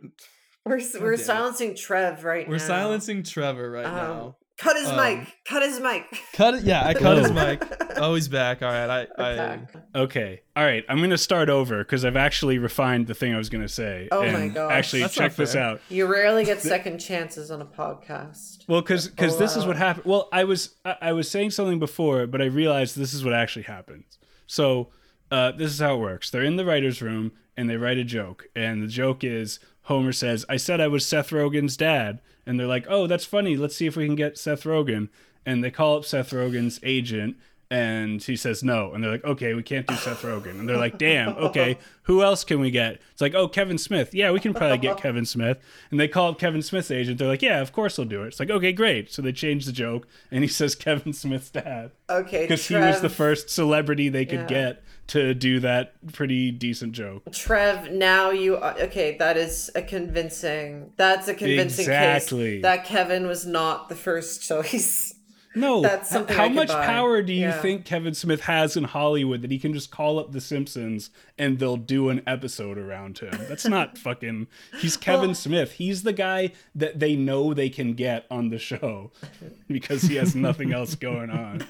We're 0.66 0.80
we're 1.00 1.16
silencing 1.16 1.74
Trev 1.74 2.24
right 2.24 2.46
now. 2.46 2.50
we're 2.52 2.58
silencing 2.58 3.22
Trevor 3.22 3.70
right 3.70 3.86
Um, 3.86 3.94
now. 3.94 4.36
Cut 4.62 4.76
his 4.76 4.88
um, 4.88 4.96
mic. 4.96 5.36
Cut 5.44 5.62
his 5.64 5.80
mic. 5.80 6.04
Cut 6.34 6.54
it. 6.54 6.62
Yeah, 6.62 6.86
I 6.86 6.94
cut 6.94 7.18
his 7.18 7.32
mic. 7.32 7.64
Oh, 7.96 8.14
he's 8.14 8.28
back. 8.28 8.62
All 8.62 8.70
right. 8.70 9.06
I. 9.18 9.22
I 9.22 9.32
Okay. 9.32 9.78
Okay. 9.94 10.40
All 10.54 10.64
right. 10.64 10.84
I'm 10.88 10.98
going 10.98 11.10
to 11.10 11.18
start 11.18 11.48
over 11.48 11.78
because 11.78 12.04
I've 12.04 12.16
actually 12.16 12.58
refined 12.58 13.08
the 13.08 13.14
thing 13.14 13.34
I 13.34 13.38
was 13.38 13.48
going 13.48 13.62
to 13.62 13.68
say. 13.68 14.08
Oh 14.12 14.22
and 14.22 14.32
my 14.32 14.48
gosh. 14.48 14.72
Actually, 14.72 15.02
That's 15.02 15.14
check 15.14 15.34
this 15.34 15.56
out. 15.56 15.80
You 15.88 16.06
rarely 16.06 16.44
get 16.44 16.60
second 16.60 16.98
chances 16.98 17.50
on 17.50 17.60
a 17.60 17.66
podcast. 17.66 18.68
Well, 18.68 18.82
because 18.82 19.10
Oh, 19.18 19.36
this 19.36 19.56
is 19.56 19.66
what 19.66 19.76
happened. 19.76 20.06
Well, 20.06 20.28
I 20.32 20.44
was 20.44 20.76
I, 20.84 20.96
I 21.02 21.12
was 21.12 21.28
saying 21.28 21.50
something 21.50 21.80
before, 21.80 22.28
but 22.28 22.40
I 22.40 22.46
realized 22.46 22.96
this 22.96 23.14
is 23.14 23.24
what 23.24 23.34
actually 23.34 23.64
happens. 23.64 24.18
So 24.46 24.90
uh, 25.30 25.52
this 25.52 25.72
is 25.72 25.80
how 25.80 25.96
it 25.96 25.98
works. 25.98 26.30
They're 26.30 26.44
in 26.44 26.56
the 26.56 26.64
writers' 26.64 27.02
room 27.02 27.32
and 27.56 27.68
they 27.68 27.76
write 27.76 27.98
a 27.98 28.04
joke, 28.04 28.46
and 28.54 28.82
the 28.82 28.86
joke 28.86 29.24
is 29.24 29.58
Homer 29.84 30.12
says, 30.12 30.44
"I 30.48 30.56
said 30.56 30.80
I 30.80 30.88
was 30.88 31.04
Seth 31.04 31.30
Rogen's 31.30 31.76
dad," 31.76 32.20
and 32.46 32.58
they're 32.58 32.66
like, 32.66 32.86
"Oh, 32.88 33.06
that's 33.06 33.24
funny. 33.24 33.56
Let's 33.56 33.76
see 33.76 33.86
if 33.86 33.96
we 33.96 34.06
can 34.06 34.14
get 34.14 34.38
Seth 34.38 34.64
Rogen." 34.64 35.08
And 35.44 35.62
they 35.62 35.70
call 35.70 35.96
up 35.96 36.04
Seth 36.04 36.30
Rogen's 36.30 36.78
agent. 36.82 37.36
And 37.72 38.22
he 38.22 38.36
says 38.36 38.62
no, 38.62 38.92
and 38.92 39.02
they're 39.02 39.12
like, 39.12 39.24
"Okay, 39.24 39.54
we 39.54 39.62
can't 39.62 39.86
do 39.86 39.94
Seth 39.94 40.20
Rogen." 40.22 40.60
And 40.60 40.68
they're 40.68 40.76
like, 40.76 40.98
"Damn, 41.08 41.30
okay, 41.38 41.78
who 42.02 42.22
else 42.22 42.44
can 42.44 42.60
we 42.60 42.70
get?" 42.70 43.00
It's 43.12 43.22
like, 43.22 43.34
"Oh, 43.34 43.48
Kevin 43.48 43.78
Smith. 43.78 44.12
Yeah, 44.12 44.30
we 44.30 44.40
can 44.40 44.52
probably 44.52 44.76
get 44.76 44.98
Kevin 44.98 45.24
Smith." 45.24 45.56
And 45.90 45.98
they 45.98 46.06
call 46.06 46.28
up 46.28 46.38
Kevin 46.38 46.60
Smith's 46.60 46.90
agent. 46.90 47.18
They're 47.18 47.28
like, 47.28 47.40
"Yeah, 47.40 47.60
of 47.62 47.72
course 47.72 47.96
he'll 47.96 48.04
do 48.04 48.24
it." 48.24 48.26
It's 48.28 48.40
like, 48.40 48.50
"Okay, 48.50 48.72
great." 48.72 49.10
So 49.10 49.22
they 49.22 49.32
change 49.32 49.64
the 49.64 49.72
joke, 49.72 50.06
and 50.30 50.44
he 50.44 50.48
says 50.48 50.74
Kevin 50.74 51.14
Smith's 51.14 51.48
dad 51.48 51.92
Okay, 52.10 52.42
because 52.42 52.68
he 52.68 52.74
was 52.74 53.00
the 53.00 53.08
first 53.08 53.48
celebrity 53.48 54.10
they 54.10 54.26
could 54.26 54.40
Yeah. 54.40 54.46
get 54.48 54.82
to 55.08 55.32
do 55.32 55.58
that 55.60 55.94
pretty 56.12 56.50
decent 56.50 56.92
joke. 56.92 57.22
Trev, 57.32 57.90
now 57.90 58.30
you 58.30 58.56
are, 58.58 58.78
okay. 58.80 59.16
That 59.18 59.38
is 59.38 59.70
a 59.74 59.80
convincing. 59.82 60.92
That's 60.98 61.26
a 61.26 61.32
convincing 61.34 61.84
Exactly. 61.84 62.56
case 62.56 62.62
that 62.62 62.84
Kevin 62.84 63.26
was 63.26 63.46
not 63.46 63.88
the 63.88 63.96
first 63.96 64.46
choice. 64.46 65.14
No, 65.54 65.80
That's 65.82 66.08
something 66.08 66.36
how 66.36 66.48
much 66.48 66.68
buy. 66.68 66.86
power 66.86 67.20
do 67.22 67.32
you 67.32 67.40
Yeah. 67.48 67.60
think 67.60 67.84
Kevin 67.84 68.14
Smith 68.14 68.42
has 68.42 68.76
in 68.76 68.84
Hollywood 68.84 69.42
that 69.42 69.50
he 69.50 69.58
can 69.58 69.72
just 69.74 69.90
call 69.90 70.18
up 70.18 70.32
The 70.32 70.40
Simpsons 70.40 71.10
and 71.38 71.58
they'll 71.58 71.76
do 71.76 72.08
an 72.08 72.22
episode 72.26 72.78
around 72.78 73.18
him? 73.18 73.32
That's 73.48 73.66
not 73.66 73.98
fucking. 74.06 74.46
He's 74.78 74.96
Kevin 74.96 75.28
Well- 75.28 75.34
Smith. 75.34 75.72
He's 75.72 76.02
the 76.04 76.12
guy 76.12 76.52
that 76.74 77.00
they 77.00 77.16
know 77.16 77.52
they 77.54 77.68
can 77.68 77.94
get 77.94 78.24
on 78.30 78.48
the 78.48 78.58
show 78.58 79.12
because 79.68 80.02
he 80.02 80.14
has 80.16 80.34
nothing 80.34 80.72
else 80.72 80.94
going 80.94 81.30
on. 81.30 81.66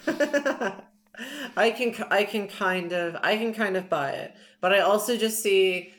I 1.56 1.70
can 1.70 1.94
I 2.10 2.24
can 2.24 2.48
kind 2.48 2.92
of 2.92 3.16
I 3.22 3.36
can 3.36 3.52
kind 3.52 3.76
of 3.76 3.88
buy 3.88 4.12
it, 4.12 4.34
but 4.60 4.72
I 4.72 4.80
also 4.80 5.16
just 5.16 5.42
see 5.42 5.92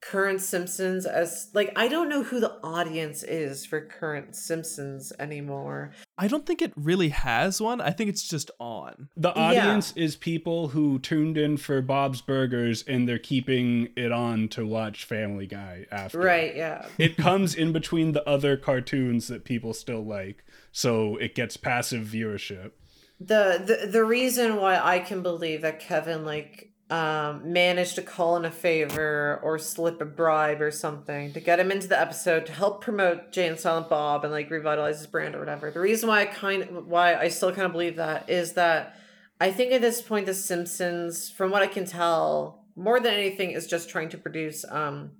current 0.00 0.40
Simpsons 0.40 1.06
as 1.06 1.48
like 1.54 1.72
I 1.74 1.88
don't 1.88 2.08
know 2.08 2.22
who 2.22 2.38
the 2.38 2.52
audience 2.62 3.22
is 3.24 3.66
for 3.66 3.80
current 3.80 4.36
Simpsons 4.36 5.12
anymore. 5.18 5.90
I 6.16 6.28
don't 6.28 6.46
think 6.46 6.62
it 6.62 6.72
really 6.76 7.08
has 7.08 7.60
one. 7.60 7.80
I 7.80 7.90
think 7.90 8.08
it's 8.10 8.26
just 8.28 8.50
on. 8.60 9.08
The 9.16 9.32
Yeah. 9.34 9.42
audience 9.42 9.92
is 9.96 10.14
people 10.16 10.68
who 10.68 10.98
tuned 11.00 11.36
in 11.36 11.56
for 11.56 11.82
Bob's 11.82 12.20
Burgers 12.20 12.84
and 12.86 13.08
they're 13.08 13.18
keeping 13.18 13.88
it 13.96 14.12
on 14.12 14.48
to 14.50 14.64
watch 14.64 15.04
Family 15.04 15.46
Guy 15.46 15.86
after. 15.90 16.18
Right? 16.20 16.54
Yeah. 16.54 16.86
It 16.98 17.16
comes 17.16 17.54
in 17.54 17.72
between 17.72 18.12
the 18.12 18.26
other 18.28 18.56
cartoons 18.56 19.26
that 19.28 19.44
people 19.44 19.74
still 19.74 20.04
like, 20.04 20.44
so 20.72 21.16
it 21.16 21.34
gets 21.34 21.56
passive 21.56 22.06
viewership. 22.06 22.70
the 23.20 23.60
the 23.66 23.88
the 23.88 24.04
reason 24.04 24.56
why 24.56 24.78
I 24.78 25.00
can 25.00 25.22
believe 25.22 25.62
that 25.62 25.80
Kevin 25.80 26.24
like 26.24 26.67
um 26.90 27.52
managed 27.52 27.96
to 27.96 28.02
call 28.02 28.36
in 28.36 28.46
a 28.46 28.50
favor 28.50 29.38
or 29.42 29.58
slip 29.58 30.00
a 30.00 30.06
bribe 30.06 30.62
or 30.62 30.70
something 30.70 31.32
to 31.34 31.40
get 31.40 31.60
him 31.60 31.70
into 31.70 31.86
the 31.86 32.00
episode 32.00 32.46
to 32.46 32.52
help 32.52 32.80
promote 32.80 33.30
Jay 33.30 33.46
and 33.46 33.58
Silent 33.58 33.90
Bob 33.90 34.24
and 34.24 34.32
like 34.32 34.50
revitalize 34.50 34.98
his 34.98 35.06
brand 35.06 35.34
or 35.34 35.38
whatever. 35.38 35.70
The 35.70 35.80
reason 35.80 36.08
why 36.08 36.22
I 36.22 36.26
kind 36.26 36.62
of 36.62 36.86
why 36.86 37.14
I 37.14 37.28
still 37.28 37.52
kind 37.52 37.66
of 37.66 37.72
believe 37.72 37.96
that 37.96 38.30
is 38.30 38.54
that 38.54 38.96
I 39.40 39.50
think 39.50 39.72
at 39.72 39.82
this 39.82 40.00
point 40.00 40.26
the 40.26 40.34
Simpsons, 40.34 41.30
from 41.30 41.50
what 41.50 41.62
I 41.62 41.66
can 41.66 41.84
tell, 41.84 42.64
more 42.74 43.00
than 43.00 43.14
anything 43.14 43.50
is 43.50 43.66
just 43.66 43.90
trying 43.90 44.08
to 44.10 44.18
produce 44.18 44.64
um 44.70 45.12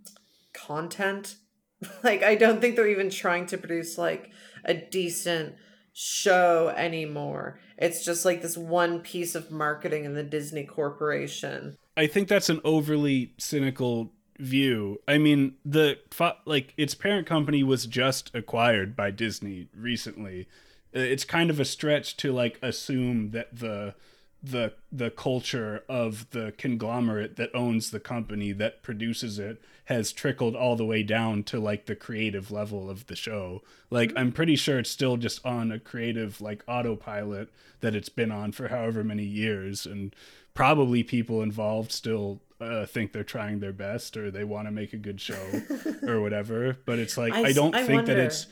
content. 0.55 1.37
like 2.03 2.23
I 2.23 2.35
don't 2.35 2.61
think 2.61 2.77
they're 2.77 2.89
even 2.89 3.11
trying 3.11 3.47
to 3.47 3.59
produce 3.59 3.99
like 3.99 4.31
a 4.65 4.75
decent 4.75 5.55
show 5.93 6.73
anymore. 6.77 7.61
It's 7.79 8.05
just 8.05 8.25
like 8.25 8.43
this 8.43 8.59
one 8.59 9.01
piece 9.01 9.35
of 9.35 9.51
marketing 9.51 10.05
in 10.05 10.15
the 10.15 10.25
Disney 10.25 10.65
Corporation. 10.65 11.77
I 11.97 12.09
think 12.09 12.29
that's 12.29 12.51
an 12.51 12.61
overly 12.65 13.35
cynical 13.39 14.13
view. 14.39 15.01
I 15.07 15.19
mean, 15.19 15.55
the 15.65 15.99
like 16.45 16.75
its 16.77 16.95
parent 16.95 17.27
company 17.27 17.63
was 17.63 17.87
just 17.87 18.35
acquired 18.35 18.97
by 18.97 19.11
Disney 19.13 19.69
recently. 19.75 20.49
Uh, 20.95 21.01
It's 21.01 21.25
kind 21.25 21.51
of 21.51 21.61
a 21.61 21.65
stretch 21.65 22.17
to 22.19 22.33
like 22.33 22.59
assume 22.63 23.31
that 23.31 23.57
the 23.57 23.95
the 24.43 24.73
the 24.93 25.11
culture 25.11 25.83
of 25.89 26.31
the 26.31 26.53
conglomerate 26.57 27.37
that 27.37 27.55
owns 27.55 27.91
the 27.91 28.01
company 28.01 28.53
that 28.53 28.83
produces 28.83 29.39
it 29.39 29.61
has 29.87 30.13
trickled 30.13 30.55
all 30.55 30.77
the 30.77 30.85
way 30.85 31.03
down 31.03 31.43
to 31.43 31.59
like 31.59 31.87
the 31.87 31.97
creative 31.97 32.51
level 32.51 32.89
of 32.89 33.07
the 33.07 33.17
show. 33.17 33.63
Like 33.91 34.13
I'm 34.17 34.33
pretty 34.33 34.55
sure 34.55 34.79
it's 34.79 34.91
still 34.91 35.17
just 35.17 35.45
on 35.45 35.73
a 35.73 35.81
creative 35.81 36.41
like 36.41 36.63
autopilot 36.69 37.49
that 37.81 37.95
it's 37.95 38.09
been 38.09 38.31
on 38.31 38.53
for 38.53 38.69
however 38.69 39.03
many 39.03 39.25
years 39.25 39.87
and 39.87 40.15
probably 40.55 41.03
people 41.03 41.43
involved 41.43 41.91
still 41.91 42.41
uh, 42.61 42.85
think 42.85 43.13
they're 43.13 43.25
trying 43.25 43.61
their 43.61 43.73
best 43.73 44.17
or 44.17 44.31
they 44.31 44.45
want 44.45 44.67
to 44.67 44.73
make 44.73 44.93
a 44.93 44.97
good 44.97 45.21
show 45.21 45.41
or 46.03 46.21
whatever 46.21 46.77
but 46.85 46.99
it's 46.99 47.17
like 47.17 47.33
I 47.33 47.53
don't 47.53 47.75
I 47.75 47.85
think 47.85 48.07
that 48.07 48.19
it's 48.19 48.49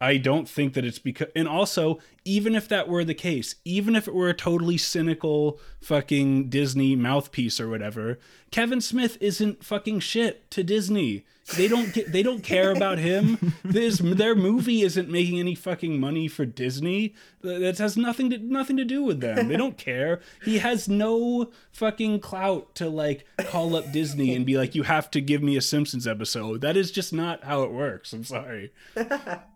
i 0.00 0.16
don't 0.16 0.48
think 0.48 0.74
that 0.74 0.84
it's 0.84 0.98
because 0.98 1.28
and 1.34 1.46
also 1.48 1.98
even 2.24 2.54
if 2.54 2.68
that 2.68 2.88
were 2.88 3.04
the 3.04 3.14
case 3.14 3.56
even 3.64 3.94
if 3.96 4.06
it 4.08 4.14
were 4.14 4.28
a 4.28 4.34
totally 4.34 4.76
cynical 4.76 5.58
fucking 5.80 6.48
disney 6.48 6.94
mouthpiece 6.96 7.60
or 7.60 7.68
whatever 7.68 8.18
kevin 8.50 8.80
smith 8.80 9.16
isn't 9.20 9.64
fucking 9.64 10.00
shit 10.00 10.50
to 10.50 10.62
disney. 10.62 11.24
They 11.56 11.66
don't 11.66 11.92
get 11.92 12.12
they 12.12 12.22
don't 12.22 12.44
care 12.44 12.70
about 12.70 12.98
him. 12.98 13.54
This 13.64 13.98
their 13.98 14.36
movie 14.36 14.82
isn't 14.82 15.08
making 15.08 15.40
any 15.40 15.54
fucking 15.56 15.98
money 15.98 16.28
for 16.28 16.44
disney. 16.44 17.14
That 17.40 17.78
has 17.78 17.96
nothing 17.96 18.30
to 18.30 18.38
nothing 18.38 18.76
to 18.76 18.84
do 18.84 19.02
with 19.02 19.20
them. 19.20 19.48
They 19.48 19.56
don't 19.56 19.76
care. 19.90 20.20
He 20.44 20.58
has 20.58 20.88
no 20.88 21.50
fucking 21.72 22.20
clout 22.20 22.74
to 22.76 22.88
like 22.88 23.26
call 23.48 23.74
up 23.74 23.90
disney 23.90 24.34
and 24.34 24.46
be 24.46 24.56
like 24.56 24.76
you 24.76 24.84
have 24.84 25.10
to 25.12 25.20
give 25.20 25.42
me 25.42 25.56
a 25.56 25.60
simpsons 25.60 26.06
episode. 26.06 26.60
That 26.60 26.76
is 26.76 26.92
just 26.92 27.12
not 27.12 27.42
how 27.42 27.62
it 27.64 27.72
works. 27.72 28.12
I'm 28.12 28.24
sorry 28.24 28.72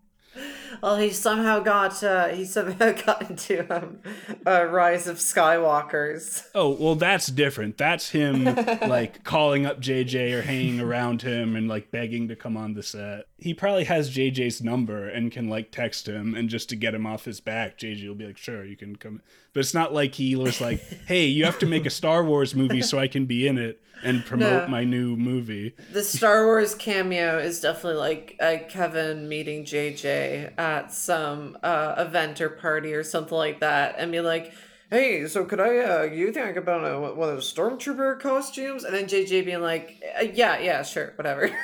Well, 0.82 0.96
he 0.96 1.10
somehow 1.10 1.60
got 1.60 2.02
uh, 2.02 2.28
he 2.28 2.44
somehow 2.44 2.92
got 3.06 3.30
into 3.30 3.66
um, 3.74 3.98
uh, 4.46 4.64
Rise 4.64 5.06
of 5.06 5.18
Skywalkers. 5.18 6.46
Oh, 6.54 6.70
well, 6.70 6.94
that's 6.94 7.26
different. 7.28 7.78
That's 7.78 8.10
him 8.10 8.44
like 8.86 9.24
calling 9.24 9.66
up 9.66 9.80
JJ 9.80 10.32
or 10.32 10.42
hanging 10.42 10.80
around 10.80 11.22
him 11.22 11.56
and 11.56 11.68
like 11.68 11.90
begging 11.90 12.28
to 12.28 12.36
come 12.36 12.56
on 12.56 12.74
the 12.74 12.82
set. 12.82 13.26
He 13.38 13.54
probably 13.54 13.84
has 13.84 14.14
JJ's 14.14 14.62
number 14.62 15.08
and 15.08 15.30
can 15.30 15.48
like 15.48 15.70
text 15.70 16.08
him 16.08 16.34
and 16.34 16.48
just 16.48 16.68
to 16.70 16.76
get 16.76 16.94
him 16.94 17.06
off 17.06 17.24
his 17.24 17.40
back, 17.40 17.78
JJ 17.78 18.08
will 18.08 18.14
be 18.14 18.26
like, 18.26 18.38
"Sure, 18.38 18.64
you 18.64 18.76
can 18.76 18.96
come." 18.96 19.22
But 19.52 19.60
it's 19.60 19.74
not 19.74 19.94
like 19.94 20.14
he 20.14 20.34
was 20.36 20.60
like, 20.60 20.80
"Hey, 21.06 21.26
you 21.26 21.44
have 21.44 21.58
to 21.60 21.66
make 21.66 21.86
a 21.86 21.90
Star 21.90 22.24
Wars 22.24 22.54
movie 22.54 22.82
so 22.82 22.98
I 22.98 23.08
can 23.08 23.26
be 23.26 23.46
in 23.46 23.58
it 23.58 23.80
and 24.04 24.24
promote 24.24 24.64
No. 24.64 24.68
my 24.68 24.84
new 24.84 25.16
movie." 25.16 25.74
The 25.92 26.02
Star 26.02 26.44
Wars 26.46 26.74
cameo 26.74 27.38
is 27.38 27.60
definitely 27.60 27.98
like 28.00 28.36
uh, 28.40 28.56
Kevin 28.68 29.28
meeting 29.28 29.64
JJ 29.64 30.52
at 30.58 30.92
some 30.92 31.56
uh, 31.62 31.94
event 31.98 32.40
or 32.40 32.48
party 32.50 32.92
or 32.94 33.02
something 33.02 33.36
like 33.36 33.60
that, 33.60 33.96
and 33.98 34.12
be 34.12 34.20
like, 34.20 34.52
"Hey, 34.90 35.26
so 35.26 35.44
could 35.44 35.60
I? 35.60 35.78
Uh, 35.78 36.02
you 36.04 36.32
think 36.32 36.46
I 36.46 36.52
could 36.52 36.64
put 36.64 36.74
on 36.74 36.84
a, 36.84 37.00
one 37.00 37.28
of 37.28 37.34
those 37.36 37.52
stormtrooper 37.52 38.20
costumes?" 38.20 38.84
And 38.84 38.94
then 38.94 39.06
JJ 39.06 39.44
being 39.44 39.60
like, 39.62 40.02
uh, 40.20 40.24
"Yeah, 40.34 40.58
yeah, 40.58 40.82
sure, 40.82 41.12
whatever." 41.16 41.50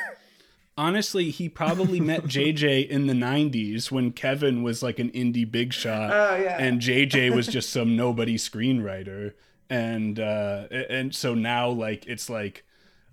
Honestly, 0.79 1.31
he 1.31 1.49
probably 1.49 2.01
met 2.01 2.25
JJ 2.25 2.89
in 2.89 3.07
the 3.07 3.13
90s 3.13 3.91
when 3.91 4.13
Kevin 4.13 4.63
was 4.63 4.83
like 4.83 4.99
an 4.99 5.11
indie 5.11 5.51
big 5.51 5.75
shot 5.75 6.11
Oh, 6.11 6.37
yeah. 6.37 6.57
and 6.59 6.81
JJ 6.81 7.35
was 7.35 7.47
just 7.49 7.69
some 7.71 7.97
nobody 7.97 8.37
screenwriter 8.39 9.33
and 9.71 10.21
uh 10.21 10.65
and 10.71 11.15
so 11.15 11.35
now 11.35 11.71
like 11.71 12.07
it's 12.07 12.29
like 12.29 12.65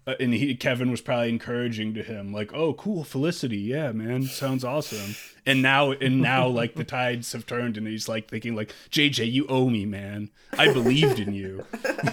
uh, 0.06 0.16
and 0.20 0.34
he 0.34 0.56
Kevin 0.56 0.90
was 0.90 1.02
probably 1.02 1.30
encouraging 1.30 1.94
to 1.94 2.04
him 2.04 2.34
like 2.34 2.54
oh 2.54 2.74
cool 2.74 3.04
Felicity 3.04 3.58
yeah 3.58 3.92
man 3.92 4.24
sounds 4.24 4.64
awesome. 4.64 5.16
And 5.46 5.62
now 5.62 5.92
and 5.92 6.22
now 6.22 6.48
like 6.48 6.76
the 6.76 6.84
tides 6.84 7.32
have 7.32 7.46
turned 7.46 7.78
and 7.78 7.88
he's 7.88 8.10
like 8.10 8.30
thinking 8.30 8.56
like 8.56 8.74
JJ 8.90 9.32
you 9.32 9.46
owe 9.48 9.70
me 9.70 9.86
man. 9.86 10.30
I 10.58 10.74
believed 10.74 11.20
in 11.20 11.34
you. 11.34 11.66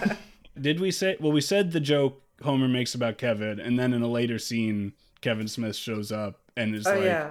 Did 0.60 0.78
we 0.78 0.90
say 0.90 1.16
well 1.18 1.32
we 1.32 1.40
said 1.40 1.72
the 1.72 1.80
joke 1.80 2.22
Homer 2.42 2.68
makes 2.68 2.94
about 2.94 3.18
Kevin 3.18 3.58
and 3.58 3.78
then 3.78 3.92
in 3.92 4.02
a 4.02 4.08
later 4.08 4.38
scene 4.38 4.92
Kevin 5.20 5.48
Smith 5.48 5.76
shows 5.76 6.12
up 6.12 6.40
and 6.56 6.74
is 6.74 6.86
oh 6.86 6.94
like 6.94 7.04
yeah. 7.04 7.30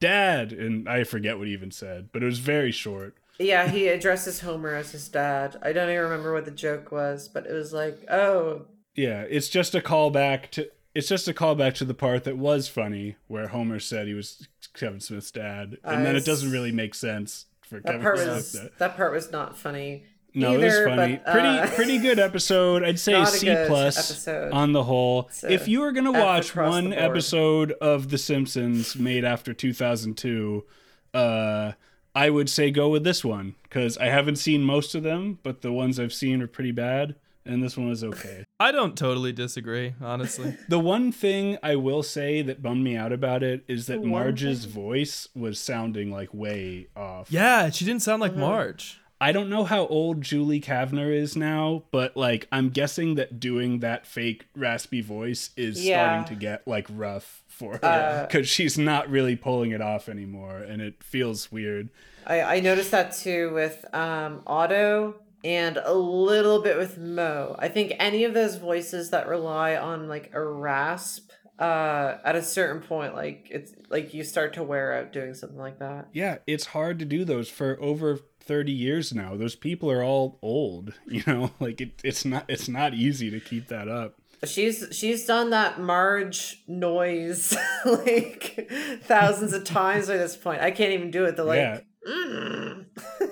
dad 0.00 0.52
and 0.52 0.88
i 0.88 1.04
forget 1.04 1.38
what 1.38 1.46
he 1.46 1.52
even 1.52 1.70
said 1.70 2.08
but 2.12 2.22
it 2.22 2.26
was 2.26 2.38
very 2.38 2.72
short 2.72 3.16
Yeah, 3.38 3.68
he 3.68 3.88
addresses 3.88 4.40
Homer 4.40 4.74
as 4.74 4.92
his 4.92 5.08
dad. 5.08 5.56
I 5.62 5.72
don't 5.72 5.90
even 5.90 6.02
remember 6.02 6.32
what 6.32 6.44
the 6.44 6.50
joke 6.50 6.92
was, 6.92 7.28
but 7.28 7.46
it 7.46 7.52
was 7.52 7.72
like, 7.72 8.04
oh, 8.10 8.66
Yeah, 8.94 9.22
it's 9.22 9.48
just 9.48 9.74
a 9.74 9.80
callback 9.80 10.50
to 10.52 10.70
it's 10.94 11.08
just 11.08 11.26
a 11.26 11.34
callback 11.34 11.74
to 11.74 11.84
the 11.84 11.94
part 11.94 12.24
that 12.24 12.38
was 12.38 12.68
funny 12.68 13.16
where 13.26 13.48
Homer 13.48 13.80
said 13.80 14.06
he 14.06 14.14
was 14.14 14.46
Kevin 14.74 15.00
Smith's 15.00 15.32
dad, 15.32 15.78
and 15.82 16.06
then 16.06 16.14
it 16.14 16.24
doesn't 16.24 16.52
really 16.52 16.70
make 16.72 16.94
sense 16.94 17.46
for 17.62 17.80
that 17.80 17.84
Kevin 17.84 18.00
part 18.00 18.18
Smith. 18.18 18.62
was 18.62 18.70
that 18.78 18.96
part 18.96 19.12
was 19.12 19.32
not 19.32 19.58
funny. 19.58 20.04
no, 20.34 20.54
either, 20.54 20.84
it 20.84 20.88
was 20.88 20.96
funny. 20.96 21.20
but, 21.24 21.32
pretty 21.32 21.48
uh, 21.48 21.66
pretty 21.74 21.98
good 21.98 22.20
episode. 22.20 22.84
I'd 22.84 23.00
say 23.00 23.24
C 23.24 23.46
plus 23.66 23.98
episode. 23.98 24.52
on 24.52 24.72
the 24.72 24.84
whole. 24.84 25.26
It's 25.30 25.42
a 25.42 25.52
If 25.52 25.66
you 25.66 25.80
were 25.80 25.90
gonna 25.90 26.12
watch 26.12 26.54
one 26.54 26.92
episode 26.92 27.72
of 27.72 28.10
The 28.10 28.18
Simpsons 28.18 28.94
made 28.94 29.24
after 29.24 29.52
2002, 29.52 30.64
uh, 31.12 31.72
I 32.14 32.30
would 32.30 32.48
say 32.48 32.70
go 32.70 32.88
with 32.88 33.04
this 33.04 33.24
one 33.24 33.54
because 33.64 33.98
I 33.98 34.06
haven't 34.06 34.36
seen 34.36 34.62
most 34.62 34.94
of 34.94 35.02
them, 35.02 35.38
but 35.42 35.62
the 35.62 35.72
ones 35.72 35.98
I've 35.98 36.12
seen 36.12 36.40
are 36.42 36.46
pretty 36.46 36.70
bad, 36.72 37.16
and 37.44 37.62
this 37.62 37.76
one 37.76 37.88
was 37.88 38.04
okay. 38.04 38.44
I 38.60 38.70
don't 38.72 38.96
totally 38.96 39.32
disagree, 39.32 39.94
honestly. 40.00 40.56
The 40.68 40.78
one 40.78 41.10
thing 41.12 41.58
I 41.62 41.76
will 41.76 42.02
say 42.02 42.40
that 42.42 42.62
bummed 42.62 42.84
me 42.84 42.96
out 42.96 43.12
about 43.12 43.42
it 43.42 43.64
is 43.68 43.86
that 43.86 44.00
one 44.00 44.10
Marge's 44.10 44.64
voice 44.64 45.28
was 45.34 45.58
sounding 45.58 46.10
like 46.10 46.32
way 46.32 46.86
off. 46.96 47.30
yeah, 47.30 47.68
she 47.70 47.84
didn't 47.84 48.02
sound 48.02 48.20
like 48.20 48.32
Mm-hmm. 48.32 48.40
Marge. 48.40 49.00
I 49.20 49.32
don't 49.32 49.48
know 49.48 49.64
how 49.64 49.86
old 49.86 50.20
Julie 50.22 50.60
Kavner 50.60 51.10
is 51.14 51.34
now, 51.36 51.84
but 51.92 52.14
like 52.16 52.46
I'm 52.52 52.68
guessing 52.68 53.14
that 53.14 53.38
doing 53.40 53.78
that 53.78 54.06
fake 54.06 54.46
raspy 54.54 55.00
voice 55.00 55.50
is 55.56 55.82
Yeah. 55.84 56.04
starting 56.22 56.34
to 56.36 56.40
get 56.40 56.66
like 56.66 56.86
rough 56.90 57.42
for 57.54 57.74
her 57.74 57.84
Uh, 57.84 58.26
because 58.26 58.48
she's 58.48 58.76
not 58.76 59.08
really 59.08 59.36
pulling 59.36 59.70
it 59.70 59.80
off 59.80 60.08
anymore, 60.08 60.58
and 60.58 60.82
it 60.82 61.02
feels 61.02 61.50
weird. 61.50 61.88
I, 62.26 62.40
I 62.56 62.60
noticed 62.60 62.90
that 62.90 63.14
too 63.14 63.52
with 63.54 63.84
um, 63.94 64.42
Otto 64.46 65.16
and 65.44 65.76
a 65.76 65.94
little 65.94 66.60
bit 66.60 66.76
with 66.76 66.98
Moe. 66.98 67.54
I 67.58 67.68
think 67.68 67.92
any 67.98 68.24
of 68.24 68.34
those 68.34 68.56
voices 68.56 69.10
that 69.10 69.28
rely 69.28 69.76
on 69.76 70.08
like 70.08 70.30
a 70.32 70.42
rasp 70.42 71.30
uh, 71.58 72.16
at 72.24 72.34
a 72.34 72.42
certain 72.42 72.80
point, 72.82 73.14
like 73.14 73.48
it's 73.50 73.72
like 73.90 74.14
you 74.14 74.24
start 74.24 74.54
to 74.54 74.62
wear 74.62 74.98
out 74.98 75.12
doing 75.12 75.34
something 75.34 75.58
like 75.58 75.78
that. 75.78 76.08
Yeah, 76.12 76.38
it's 76.46 76.66
hard 76.66 76.98
to 76.98 77.04
do 77.04 77.24
those 77.24 77.48
for 77.48 77.78
over 77.80 78.18
30 78.40 78.72
years 78.72 79.12
now. 79.12 79.36
Those 79.36 79.54
people 79.54 79.90
are 79.90 80.02
all 80.02 80.38
old, 80.42 80.94
you 81.06 81.22
know, 81.26 81.50
like 81.60 81.80
it, 81.80 82.00
it's 82.02 82.24
not 82.24 82.46
it's 82.48 82.68
not 82.68 82.94
easy 82.94 83.30
to 83.30 83.38
keep 83.40 83.68
that 83.68 83.88
up. 83.88 84.18
She's 84.44 84.86
she's 84.92 85.24
done 85.26 85.50
that 85.50 85.80
Marge 85.80 86.62
noise 86.68 87.56
like 87.84 88.70
thousands 89.02 89.52
of 89.52 89.64
times 89.64 90.06
by 90.08 90.16
this 90.16 90.36
point. 90.36 90.60
I 90.62 90.70
can't 90.70 90.92
even 90.92 91.10
do 91.10 91.24
it. 91.24 91.36
The 91.36 91.44
like. 91.44 91.58
Yeah. 91.58 91.80
"Mm." 92.08 92.84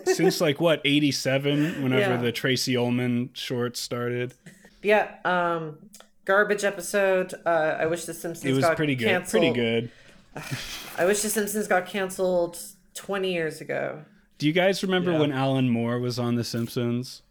Since 0.06 0.40
like 0.40 0.60
what 0.60 0.80
87 0.84 1.82
whenever 1.82 2.14
Yeah. 2.14 2.16
the 2.20 2.32
Tracey 2.32 2.76
Ullman 2.76 3.30
shorts 3.34 3.80
started. 3.80 4.34
Yeah. 4.82 5.14
Um. 5.24 5.78
Garbage 6.24 6.64
episode. 6.64 7.34
Uh. 7.46 7.76
I 7.78 7.86
wish 7.86 8.04
the 8.04 8.14
Simpsons 8.14 8.50
It 8.50 8.54
was 8.54 8.64
got 8.64 8.76
pretty 8.76 8.94
good. 8.94 9.06
canceled. 9.08 9.40
Pretty 9.42 9.54
good. 9.54 9.90
I 10.98 11.04
wish 11.04 11.22
the 11.22 11.28
Simpsons 11.30 11.66
got 11.68 11.86
canceled 11.86 12.58
twenty 12.94 13.32
years 13.32 13.60
ago. 13.60 14.04
Do 14.38 14.46
you 14.46 14.52
guys 14.52 14.82
remember 14.82 15.12
Yeah. 15.12 15.20
when 15.20 15.32
Alan 15.32 15.68
Moore 15.68 15.98
was 16.00 16.18
on 16.18 16.34
The 16.34 16.42
Simpsons? 16.44 17.22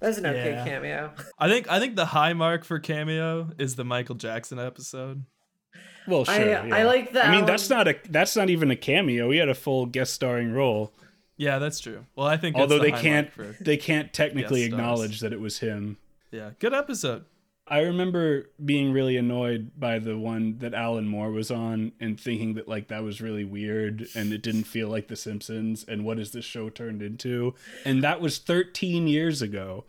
That 0.00 0.08
was 0.08 0.18
an 0.18 0.26
okay 0.26 0.50
Yeah. 0.52 0.64
cameo. 0.64 1.12
I 1.38 1.48
think 1.48 1.70
I 1.70 1.78
think 1.78 1.96
the 1.96 2.06
high 2.06 2.32
mark 2.32 2.64
for 2.64 2.78
cameo 2.78 3.50
is 3.58 3.76
the 3.76 3.84
Michael 3.84 4.14
Jackson 4.16 4.58
episode. 4.58 5.24
Well, 6.08 6.24
I- 6.26 6.38
sure. 6.38 6.58
I 6.58 6.66
yeah. 6.78 6.84
like 6.84 7.12
that. 7.12 7.26
I 7.26 7.30
mean, 7.36 7.44
that's 7.46 7.68
not 7.70 7.86
a 7.86 7.96
that's 8.08 8.34
not 8.36 8.48
even 8.50 8.70
a 8.70 8.76
cameo. 8.76 9.30
He 9.30 9.38
had 9.38 9.48
a 9.48 9.54
full 9.54 9.86
guest 9.86 10.14
starring 10.14 10.52
role. 10.52 10.92
Yeah, 11.36 11.58
that's 11.58 11.80
true. 11.80 12.04
Well, 12.16 12.26
I 12.26 12.36
think 12.36 12.56
Although 12.56 12.78
the 12.78 12.84
they 12.84 12.90
high 12.90 13.00
can't 13.02 13.36
mark 13.38 13.56
for 13.56 13.64
they 13.64 13.76
can't 13.76 14.12
technically 14.12 14.60
guest 14.62 14.70
stars. 14.72 14.80
acknowledge 14.80 15.20
that 15.20 15.32
it 15.32 15.40
was 15.40 15.58
him. 15.60 15.96
yeah, 16.32 16.50
good 16.58 16.74
episode. 16.74 17.24
I 17.70 17.82
remember 17.82 18.50
being 18.62 18.92
really 18.92 19.16
annoyed 19.16 19.70
by 19.78 20.00
the 20.00 20.18
one 20.18 20.58
that 20.58 20.74
Alan 20.74 21.06
Moore 21.06 21.30
was 21.30 21.52
on 21.52 21.92
and 22.00 22.18
thinking 22.18 22.54
that 22.54 22.66
like 22.66 22.88
that 22.88 23.04
was 23.04 23.20
really 23.20 23.44
weird 23.44 24.08
and 24.16 24.32
it 24.32 24.42
didn't 24.42 24.64
feel 24.64 24.88
like 24.88 25.06
The 25.06 25.14
Simpsons 25.14 25.84
and 25.86 26.04
what 26.04 26.18
is 26.18 26.32
this 26.32 26.44
show 26.44 26.68
turned 26.68 27.00
into? 27.00 27.54
And 27.84 28.02
that 28.02 28.20
was 28.20 28.38
13 28.38 29.06
years 29.06 29.40
ago. 29.40 29.84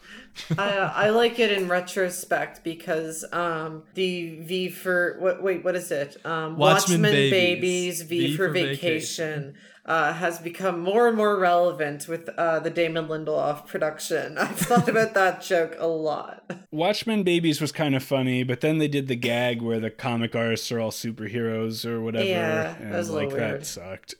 I 0.60 0.70
I 0.78 1.10
like 1.10 1.40
it 1.40 1.52
in 1.52 1.68
retrospect 1.68 2.64
because 2.64 3.26
um 3.34 3.82
the 3.96 4.40
V 4.42 4.70
for 4.70 5.18
what 5.20 5.42
wait 5.42 5.64
what 5.64 5.76
is 5.76 5.90
it 5.92 6.24
um 6.24 6.58
Watchmen 6.58 7.02
Watchmen, 7.02 7.12
Babies. 7.12 7.32
Babies, 7.32 8.02
V, 8.04 8.38
for, 8.38 8.50
vacation. 8.50 9.56
Uh, 9.92 10.14
has 10.14 10.40
become 10.40 10.80
more 10.80 11.10
and 11.10 11.18
more 11.18 11.38
relevant 11.38 12.08
with 12.08 12.30
uh, 12.38 12.60
the 12.62 12.70
Damon 12.70 13.08
Lindelof 13.10 13.68
production. 13.68 14.38
I've 14.38 14.56
thought 14.58 14.88
about 14.88 15.14
that 15.16 15.42
joke 15.42 15.76
a 15.80 15.88
lot. 15.88 16.50
Watchmen 16.72 17.24
Babies 17.24 17.60
was 17.60 17.74
kind 17.74 17.94
of 17.94 18.02
funny, 18.02 18.44
but 18.44 18.62
then 18.62 18.78
they 18.78 18.88
did 18.88 19.10
the 19.10 19.18
gag 19.18 19.62
where 19.62 19.82
the 19.82 19.90
comic 19.92 20.34
artists 20.34 20.72
are 20.72 20.80
all 20.80 20.92
superheroes 20.92 21.86
or 21.86 22.00
whatever. 22.00 22.24
Yeah, 22.24 22.64
that 22.64 22.80
and 22.80 22.92
was 22.94 23.10
a 23.10 23.14
like 23.14 23.32
little 23.34 23.40
that 23.40 23.66
sucked. 23.66 24.16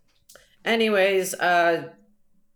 Anyways, 0.66 1.32
uh, 1.34 1.88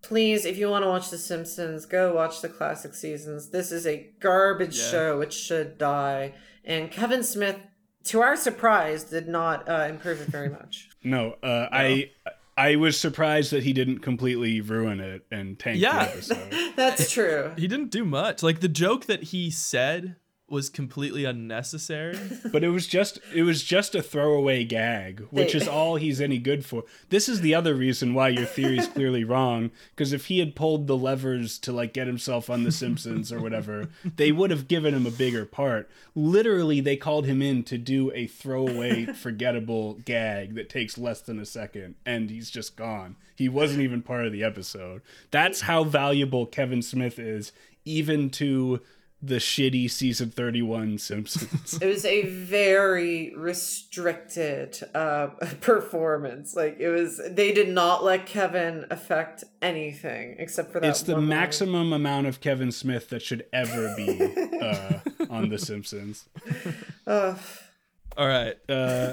please, 0.02 0.44
if 0.44 0.58
you 0.58 0.68
want 0.68 0.84
to 0.84 0.88
watch 0.90 1.08
The 1.08 1.16
Simpsons, 1.16 1.86
go 1.86 2.14
watch 2.14 2.42
the 2.42 2.50
classic 2.50 2.92
seasons. 2.92 3.48
This 3.48 3.72
is 3.72 3.86
a 3.86 4.10
garbage 4.20 4.78
Yeah. 4.78 4.90
show. 4.90 5.20
It 5.22 5.32
should 5.32 5.78
die. 5.78 6.34
And 6.66 6.90
Kevin 6.90 7.22
Smith, 7.22 7.56
to 8.04 8.20
our 8.20 8.36
surprise, 8.36 9.04
did 9.04 9.26
not 9.26 9.66
uh, 9.66 9.86
improve 9.88 10.20
it 10.20 10.28
very 10.28 10.50
much. 10.50 10.90
No, 11.06 11.36
uh, 11.42 11.68
I 11.72 12.10
I 12.56 12.76
was 12.76 12.98
surprised 12.98 13.52
that 13.52 13.62
he 13.62 13.72
didn't 13.72 13.98
completely 14.00 14.60
ruin 14.60 15.00
it 15.00 15.26
and 15.30 15.58
tank 15.58 15.78
Yeah. 15.80 16.04
the 16.06 16.10
episode. 16.12 16.54
That's 16.76 17.10
true. 17.10 17.52
He 17.56 17.68
didn't 17.68 17.90
do 17.90 18.04
much. 18.04 18.42
Like 18.42 18.60
the 18.60 18.68
joke 18.68 19.04
that 19.06 19.24
he 19.24 19.50
said 19.50 20.16
was 20.48 20.68
completely 20.68 21.24
unnecessary. 21.24 22.18
but 22.52 22.62
it 22.62 22.68
was 22.68 22.86
just 22.86 23.18
it 23.34 23.42
was 23.42 23.62
just 23.62 23.94
a 23.94 24.02
throwaway 24.02 24.64
gag 24.64 25.26
which 25.30 25.54
is 25.54 25.66
all 25.66 25.96
he's 25.96 26.20
any 26.20 26.38
good 26.38 26.64
for. 26.64 26.84
This 27.08 27.28
is 27.28 27.40
the 27.40 27.54
other 27.54 27.74
reason 27.74 28.14
why 28.14 28.28
your 28.28 28.46
theory 28.46 28.78
is 28.78 28.86
clearly 28.86 29.24
wrong 29.24 29.70
because 29.90 30.12
if 30.12 30.26
he 30.26 30.38
had 30.38 30.54
pulled 30.54 30.86
the 30.86 30.96
levers 30.96 31.58
to 31.60 31.72
like 31.72 31.92
get 31.92 32.06
himself 32.06 32.48
on 32.48 32.62
the 32.62 32.72
simpsons 32.72 33.32
or 33.32 33.40
whatever 33.40 33.88
they 34.16 34.30
would 34.30 34.50
have 34.50 34.68
given 34.68 34.94
him 34.94 35.06
a 35.06 35.10
bigger 35.10 35.44
part. 35.44 35.90
Literally 36.14 36.80
they 36.80 36.96
called 36.96 37.26
him 37.26 37.42
in 37.42 37.64
to 37.64 37.78
do 37.78 38.12
a 38.14 38.26
throwaway 38.26 39.06
forgettable 39.06 39.94
gag 39.94 40.54
that 40.54 40.68
takes 40.68 40.96
less 40.96 41.20
than 41.20 41.40
a 41.40 41.46
second 41.46 41.96
and 42.04 42.30
he's 42.30 42.50
just 42.50 42.76
gone. 42.76 43.16
He 43.34 43.48
wasn't 43.48 43.82
even 43.82 44.00
part 44.00 44.26
of 44.26 44.32
the 44.32 44.44
episode. 44.44 45.02
That's 45.30 45.62
how 45.62 45.82
valuable 45.84 46.46
kevin 46.46 46.82
smith 46.82 47.18
is 47.18 47.52
even 47.86 48.28
to 48.28 48.80
the 49.22 49.36
shitty 49.36 49.90
season 49.90 50.30
31 50.30 50.98
simpsons 50.98 51.78
It 51.80 51.86
was 51.86 52.04
a 52.04 52.22
very 52.26 53.32
restricted 53.34 54.78
uh, 54.94 55.26
performance. 55.60 56.54
Like 56.54 56.76
it 56.78 56.90
was, 56.90 57.20
they 57.30 57.52
did 57.52 57.68
not 57.68 58.04
let 58.04 58.26
Kevin 58.26 58.84
affect 58.90 59.44
anything 59.62 60.36
except 60.38 60.70
for 60.72 60.80
that. 60.80 60.88
it's 60.90 61.02
the 61.02 61.14
one 61.14 61.22
line. 61.22 61.28
maximum 61.40 61.92
amount 61.92 62.26
of 62.26 62.40
Kevin 62.40 62.70
Smith 62.70 63.08
that 63.08 63.22
should 63.22 63.46
ever 63.52 63.94
be 63.96 64.20
uh, 64.60 64.98
on 65.30 65.48
The 65.48 65.58
Simpsons. 65.58 66.26
Ugh. 67.06 67.38
All 68.18 68.26
right. 68.26 68.56
Uh, 68.68 69.12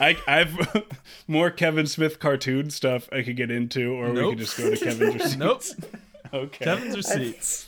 I, 0.00 0.16
I've 0.26 0.84
more 1.26 1.50
Kevin 1.50 1.86
Smith 1.86 2.18
cartoon 2.20 2.70
stuff 2.70 3.08
I 3.12 3.22
could 3.22 3.36
get 3.36 3.50
into, 3.50 3.92
or 3.94 4.12
we 4.12 4.20
could 4.30 4.38
just 4.38 4.56
go 4.56 4.70
to 4.74 4.76
Kevin's 4.76 5.14
receipts. 5.22 5.36
Nope. 5.36 5.62
Okay. 6.32 6.64
Kevin's 6.64 6.96
receipts. 6.96 7.66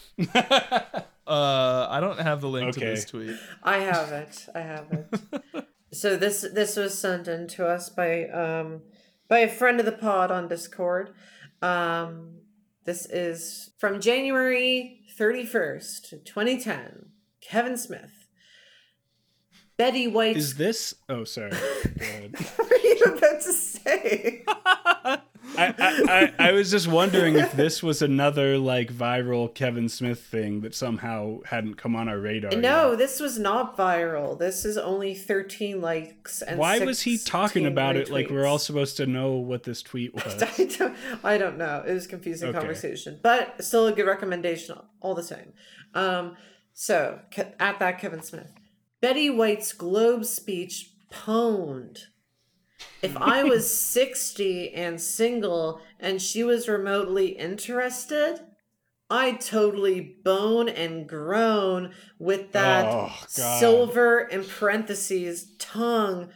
Uh, 1.31 1.87
I 1.89 2.01
don't 2.01 2.19
have 2.19 2.41
the 2.41 2.49
link 2.49 2.75
to 2.75 2.81
this 2.81 3.05
tweet. 3.05 3.37
I 3.63 3.79
have 3.79 4.11
it. 4.11 4.47
I 4.55 4.61
have 4.61 4.87
it. 4.91 5.65
so 5.93 6.17
this 6.17 6.45
this 6.53 6.77
was 6.77 6.99
sent 6.99 7.29
in 7.29 7.47
to 7.49 7.67
us 7.67 7.89
by 7.89 8.29
um 8.29 8.83
by 9.29 9.39
a 9.39 9.49
friend 9.49 9.79
of 9.79 9.87
the 9.87 9.93
pod 9.93 10.31
on 10.31 10.49
Discord. 10.49 11.15
Um 11.63 12.41
this 12.85 13.07
is 13.07 13.71
from 13.79 14.01
January 14.01 15.03
31st, 15.19 16.25
2010. 16.25 17.11
Kevin 17.41 17.77
Smith. 17.77 18.20
Betty 19.81 20.09
White 20.09 20.37
Is 20.37 20.57
this? 20.57 20.95
Oh, 21.09 21.25
sorry. 21.25 21.53
What 22.57 22.71
are 22.71 22.87
you 22.87 23.03
about 23.05 23.41
to 23.41 23.53
say? 23.53 24.45
I, 24.47 25.19
I, 25.57 25.73
I, 25.79 26.35
I 26.49 26.53
was 26.53 26.71
just 26.71 26.87
wondering 26.87 27.37
if 27.37 27.53
this 27.53 27.83
was 27.83 28.03
another 28.03 28.59
like 28.59 28.93
viral 28.93 29.53
Kevin 29.55 29.89
Smith 29.89 30.21
thing 30.21 30.61
that 30.61 30.75
somehow 30.75 31.39
hadn't 31.47 31.77
come 31.77 31.97
on 31.97 32.11
our 32.11 32.19
radar. 32.19 32.53
no, 32.53 32.91
yet. 32.91 32.99
this 32.99 33.21
was 33.21 33.39
not 33.39 33.75
viral. 33.77 34.39
This 34.39 34.67
is 34.67 34.77
only 34.77 35.15
13 35.15 35.81
likes 35.81 36.43
and 36.43 36.59
Why 36.59 36.81
was 36.81 37.01
he 37.01 37.17
talking 37.17 37.65
16 37.65 37.67
about 37.67 37.97
it 37.97 38.11
like 38.11 38.29
we're 38.29 38.47
all 38.47 38.59
supposed 38.59 38.99
to 38.99 39.07
know 39.07 39.33
what 39.33 39.63
this 39.63 39.81
tweet 39.83 40.15
was? 40.25 40.43
I 40.43 40.65
don't, 40.67 40.97
I 41.25 41.39
don't 41.39 41.57
know. 41.57 41.83
It 41.87 41.95
was 41.95 42.05
a 42.05 42.09
confusing 42.09 42.51
Okay. 42.51 42.59
conversation, 42.59 43.19
but 43.23 43.65
still 43.65 43.87
a 43.87 43.93
good 43.93 44.07
recommendation 44.07 44.79
all 45.01 45.15
the 45.15 45.23
same. 45.23 45.55
Um, 45.95 46.37
so 46.75 47.21
at 47.59 47.79
that 47.79 47.99
Kevin 47.99 48.23
Smith, 48.23 48.53
Betty 49.01 49.31
White's 49.31 49.73
Globe 49.73 50.25
speech 50.25 50.91
pwned. 51.13 51.99
If 53.03 53.17
I 53.17 53.45
was 53.45 53.73
60 53.79 54.73
and 54.75 55.01
single 55.01 55.81
and 55.99 56.21
she 56.21 56.45
was 56.45 56.69
remotely 56.69 57.29
interested, 57.29 58.41
I'd 59.09 59.41
totally 59.41 60.01
bone 60.23 60.69
and 60.69 61.09
groan 61.09 61.93
with 62.19 62.53
that 62.53 62.85
Oh, 62.87 63.13
silver 63.27 64.21
in 64.21 64.45
parentheses 64.45 65.53
tongue 65.59 66.29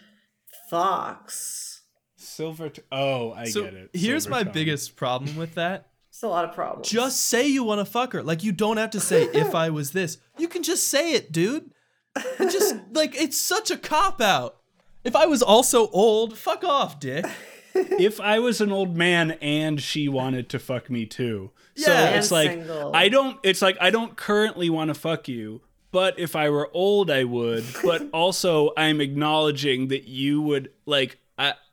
fox. 0.71 1.83
Silver. 2.17 2.69
T- 2.71 2.83
oh, 2.91 3.33
I 3.33 3.45
so 3.45 3.65
get 3.65 3.75
it. 3.75 3.91
here's 3.93 4.25
Silver 4.25 4.39
my 4.39 4.43
tongue. 4.45 4.53
biggest 4.53 4.97
problem 4.97 5.37
with 5.37 5.55
that. 5.55 5.91
It's 6.15 6.23
a 6.23 6.29
lot 6.29 6.45
of 6.45 6.55
problems. 6.55 6.89
Just 6.89 7.23
say 7.23 7.49
you 7.49 7.65
want 7.65 7.81
to 7.81 7.85
fuck 7.85 8.13
her. 8.13 8.23
Like 8.23 8.45
you 8.45 8.53
don't 8.53 8.77
have 8.77 8.91
to 8.91 9.01
say 9.01 9.25
if 9.25 9.53
I 9.53 9.71
was 9.71 9.91
this. 9.91 10.19
You 10.39 10.47
can 10.47 10.63
just 10.63 10.87
say 10.87 11.11
it, 11.15 11.33
dude. 11.33 11.73
It 12.17 12.51
just 12.51 12.77
like 12.93 13.15
it's 13.21 13.37
such 13.39 13.71
a 13.71 13.77
cop 13.77 14.21
out. 14.21 14.57
If 15.03 15.15
I 15.17 15.27
was 15.27 15.43
also 15.43 15.89
old, 15.89 16.39
fuck 16.39 16.65
off, 16.65 16.99
dick. 17.01 17.25
if 17.75 18.21
I 18.21 18.39
was 18.39 18.61
an 18.61 18.71
old 18.73 18.97
man 18.97 19.33
and 19.43 19.81
she 19.81 20.09
wanted 20.09 20.49
to 20.51 20.59
fuck 20.59 20.89
me 20.91 21.07
too. 21.07 21.51
so 21.77 21.91
Yeah. 21.93 22.11
it's 22.11 22.31
And 22.31 22.33
like 22.33 22.51
single. 22.51 22.95
I 22.95 23.09
don't 23.09 23.39
it's 23.43 23.61
like 23.63 23.77
I 23.81 23.91
don't 23.91 24.17
currently 24.17 24.71
want 24.71 24.89
to 24.89 24.95
fuck 24.95 25.27
you, 25.29 25.61
but 25.91 26.19
if 26.19 26.37
I 26.37 26.51
were 26.51 26.71
old 26.73 27.11
I 27.11 27.25
would, 27.25 27.65
but 27.83 28.09
also 28.13 28.71
I'm 28.77 29.01
acknowledging 29.01 29.89
that 29.89 30.05
you 30.05 30.41
would 30.43 30.71
like 30.87 31.13
I 31.15 31.24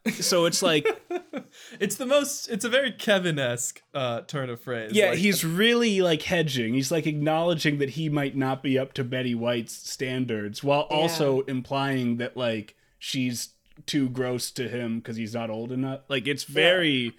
so 0.09 0.45
it's 0.45 0.61
like 0.61 0.85
It's 1.79 1.95
the 1.95 2.05
most. 2.05 2.47
It's 2.47 2.65
a 2.65 2.69
very 2.69 2.91
Kevin-esque 2.91 3.81
uh, 3.93 4.21
turn 4.21 4.49
of 4.49 4.61
phrase. 4.61 4.91
yeah, 4.93 5.11
Like, 5.11 5.19
he's 5.19 5.43
really 5.43 6.01
like 6.01 6.23
hedging. 6.23 6.73
He's 6.73 6.91
like 6.91 7.07
acknowledging 7.07 7.79
that 7.79 7.91
he 7.91 8.09
might 8.09 8.35
not 8.35 8.63
be 8.63 8.77
up 8.77 8.93
to 8.93 9.03
Betty 9.03 9.35
White's 9.35 9.73
standards 9.73 10.63
while 10.63 10.81
also 10.81 11.41
implying 11.41 12.17
that 12.17 12.37
like 12.37 12.75
she's 12.99 13.49
too 13.85 14.09
gross 14.09 14.51
to 14.51 14.67
him 14.67 14.99
because 14.99 15.17
he's 15.17 15.33
not 15.33 15.49
old 15.49 15.71
enough. 15.71 16.01
Like 16.07 16.27
it's 16.27 16.43
very 16.43 17.13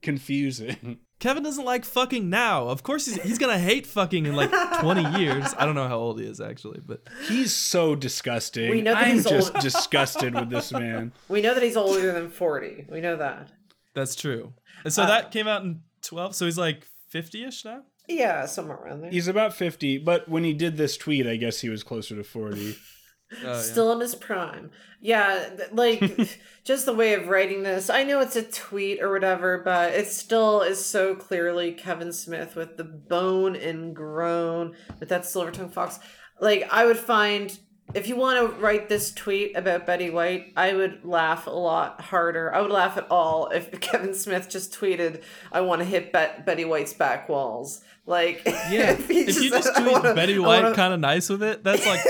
confusing. 0.00 0.98
Kevin 1.22 1.44
doesn't 1.44 1.64
like 1.64 1.84
fucking 1.84 2.28
now. 2.28 2.66
Of 2.66 2.82
course, 2.82 3.06
he's 3.06 3.22
he's 3.22 3.38
gonna 3.38 3.56
hate 3.58 3.86
fucking 3.86 4.26
in 4.26 4.34
like 4.34 4.50
20 4.80 5.20
years. 5.20 5.54
I 5.56 5.64
don't 5.66 5.76
know 5.76 5.86
how 5.86 5.98
old 5.98 6.18
he 6.18 6.26
is 6.26 6.40
actually, 6.40 6.80
but 6.84 7.00
He's 7.28 7.54
so 7.54 7.94
disgusting. 7.94 8.70
We 8.72 8.82
know 8.82 8.92
that 8.92 9.06
I'm 9.06 9.14
he's 9.14 9.24
just 9.24 9.54
old. 9.54 9.62
disgusted 9.62 10.34
with 10.34 10.50
this 10.50 10.72
man. 10.72 11.12
we 11.28 11.40
know 11.40 11.54
that 11.54 11.62
he's 11.62 11.76
older 11.76 12.10
than 12.12 12.28
40. 12.28 12.86
We 12.90 13.00
know 13.00 13.14
that. 13.16 13.52
that's 13.94 14.16
true. 14.16 14.52
And 14.82 14.92
so 14.92 15.04
Uh, 15.04 15.06
that 15.06 15.30
came 15.30 15.46
out 15.46 15.62
in 15.62 15.82
12. 16.02 16.34
So 16.34 16.44
he's 16.44 16.58
like 16.58 16.88
50ish 17.14 17.64
now. 17.64 17.82
Yeah, 18.08 18.46
somewhere 18.46 18.78
around 18.78 19.02
there. 19.02 19.10
He's 19.12 19.28
about 19.28 19.54
50, 19.54 19.98
but 19.98 20.28
when 20.28 20.42
he 20.42 20.52
did 20.52 20.76
this 20.76 20.96
tweet, 20.96 21.24
I 21.28 21.36
guess 21.36 21.60
he 21.60 21.68
was 21.68 21.84
closer 21.84 22.16
to 22.16 22.24
40. 22.24 22.76
Oh, 23.44 23.52
yeah. 23.54 23.58
Still 23.60 23.92
in 23.92 24.00
his 24.00 24.14
prime. 24.14 24.70
Yeah, 25.00 25.50
like 25.72 26.38
just 26.64 26.86
the 26.86 26.94
way 26.94 27.14
of 27.14 27.26
writing 27.28 27.62
this. 27.64 27.90
I 27.90 28.04
know 28.04 28.20
it's 28.20 28.36
a 28.36 28.42
tweet 28.42 29.02
or 29.02 29.10
whatever, 29.12 29.58
but 29.64 29.92
it 29.94 30.06
still 30.08 30.62
is 30.62 30.84
so 30.84 31.14
clearly 31.14 31.72
Kevin 31.72 32.12
Smith 32.12 32.54
with 32.54 32.76
the 32.76 32.84
bone 32.84 33.56
and 33.56 33.96
groan 33.96 34.74
with 35.00 35.08
that 35.08 35.26
silver 35.26 35.50
tongue 35.50 35.70
fox. 35.70 35.98
Like 36.40 36.68
I 36.72 36.86
would 36.86 36.98
find 36.98 37.58
if 37.94 38.08
you 38.08 38.14
want 38.16 38.38
to 38.38 38.60
write 38.60 38.88
this 38.88 39.12
tweet 39.12 39.56
about 39.56 39.86
Betty 39.86 40.08
White, 40.08 40.52
I 40.56 40.72
would 40.72 41.04
laugh 41.04 41.46
a 41.46 41.50
lot 41.50 42.00
harder. 42.00 42.54
I 42.54 42.60
would 42.60 42.70
laugh 42.70 42.96
at 42.96 43.10
all 43.10 43.48
if 43.48 43.70
Kevin 43.80 44.14
Smith 44.14 44.48
just 44.48 44.72
tweeted, 44.72 45.22
"I 45.50 45.60
want 45.62 45.80
to 45.80 45.84
hit 45.84 46.12
Bet- 46.12 46.46
Betty 46.46 46.64
White's 46.64 46.92
back 46.94 47.28
walls." 47.28 47.82
Like, 48.06 48.42
Yeah, 48.46 48.92
if 48.92 49.10
you 49.10 49.26
just 49.26 49.64
said, 49.64 49.72
"I 49.76 49.80
tweet 49.82 49.92
wanna- 49.92 50.14
Betty 50.14 50.38
White 50.38 50.62
wanna- 50.62 50.74
kind 50.76 50.94
of 50.94 51.00
nice 51.00 51.28
with 51.28 51.42
it, 51.42 51.62
that's 51.64 51.84
like 51.86 52.00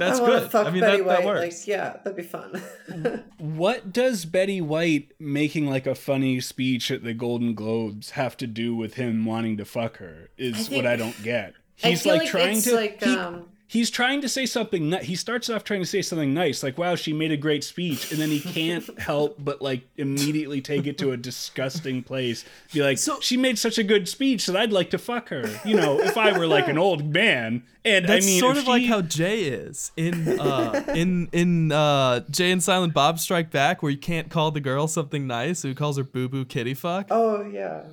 that's 0.00 0.18
I 0.18 0.22
wanna 0.22 0.40
good. 0.40 0.50
Fuck 0.50 0.66
I 0.66 0.70
mean, 0.70 0.80
Betty 0.80 0.96
that, 0.98 1.06
White. 1.06 1.16
that 1.18 1.26
works. 1.26 1.58
Like, 1.60 1.66
yeah, 1.68 1.96
that'd 2.02 2.16
be 2.16 2.22
fun. 2.22 2.62
what 3.38 3.92
does 3.92 4.24
Betty 4.24 4.60
White 4.60 5.12
making 5.18 5.68
like 5.68 5.86
a 5.86 5.94
funny 5.94 6.40
speech 6.40 6.90
at 6.90 7.04
the 7.04 7.14
Golden 7.14 7.54
Globes 7.54 8.10
have 8.10 8.36
to 8.38 8.46
do 8.46 8.74
with 8.74 8.94
him 8.94 9.24
wanting 9.24 9.56
to 9.58 9.64
fuck 9.64 9.98
her? 9.98 10.30
Is 10.36 10.68
think- 10.68 10.82
what 10.84 10.86
I 10.90 10.96
don't 10.96 11.20
get. 11.22 11.54
I 11.82 11.90
He's 11.90 12.02
feel 12.02 12.12
like, 12.12 12.22
like 12.22 12.30
trying 12.30 12.56
it's 12.58 12.64
to 12.66 12.74
like, 12.74 13.02
he- 13.02 13.16
um, 13.16 13.46
he's 13.70 13.88
trying 13.88 14.20
to 14.20 14.28
say 14.28 14.44
something 14.46 14.90
ni- 14.90 15.04
he 15.04 15.14
starts 15.14 15.48
off 15.48 15.62
trying 15.62 15.78
to 15.80 15.86
say 15.86 16.02
something 16.02 16.34
nice 16.34 16.62
like 16.64 16.76
wow 16.76 16.96
she 16.96 17.12
made 17.12 17.30
a 17.30 17.36
great 17.36 17.62
speech 17.62 18.10
and 18.10 18.20
then 18.20 18.28
he 18.28 18.40
can't 18.40 18.98
help 19.10 19.36
but 19.38 19.62
like 19.62 19.82
immediately 19.96 20.60
take 20.60 20.86
it 20.88 20.98
to 20.98 21.12
a 21.12 21.16
disgusting 21.16 22.02
place. 22.02 22.44
Be 22.72 22.82
like 22.82 22.98
So- 22.98 23.20
she 23.20 23.36
made 23.36 23.58
such 23.58 23.78
a 23.78 23.84
good 23.84 24.08
speech 24.08 24.46
that 24.46 24.56
i'd 24.56 24.72
like 24.72 24.90
to 24.90 24.98
fuck 24.98 25.28
her 25.28 25.44
you 25.64 25.76
know 25.76 26.00
if 26.00 26.16
i 26.16 26.36
were 26.36 26.46
like 26.48 26.66
an 26.68 26.78
old 26.78 27.14
man. 27.14 27.62
And 27.84 28.06
That's 28.06 28.26
i 28.26 28.28
mean 28.28 28.40
sort 28.40 28.56
if 28.56 28.64
of 28.64 28.68
like 28.68 28.84
how 28.84 29.00
Jay 29.02 29.44
is 29.44 29.90
in 29.96 30.38
uh, 30.38 30.84
in 30.94 31.28
in 31.32 31.72
uh, 31.72 32.20
Jay 32.28 32.50
and 32.50 32.62
Silent 32.62 32.92
Bob 32.92 33.18
Strike 33.18 33.50
Back, 33.50 33.82
where 33.82 33.90
you 33.90 33.96
can't 33.96 34.28
call 34.28 34.50
the 34.50 34.60
girl 34.60 34.86
something 34.86 35.26
nice, 35.26 35.60
so 35.60 35.68
he 35.68 35.74
calls 35.74 35.96
her 35.96 36.04
boo 36.04 36.28
boo 36.28 36.44
kitty 36.44 36.74
fuck. 36.74 37.06
oh 37.10 37.40
yeah, 37.42 37.84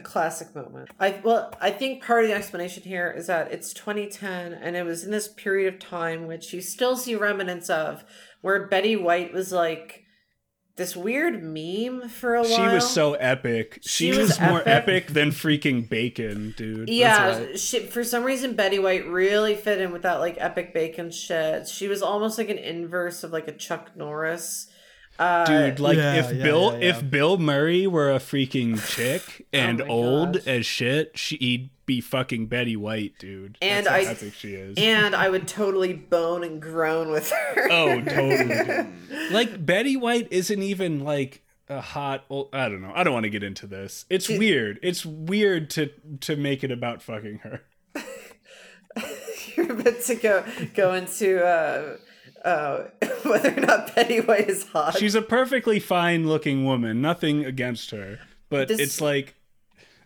a 0.00 0.02
classic 0.02 0.54
moment. 0.54 0.88
I 0.98 1.20
well, 1.22 1.52
I 1.60 1.70
think 1.70 2.02
part 2.02 2.24
of 2.24 2.30
the 2.30 2.36
explanation 2.36 2.82
here 2.82 3.10
is 3.16 3.26
that 3.28 3.52
it's 3.52 3.72
2010, 3.72 4.52
and 4.54 4.76
it 4.76 4.84
was 4.84 5.04
in 5.04 5.10
this 5.10 5.28
period 5.28 5.72
of 5.72 5.80
time 5.80 6.26
which 6.26 6.52
you 6.52 6.60
still 6.60 6.96
see 6.96 7.14
remnants 7.14 7.70
of, 7.70 8.04
where 8.40 8.66
Betty 8.66 8.96
White 8.96 9.32
was 9.32 9.52
like 9.52 10.04
this 10.76 10.96
weird 10.96 11.42
meme 11.42 12.08
for 12.08 12.36
a 12.36 12.42
while. 12.42 12.56
she 12.56 12.74
was 12.74 12.88
so 12.88 13.12
epic 13.14 13.80
she, 13.82 14.10
She 14.12 14.18
was, 14.18 14.30
was 14.30 14.40
more 14.40 14.60
epic. 14.60 15.04
epic 15.04 15.06
than 15.08 15.28
freaking 15.30 15.86
bacon 15.86 16.54
dude 16.56 16.88
Yeah, 16.88 17.36
right. 17.38 17.58
she, 17.58 17.80
for 17.80 18.02
some 18.02 18.24
reason 18.24 18.54
Betty 18.54 18.78
White 18.78 19.06
really 19.06 19.56
fit 19.56 19.78
in 19.80 19.92
with 19.92 20.02
that 20.02 20.20
like 20.20 20.36
epic 20.38 20.72
bacon 20.72 21.10
shit. 21.10 21.68
She 21.68 21.86
was 21.86 22.00
almost 22.00 22.38
like 22.38 22.48
an 22.48 22.56
inverse 22.56 23.22
of 23.24 23.30
like 23.30 23.46
a 23.46 23.52
Chuck 23.52 23.90
Norris. 23.94 24.68
Uh, 25.20 25.44
Dude, 25.44 25.80
like 25.80 25.98
Yeah, 25.98 26.14
if 26.14 26.34
yeah, 26.34 26.42
Bill 26.42 26.72
yeah, 26.72 26.78
yeah. 26.78 26.88
if 26.88 27.10
Bill 27.10 27.36
Murray 27.36 27.86
were 27.86 28.10
a 28.10 28.18
freaking 28.18 28.82
chick 28.96 29.46
and 29.52 29.82
Oh 29.82 29.86
old 29.88 30.32
gosh. 30.34 30.46
as 30.46 30.64
shit, 30.66 31.18
she'd 31.18 31.68
be 31.84 32.00
fucking 32.00 32.46
Betty 32.46 32.74
White, 32.76 33.18
dude. 33.18 33.58
And 33.60 33.84
That's 33.84 34.04
how 34.06 34.10
I- 34.12 34.14
think 34.14 34.32
she 34.34 34.54
is. 34.54 34.76
and 34.78 35.14
I 35.14 35.28
would 35.28 35.46
totally 35.46 35.92
bone 35.92 36.42
and 36.42 36.60
groan 36.62 37.10
with 37.10 37.30
her. 37.30 37.68
oh, 37.70 38.00
totally. 38.04 38.46
dude. 38.64 39.32
like 39.32 39.66
Betty 39.66 39.96
White 39.96 40.28
isn't 40.30 40.62
even 40.62 41.00
like 41.04 41.42
a 41.68 41.80
hot 41.82 42.24
old, 42.30 42.48
I 42.54 42.68
don't 42.70 42.80
know. 42.80 42.92
I 42.94 43.04
don't 43.04 43.12
want 43.12 43.24
to 43.24 43.30
get 43.30 43.42
into 43.42 43.66
this. 43.66 44.06
It's 44.08 44.28
weird. 44.28 44.78
It's 44.82 45.04
weird 45.04 45.68
to 45.70 45.90
to 46.20 46.34
make 46.36 46.64
it 46.64 46.70
about 46.72 47.02
fucking 47.02 47.40
her. 47.44 47.60
You're 49.56 49.72
about 49.72 50.00
to 50.02 50.14
go 50.16 50.44
go 50.74 50.94
into 50.94 51.44
uh, 51.44 51.96
uh, 52.44 52.84
whether 53.22 53.56
or 53.56 53.60
not 53.60 53.94
Betty 53.94 54.20
White 54.20 54.48
is 54.48 54.66
hot. 54.68 54.98
She's 54.98 55.14
a 55.14 55.22
perfectly 55.22 55.78
fine 55.80 56.26
looking 56.28 56.64
woman. 56.64 57.00
Nothing 57.00 57.44
against 57.44 57.90
her. 57.90 58.18
But 58.48 58.68
This- 58.68 58.80
it's 58.80 59.00
like 59.00 59.34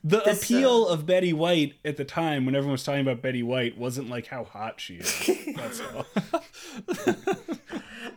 the 0.03 0.21
this, 0.21 0.43
appeal 0.43 0.87
of 0.87 1.07
Betty 1.07 1.33
White 1.33 1.75
at 1.85 1.97
the 1.97 2.05
time 2.05 2.45
when 2.45 2.55
everyone 2.55 2.73
was 2.73 2.85
talking 2.85 3.01
about 3.01 3.23
Betty 3.23 3.43
White 3.43 3.79
wasn't 3.79 4.11
like 4.11 4.27
how 4.27 4.45
hot 4.45 4.79
she 4.81 4.97
is. 4.97 5.31
That's 5.57 5.81
all. 5.81 6.07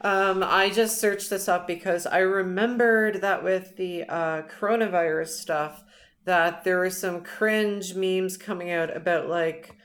Um, 0.01 0.43
I 0.43 0.69
just 0.69 0.99
searched 0.99 1.29
this 1.29 1.47
up 1.47 1.65
because 1.65 2.05
I 2.05 2.19
remembered 2.19 3.21
that 3.21 3.43
with 3.43 3.77
the 3.77 4.03
uh, 4.03 4.41
coronavirus 4.43 5.29
stuff, 5.29 5.83
that 6.25 6.63
there 6.63 6.77
were 6.77 6.89
some 6.89 7.23
cringe 7.23 7.95
memes 7.95 8.37
coming 8.37 8.69
out 8.69 8.95
about 8.95 9.27
like, 9.27 9.75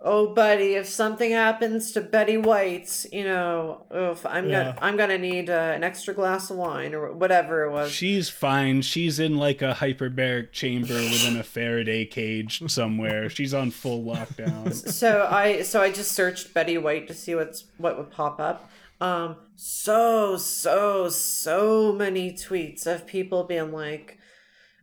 oh, 0.00 0.32
buddy, 0.32 0.74
if 0.74 0.86
something 0.86 1.32
happens 1.32 1.90
to 1.92 2.00
Betty 2.00 2.36
White, 2.36 3.06
you 3.12 3.24
know, 3.24 3.84
oof, 3.94 4.24
I'm 4.26 4.48
Yeah. 4.48 4.64
gonna 4.64 4.78
I'm 4.80 4.96
gonna 4.96 5.18
need 5.18 5.50
uh, 5.50 5.72
an 5.74 5.82
extra 5.84 6.14
glass 6.14 6.50
of 6.50 6.56
wine 6.56 6.94
or 6.94 7.12
whatever 7.12 7.64
it 7.64 7.70
was. 7.72 7.90
She's 7.90 8.28
fine. 8.28 8.82
She's 8.82 9.18
in 9.18 9.36
like 9.36 9.60
a 9.62 9.74
hyperbaric 9.74 10.52
chamber 10.52 10.94
within 10.94 11.36
a 11.36 11.42
Faraday 11.42 12.04
cage 12.04 12.62
somewhere. 12.70 13.28
She's 13.28 13.52
on 13.54 13.70
full 13.70 14.04
lockdown. 14.04 14.72
so 14.88 15.26
I 15.30 15.62
so 15.62 15.80
I 15.82 15.90
just 15.90 16.12
searched 16.12 16.54
Betty 16.54 16.78
White 16.78 17.08
to 17.08 17.14
see 17.14 17.34
what's 17.34 17.64
what 17.78 17.96
would 17.98 18.10
pop 18.10 18.38
up. 18.40 18.70
Um, 19.00 19.36
so 19.56 20.36
so 20.36 21.08
so 21.08 21.92
many 21.92 22.32
tweets 22.32 22.86
of 22.86 23.06
people 23.06 23.44
being 23.44 23.72
like, 23.72 24.17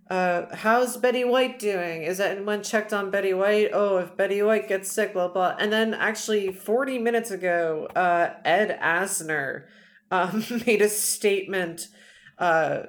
uh, 0.09 0.55
"How's 0.55 0.97
Betty 0.97 1.23
White 1.23 1.59
doing? 1.59 2.03
Is 2.03 2.19
anyone 2.19 2.63
checked 2.63 2.93
on 2.93 3.11
Betty 3.11 3.33
White? 3.33 3.69
Oh, 3.73 3.97
if 3.97 4.15
Betty 4.15 4.41
White 4.41 4.67
gets 4.67 4.91
sick, 4.91 5.13
blah 5.13 5.27
blah." 5.27 5.55
And 5.59 5.71
then 5.71 5.93
actually, 5.93 6.51
forty 6.51 6.99
minutes 6.99 7.31
ago, 7.31 7.87
uh, 7.95 8.33
Ed 8.43 8.77
Asner, 8.81 9.65
um, 10.11 10.43
made 10.67 10.81
a 10.81 10.89
statement, 10.89 11.87
uh 12.37 12.83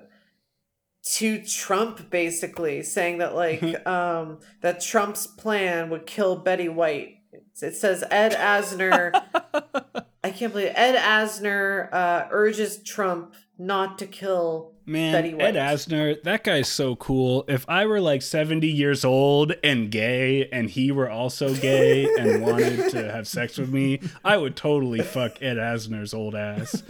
to 1.09 1.41
Trump 1.45 2.11
basically 2.11 2.83
saying 2.83 3.19
that 3.19 3.35
like 3.35 3.63
um 3.87 4.41
that 4.61 4.81
Trump's 4.81 5.27
plan 5.27 5.89
would 5.91 6.07
kill 6.07 6.37
Betty 6.37 6.69
White. 6.69 7.19
It 7.63 7.77
says 7.77 8.03
Ed 8.11 8.33
Asner 8.33 9.13
I 10.27 10.31
can't 10.31 10.53
believe 10.53 10.71
it. 10.71 10.75
Ed 10.75 10.97
Asner 10.97 11.89
uh, 11.93 12.27
urges 12.33 12.83
Trump 12.83 13.37
not 13.59 13.99
to 13.99 14.07
kill 14.07 14.73
Man, 14.85 15.13
Betty 15.13 15.41
Ed 15.41 15.55
Asner, 15.55 16.23
that 16.23 16.45
guy's 16.45 16.69
so 16.69 16.95
cool. 16.97 17.45
If 17.49 17.65
I 17.69 17.87
were 17.87 18.01
like 18.01 18.23
70 18.23 18.69
years 18.69 19.05
old 19.05 19.55
and 19.65 19.91
gay 19.91 20.49
and 20.51 20.71
he 20.71 20.93
were 20.93 21.11
also 21.11 21.55
gay 21.55 22.05
and 22.19 22.43
wanted 22.43 22.91
to 22.91 23.11
have 23.11 23.27
sex 23.27 23.59
with 23.59 23.73
me, 23.73 24.01
I 24.25 24.37
would 24.37 24.55
totally 24.55 25.01
fuck 25.01 25.43
Ed 25.43 25.57
Asner's 25.57 26.15
old 26.15 26.35
ass. 26.35 26.83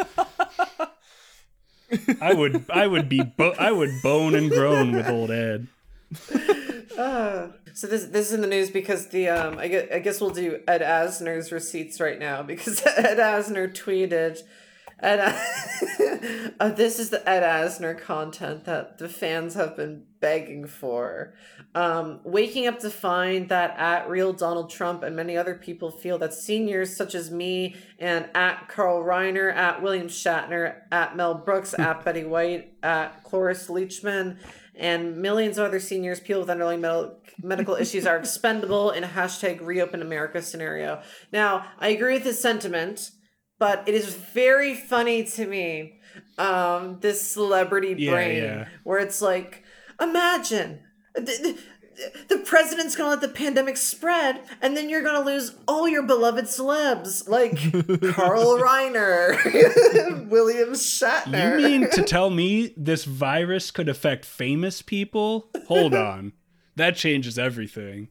I 2.21 2.35
would 2.35 2.67
I 2.71 2.87
would 2.87 3.09
be 3.09 3.23
bo- 3.23 3.55
I 3.59 3.73
would 3.73 4.03
bone 4.03 4.35
and 4.35 4.51
groan 4.51 4.93
with 4.93 5.09
old 5.09 5.31
Ed. 5.31 5.69
Uh, 6.99 7.49
so 7.75 7.87
this 7.87 8.07
this 8.07 8.29
is 8.29 8.33
in 8.33 8.41
the 8.41 8.47
news 8.47 8.71
because 8.71 9.09
the 9.09 9.29
um 9.29 9.59
I 9.59 9.69
guess, 9.69 9.89
I 9.93 9.99
guess 10.01 10.21
we'll 10.21 10.31
do 10.31 10.61
Ed 10.67 10.81
Asner's 10.81 11.53
receipts 11.53 12.01
right 12.01 12.19
now 12.19 12.43
because 12.43 12.85
Ed 12.87 13.19
Asner 13.19 13.73
tweeted 13.73 14.41
Ed 14.99 15.21
uh, 16.61 16.71
this 16.71 16.99
is 16.99 17.11
the 17.11 17.29
Ed 17.29 17.43
Asner 17.43 18.01
content 18.01 18.65
that 18.65 18.97
the 18.97 19.09
fans 19.09 19.55
have 19.55 19.77
been 19.77 20.05
begging 20.21 20.67
for. 20.67 21.35
Um, 21.75 22.21
waking 22.25 22.67
up 22.67 22.79
to 22.79 22.89
find 22.89 23.51
that 23.51 23.79
at 23.79 24.09
real 24.09 24.33
Donald 24.33 24.71
Trump 24.71 25.03
and 25.03 25.15
many 25.15 25.37
other 25.37 25.55
people 25.55 25.91
feel 25.91 26.17
that 26.19 26.33
seniors 26.33 26.97
such 26.97 27.15
as 27.15 27.31
me 27.31 27.77
and 27.99 28.31
at 28.35 28.69
Carl 28.69 29.05
Reiner, 29.05 29.55
at 29.55 29.83
William 29.83 30.09
Shatner, 30.09 30.77
at 30.91 31.15
Mel 31.15 31.35
Brooks, 31.35 31.75
at 31.79 32.03
Betty 32.03 32.25
White, 32.25 32.73
at 32.83 33.23
Cloris 33.23 33.69
Leachman, 33.69 34.39
and 34.75 35.17
millions 35.19 35.59
of 35.59 35.67
other 35.67 35.81
seniors, 35.81 36.21
people 36.21 36.41
with 36.41 36.51
underlying 36.51 36.81
medical 36.81 37.19
medical 37.43 37.75
issues 37.81 38.07
are 38.07 38.17
expendable 38.17 38.91
in 38.91 39.05
a 39.05 39.09
hashtag 39.09 39.61
reopen 39.61 40.01
America 40.01 40.41
scenario. 40.41 41.03
Now, 41.33 41.67
I 41.79 41.89
agree 41.89 42.15
with 42.15 42.25
his 42.25 42.41
sentiment, 42.41 43.11
but 43.59 43.89
it 43.89 43.95
is 43.95 44.15
very 44.15 44.75
funny 44.75 45.25
to 45.25 45.47
me, 45.47 46.01
um, 46.39 46.99
this 47.01 47.21
celebrity 47.21 47.95
Yeah, 47.99 48.11
brain 48.11 48.43
yeah. 48.43 48.69
where 48.85 48.99
it's 48.99 49.21
like, 49.23 49.63
imagine 50.01 50.81
the, 51.15 51.59
the 52.29 52.37
president's 52.39 52.95
gonna 52.95 53.09
let 53.11 53.21
the 53.23 53.29
pandemic 53.29 53.77
spread, 53.79 54.43
and 54.61 54.77
then 54.77 54.91
you're 54.91 55.03
gonna 55.03 55.25
lose 55.25 55.55
all 55.67 55.89
your 55.89 56.03
beloved 56.03 56.45
celebs 56.45 57.27
like 57.29 57.53
Carl 58.15 58.59
Reiner, 58.59 60.29
William 60.29 60.71
Shatner. 60.75 61.59
You 61.61 61.67
mean 61.67 61.91
to 61.91 62.03
tell 62.07 62.29
me 62.31 62.75
this 62.77 63.05
virus 63.05 63.71
could 63.71 63.89
affect 63.89 64.25
famous 64.27 64.83
people? 64.83 65.49
Hold 65.69 65.95
on. 65.95 66.33
That 66.77 66.97
changes 66.97 67.39
everything. 67.39 68.09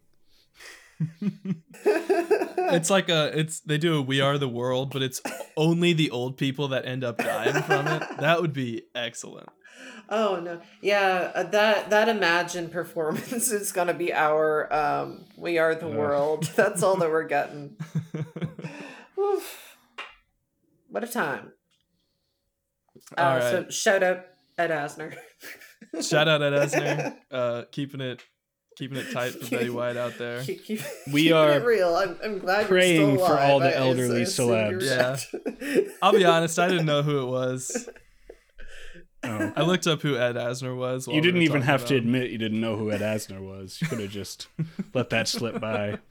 It's 2.71 2.89
like 2.89 3.09
a 3.09 3.37
it's 3.37 3.59
they 3.61 3.77
do 3.77 3.97
a 3.97 4.01
We 4.01 4.21
Are 4.21 4.37
the 4.37 4.49
World, 4.49 4.91
but 4.91 5.01
it's 5.01 5.21
only 5.57 5.93
the 5.93 6.11
old 6.11 6.37
people 6.37 6.69
that 6.69 6.85
end 6.85 7.03
up 7.03 7.17
dying 7.17 7.61
from 7.63 7.87
it. 7.87 8.03
That 8.19 8.41
would 8.41 8.53
be 8.53 8.83
excellent. 8.93 9.49
Oh 10.09 10.39
no, 10.39 10.61
yeah, 10.81 11.31
uh, 11.33 11.43
that 11.43 11.89
that 11.89 12.09
Imagine 12.09 12.69
performance 12.69 13.51
is 13.51 13.71
gonna 13.71 13.93
be 13.93 14.13
our 14.13 14.71
um, 14.73 15.25
"We 15.37 15.57
Are 15.57 15.75
the 15.75 15.87
World." 15.87 16.43
That's 16.55 16.83
all 16.83 16.95
that 16.97 17.09
we're 17.09 17.27
getting. 17.27 17.77
Oof. 19.19 19.77
What 20.89 21.03
a 21.03 21.07
time! 21.07 21.51
Uh, 23.17 23.21
All 23.21 23.41
So 23.41 23.69
shout 23.69 24.03
out 24.03 24.25
Ed 24.57 24.69
Asner. 24.69 25.15
Shout 26.01 26.27
out 26.27 26.41
Ed 26.41 26.53
Asner, 26.53 27.15
uh, 27.31 27.63
keeping 27.71 28.01
it 28.01 28.23
keeping 28.75 28.97
it 28.97 29.11
tight 29.11 29.31
for 29.33 29.49
Betty 29.49 29.69
White 29.69 29.97
out 29.97 30.17
there. 30.17 30.41
Keep- 30.43 30.65
keep- 30.65 30.81
We 31.11 31.31
are 31.31 31.51
it 31.53 31.63
real. 31.65 31.95
I'm, 31.95 32.17
I'm 32.23 32.39
glad 32.39 32.67
praying 32.67 33.01
you're 33.01 33.17
still 33.17 33.27
for 33.27 33.39
all 33.39 33.59
the 33.59 33.67
I- 33.67 33.71
I- 33.71 33.75
elderly 33.87 34.21
I 34.21 34.25
celebs. 34.25 34.83
Yeah, 34.83 35.91
I'll 36.01 36.11
be 36.13 36.25
honest, 36.25 36.59
I 36.59 36.67
didn't 36.67 36.85
know 36.85 37.01
who 37.03 37.21
it 37.21 37.25
was. 37.27 37.89
Oh. 39.23 39.53
I 39.55 39.63
looked 39.63 39.87
up 39.87 40.01
who 40.03 40.15
Ed 40.17 40.35
Asner 40.35 40.77
was. 40.77 41.07
while 41.07 41.15
You 41.15 41.21
didn't 41.21 41.39
were 41.39 41.45
even 41.45 41.61
have 41.63 41.85
to 41.87 41.95
about 41.95 42.03
him. 42.03 42.13
admit 42.15 42.29
you 42.31 42.37
didn't 42.37 42.61
know 42.61 42.75
who 42.75 42.91
Ed 42.91 43.01
Asner 43.01 43.39
was. 43.41 43.79
You 43.81 43.87
could 43.87 43.99
have 43.99 44.11
just 44.11 44.47
let 44.93 45.09
that 45.09 45.27
slip 45.27 45.59
by. 45.59 45.99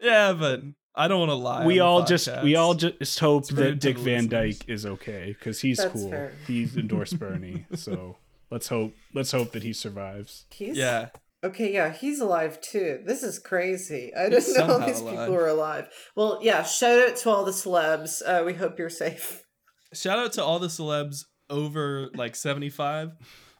Yeah, 0.00 0.32
but 0.34 0.60
I 0.94 1.08
don't 1.08 1.20
want 1.20 1.30
to 1.30 1.34
lie. 1.36 1.64
we 1.64 1.78
all 1.80 2.04
just 2.04 2.28
we 2.42 2.56
all 2.56 2.74
just 2.74 3.18
hope 3.20 3.46
that 3.48 3.78
Dick 3.78 3.96
the 3.96 4.02
Van 4.02 4.24
listeners. 4.24 4.58
Dyke 4.58 4.68
is 4.68 4.84
okay 4.84 5.34
because 5.38 5.60
he's 5.60 5.78
That's 5.78 5.92
cool. 5.92 6.10
fair. 6.10 6.32
He's 6.46 6.76
endorsed 6.76 7.18
Bernie, 7.18 7.64
so 7.74 8.16
let's 8.50 8.68
hope 8.68 8.92
let's 9.14 9.30
hope 9.30 9.52
that 9.52 9.62
he 9.62 9.72
survives. 9.72 10.44
He's, 10.50 10.76
Yeah, 10.76 11.08
Okay, 11.44 11.72
yeah, 11.74 11.92
he's 11.92 12.20
alive 12.20 12.60
too. 12.60 13.00
This 13.04 13.22
is 13.22 13.38
crazy. 13.38 14.12
I 14.16 14.30
didn't 14.30 14.48
know 14.48 14.66
somehow 14.66 14.86
these 14.86 15.00
alive. 15.00 15.14
people 15.18 15.34
were 15.34 15.48
alive. 15.48 15.88
Well, 16.16 16.38
yeah, 16.42 16.62
shout 16.62 16.98
out 17.10 17.16
to 17.16 17.30
all 17.30 17.44
the 17.44 17.52
celebs. 17.52 18.22
Uh, 18.26 18.44
we 18.44 18.54
hope 18.54 18.78
you're 18.78 18.88
safe. 18.90 19.42
shout 19.92 20.18
out 20.18 20.32
to 20.34 20.42
all 20.44 20.58
the 20.58 20.68
celebs 20.68 21.24
over 21.50 22.08
like 22.14 22.34
seventy 22.34 22.70
five. 22.70 23.10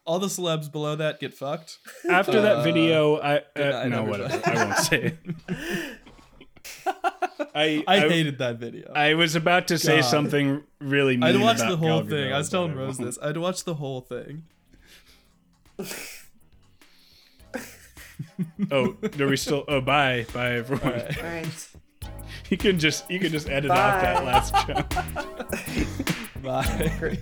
All 0.06 0.18
the 0.18 0.26
celebs 0.28 0.70
below 0.70 0.96
that 0.96 1.18
get 1.20 1.32
fucked. 1.34 1.78
After 2.08 2.40
that 2.42 2.56
Uh, 2.58 2.62
video, 2.62 3.20
I 3.20 3.40
good 3.56 3.72
uh, 3.74 3.82
night, 3.82 3.88
no 3.88 4.04
whatever. 4.04 4.40
I 4.44 4.54
won't 4.64 4.78
say 4.78 5.02
it. 5.02 5.18
I, 7.54 7.82
I, 7.86 7.96
I 7.96 8.00
hated 8.08 8.38
that 8.38 8.58
video. 8.58 8.92
I, 8.94 9.10
I 9.10 9.14
was 9.14 9.34
about 9.36 9.68
to 9.68 9.78
say 9.78 10.00
God. 10.00 10.08
something 10.10 10.62
really 10.80 11.16
mean. 11.16 11.32
would 11.34 11.40
watch 11.42 11.56
about 11.58 11.70
the 11.70 11.76
whole 11.76 12.00
Calgary 12.00 12.22
thing. 12.24 12.32
I 12.32 12.38
was 12.38 12.48
telling 12.48 12.74
Rose 12.74 12.98
this. 12.98 13.18
I'd 13.22 13.36
watch 13.36 13.64
the 13.64 13.74
whole 13.74 14.00
thing. 14.00 14.44
oh, 18.70 18.96
are 19.18 19.26
we 19.26 19.36
still? 19.36 19.64
Oh, 19.68 19.80
bye, 19.80 20.26
bye 20.32 20.52
everyone. 20.52 21.00
All 21.00 21.22
right. 21.22 21.68
You 22.50 22.58
can 22.58 22.78
just 22.78 23.10
you 23.10 23.18
can 23.18 23.32
just 23.32 23.48
edit 23.48 23.70
bye. 23.70 23.76
out 23.76 24.02
that 24.02 24.24
last 24.24 24.54
chunk. 24.66 24.90
bye. 26.42 27.18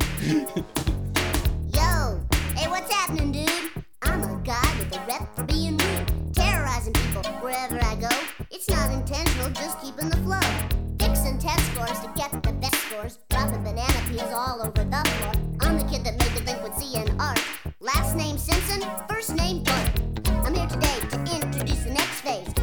Yo, 1.73 2.21
hey, 2.57 2.69
what's 2.69 2.93
happening, 2.93 3.31
dude? 3.31 3.85
I'm 4.03 4.23
a 4.23 4.43
guy 4.43 4.79
with 4.79 4.97
a 4.97 5.01
rep 5.07 5.35
for 5.37 5.45
being 5.45 5.77
rude, 5.77 6.35
terrorizing 6.35 6.93
people 6.95 7.23
wherever 7.41 7.79
I 7.85 7.95
go. 7.95 8.09
It's 8.51 8.69
not 8.69 8.91
intentional, 8.93 9.51
just 9.51 9.81
keeping 9.81 10.09
the 10.09 10.17
flow. 10.19 10.41
Fixing 10.99 11.39
test 11.39 11.73
scores 11.73 12.01
to 12.01 12.13
get 12.17 12.43
the 12.43 12.53
best 12.53 12.75
scores, 12.89 13.19
dropping 13.31 13.63
banana 13.63 14.01
peels 14.09 14.33
all 14.33 14.61
over 14.61 14.85
the 14.85 15.09
floor. 15.09 15.33
I'm 15.61 15.79
the 15.79 15.85
kid 15.85 16.05
that 16.05 16.19
made 16.19 16.33
the 16.37 16.43
link 16.45 16.63
with 16.65 16.75
C 16.79 16.97
and 16.99 17.11
R. 17.21 17.35
Last 17.81 18.17
name 18.17 18.39
Simpson, 18.39 18.83
first 19.09 19.35
name 19.37 19.63
Blunt 19.63 20.02
place. 22.33 22.62